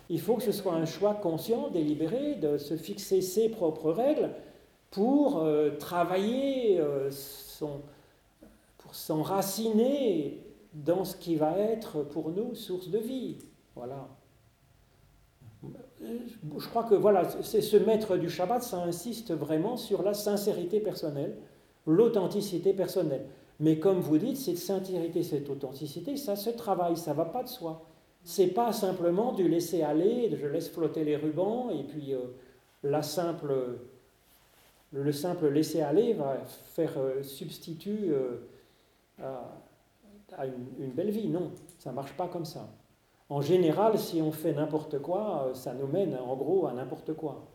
[0.08, 4.30] Il faut que ce soit un choix conscient, délibéré, de se fixer ses propres règles
[4.92, 7.82] pour euh, travailler, euh, son,
[8.98, 10.44] s'enraciner
[10.74, 13.38] dans ce qui va être pour nous source de vie.
[13.76, 14.08] Voilà.
[16.02, 20.80] Je crois que voilà, c'est ce maître du Shabbat, ça insiste vraiment sur la sincérité
[20.80, 21.38] personnelle,
[21.86, 23.26] l'authenticité personnelle.
[23.60, 27.50] Mais comme vous dites, cette sincérité, cette authenticité, ça se travaille, ça va pas de
[27.50, 27.88] soi
[28.28, 32.20] c'est pas simplement du laisser aller, je laisse flotter les rubans et puis euh,
[32.84, 33.54] la simple,
[34.92, 38.36] le simple laisser aller va faire euh, substitut euh,
[39.22, 41.28] à, une, belle vie.
[41.28, 42.68] Non, ça marche pas comme ça.
[43.30, 47.46] En général, si on fait n'importe quoi, ça nous mène en gros à n'importe quoi.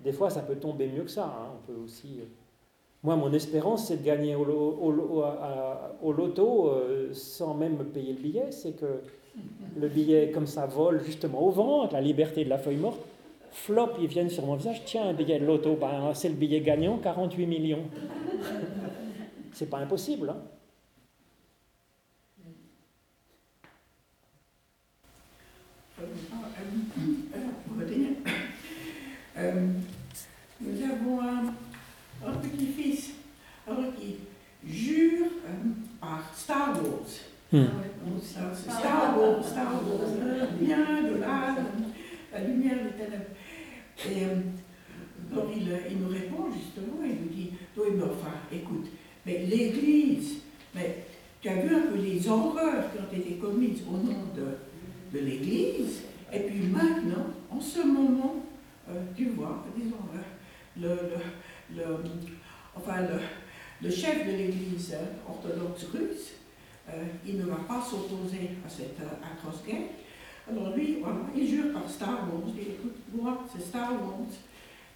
[0.00, 1.24] Des fois, ça peut tomber mieux que ça.
[1.24, 1.52] Hein.
[1.54, 2.20] On peut aussi.
[3.02, 6.70] Moi, mon espérance, c'est de gagner au, loto
[7.12, 8.52] sans même payer le billet.
[8.52, 9.00] C'est que
[9.76, 13.00] le billet comme ça vole justement au vent, la liberté de la feuille morte.
[13.50, 16.60] Flop, ils viennent sur mon visage, tiens, un billet de loto, ben, c'est le billet
[16.60, 17.84] gagnant, 48 millions.
[19.52, 20.30] c'est pas impossible.
[20.30, 20.42] Hein
[29.36, 29.66] euh,
[30.60, 33.12] nous avons un, petit-fils
[33.96, 34.16] qui
[34.66, 35.50] jure euh,
[36.00, 37.66] par Star Wars Hmm.
[38.20, 41.54] Star Wars, Star Wars, bien de là,
[42.32, 43.30] la lumière ténèbres.
[44.10, 44.24] Et
[45.32, 48.86] alors il, il, nous répond justement, il nous dit, oui, mais enfin, écoute,
[49.24, 50.38] mais l'Église,
[50.74, 51.04] mais
[51.40, 55.24] tu as vu un peu les horreurs qui ont été commises au nom de, de
[55.24, 56.02] l'Église,
[56.32, 58.36] et puis maintenant, en ce moment,
[58.90, 60.18] euh, tu vois, disons, euh,
[60.80, 61.96] le, le, le
[62.74, 63.20] enfin, le,
[63.84, 66.32] le, chef de l'Église hein, orthodoxe russe,
[66.88, 66.92] euh,
[67.26, 69.88] il ne va pas s'opposer à cette euh, atroce guerre.
[70.50, 72.42] Alors lui, voilà, il jure par Star Wars.
[72.48, 74.26] Il dit, écoute, moi, c'est Star Wars.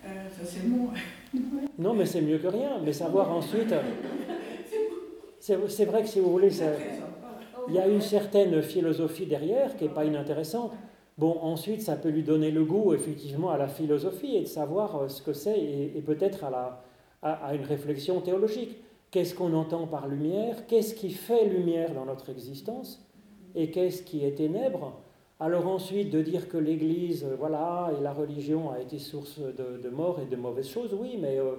[0.05, 0.93] Euh, ça, c'est moi.
[1.79, 2.79] non, mais c'est mieux que rien.
[2.85, 3.75] Mais savoir ensuite...
[5.41, 6.51] C'est vrai que si vous voulez,
[7.69, 10.73] il y a une certaine philosophie derrière qui n'est pas inintéressante.
[11.17, 15.11] Bon, ensuite, ça peut lui donner le goût, effectivement, à la philosophie et de savoir
[15.11, 16.83] ce que c'est et, peut-être à,
[17.23, 18.77] à, une réflexion théologique.
[19.11, 20.67] Qu'est-ce qu'on entend par lumière?
[20.67, 23.05] Qu'est-ce qui fait lumière dans notre existence?
[23.55, 25.01] Et qu'est-ce qui est ténèbres
[25.41, 29.89] Alors ensuite, de dire que l'Église, euh, voilà, et la religion a été source de,
[29.89, 31.53] mort et de mauvaises choses, oui, mais euh,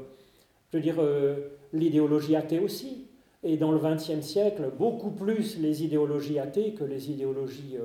[0.72, 3.08] je veux dire, euh, l'idéologie athée aussi.
[3.44, 7.78] et dans le XXe siècle, beaucoup plus les idéologies athées que les idéologies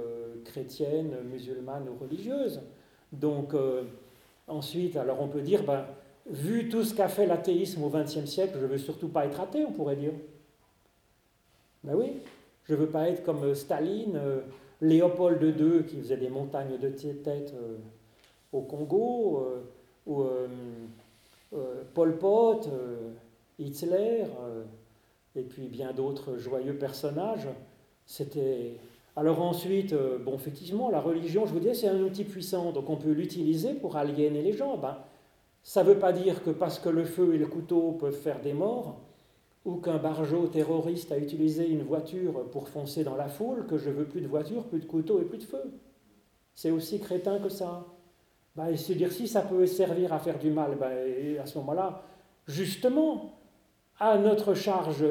[0.45, 2.61] chrétiennes, musulmanes ou religieuses.
[3.13, 3.55] Donc,
[4.49, 5.87] ensuite, alors on peut dire, ben,
[6.27, 9.41] vu tout ce qu'a fait l'athéisme au XXe siècle, je ne veux surtout pas être
[9.41, 10.13] athée, on pourrait dire.
[11.83, 12.13] Ben oui,
[12.65, 14.19] je ne veux pas être comme Staline,
[14.81, 17.77] Léopold II qui faisait des montagnes de tête euh,
[18.53, 19.63] au Congo, euh,
[20.07, 20.47] ou euh,
[21.95, 22.69] Pol Pot,
[23.59, 24.25] Hitler,
[25.37, 27.49] et puis bien d'autres joyeux personnages.
[28.07, 28.73] C'était.
[29.17, 29.95] Alors ensuite,
[30.25, 33.75] bon, effectivement, la religion, je vous dis, c'est un outil puissant, donc on peut l'utiliser
[33.75, 34.77] pour aliéner les gens.
[34.77, 34.99] Ben,
[35.65, 38.41] ça ne veut pas dire que parce que le feu et le couteau peuvent faire
[38.41, 39.01] des morts,
[39.65, 43.89] ou qu'un barjot terroriste a utilisé une voiture pour foncer dans la foule, que je
[43.89, 45.73] veux plus de voiture, plus de couteau et plus de feu.
[46.55, 47.87] C'est aussi crétin que ça.
[48.55, 51.57] Ben, et se dire si ça peut servir à faire du mal, ben, à ce
[51.59, 52.03] moment-là,
[52.47, 53.33] justement,
[53.99, 55.07] à notre charge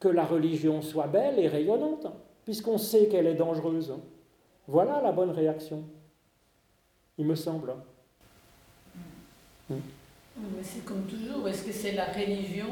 [0.00, 2.06] que la religion soit belle et rayonnante,
[2.46, 3.94] puisqu'on sait qu'elle est dangereuse.
[4.66, 5.84] Voilà la bonne réaction,
[7.18, 7.74] il me semble.
[10.36, 12.68] Mais c'est comme toujours, est-ce que c'est la religion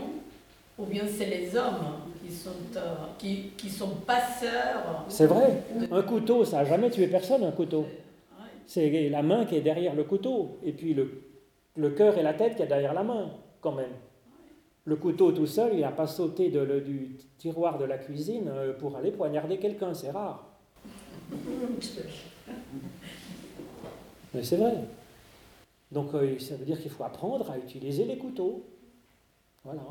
[0.80, 5.04] ou bien c'est les hommes qui sont, euh, qui, qui, sont passeurs.
[5.08, 5.62] C'est vrai.
[5.90, 7.86] Un couteau, ça n'a jamais tué personne, un couteau.
[8.66, 11.22] C'est la main qui est derrière le couteau, et puis le,
[11.76, 13.90] le cœur et la tête qui est derrière la main, quand même.
[14.84, 18.48] Le couteau tout seul, il n'a pas sauté de, le, du tiroir de la cuisine
[18.48, 20.46] euh, pour aller poignarder quelqu'un, c'est rare.
[24.32, 24.74] Mais c'est vrai.
[25.92, 28.64] Donc euh, ça veut dire qu'il faut apprendre à utiliser les couteaux.
[29.64, 29.82] Voilà.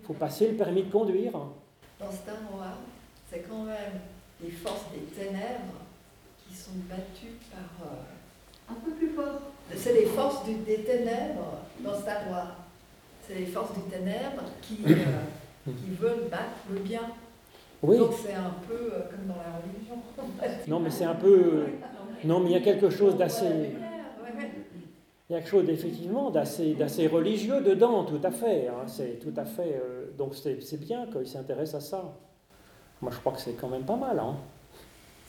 [0.00, 1.32] Il faut passer le permis de conduire.
[1.32, 2.78] Dans Star Wars,
[3.30, 4.00] c'est quand même
[4.42, 5.80] les forces des ténèbres
[6.48, 7.86] qui sont battues par.
[7.88, 9.40] Euh, Un peu plus fort.
[9.76, 12.56] C'est les forces des ténèbres dans Star Wars.
[13.26, 14.94] C'est les forces des ténèbres qui, euh,
[15.66, 17.02] qui veulent battre le bien.
[17.82, 17.98] Oui.
[17.98, 19.96] Donc c'est un peu euh, comme dans la religion.
[20.66, 21.66] non, mais c'est un peu.
[22.24, 23.70] Non, mais il y a quelque chose d'assez.
[25.30, 28.66] Il y a quelque chose effectivement d'assez religieux dedans, tout à fait.
[28.66, 28.88] Hein.
[28.88, 29.80] c'est tout à fait.
[29.80, 32.16] Euh, donc c'est bien qu'il s'intéresse à ça.
[33.00, 34.18] Moi, je crois que c'est quand même pas mal.
[34.18, 34.34] Hein.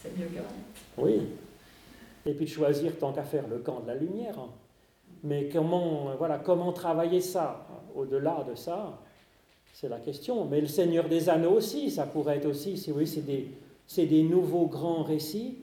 [0.02, 0.42] C'est mieux que
[0.98, 1.22] Oui.
[2.26, 4.40] Et puis de choisir tant qu'à faire le camp de la lumière.
[5.24, 8.98] Mais comment, voilà, comment travailler ça Au-delà de ça,
[9.72, 10.46] c'est la question.
[10.46, 13.52] Mais le Seigneur des Anneaux aussi, ça pourrait être aussi, si vous c'est des,
[14.08, 15.60] des nouveaux grands récits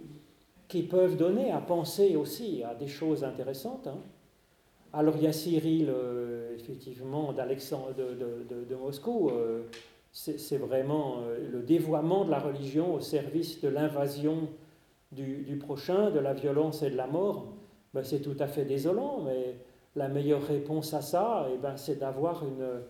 [0.69, 3.89] qui peuvent donner à penser aussi à des choses intéressantes.
[3.89, 3.99] Hein.
[4.93, 9.31] Alors il y a Cyril, euh, effectivement, d'Alexandre de, Moscou.
[9.31, 9.65] Euh,
[10.13, 14.49] c'est vraiment euh, le dévoiement de la religion au service de l'invasion
[15.13, 17.53] du, prochain, de la violence et de la mort.
[17.95, 19.57] Ben, c'est tout à fait désolant, mais
[19.95, 22.83] la meilleure réponse à ça, eh ben, c'est d'avoir une,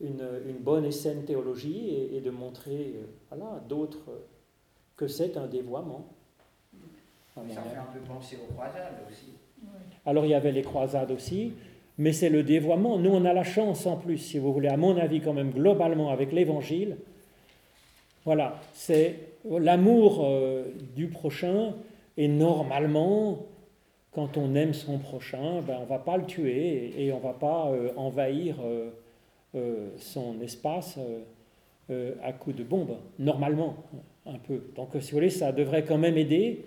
[0.00, 2.96] une, bonne et saine théologie et, de montrer
[3.30, 4.10] voilà, à d'autres
[4.96, 6.08] que c'est un dévoiement.
[7.34, 9.34] Ça fait un peu penser aux croisades aussi.
[10.06, 11.52] Alors il y avait les croisades aussi,
[12.00, 12.98] mais c'est le dévoiement.
[12.98, 15.50] Nous, on a la chance en plus, si vous voulez, à mon avis, quand même,
[15.50, 16.96] globalement, avec l'Évangile.
[18.24, 20.64] Voilà, c'est l'amour euh,
[20.96, 21.74] du prochain,
[22.16, 23.46] et normalement,
[24.12, 27.22] quand on aime son prochain, ben, on ne va pas le tuer et, on ne
[27.22, 28.56] va pas euh, envahir
[29.54, 30.98] euh, son espace
[32.22, 33.76] à coups de bombe, normalement,
[34.24, 34.62] un peu.
[34.76, 36.64] Donc, si vous voulez, ça devrait quand même aider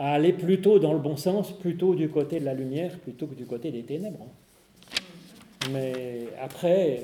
[0.00, 3.34] à aller plutôt dans le bon sens, plutôt du côté de la lumière, plutôt que
[3.34, 4.26] du côté des ténèbres.
[5.72, 7.02] Mais après,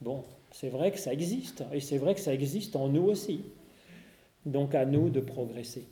[0.00, 3.42] bon, c'est vrai que ça existe, et c'est vrai que ça existe en nous aussi.
[4.46, 5.84] Donc à nous de progresser.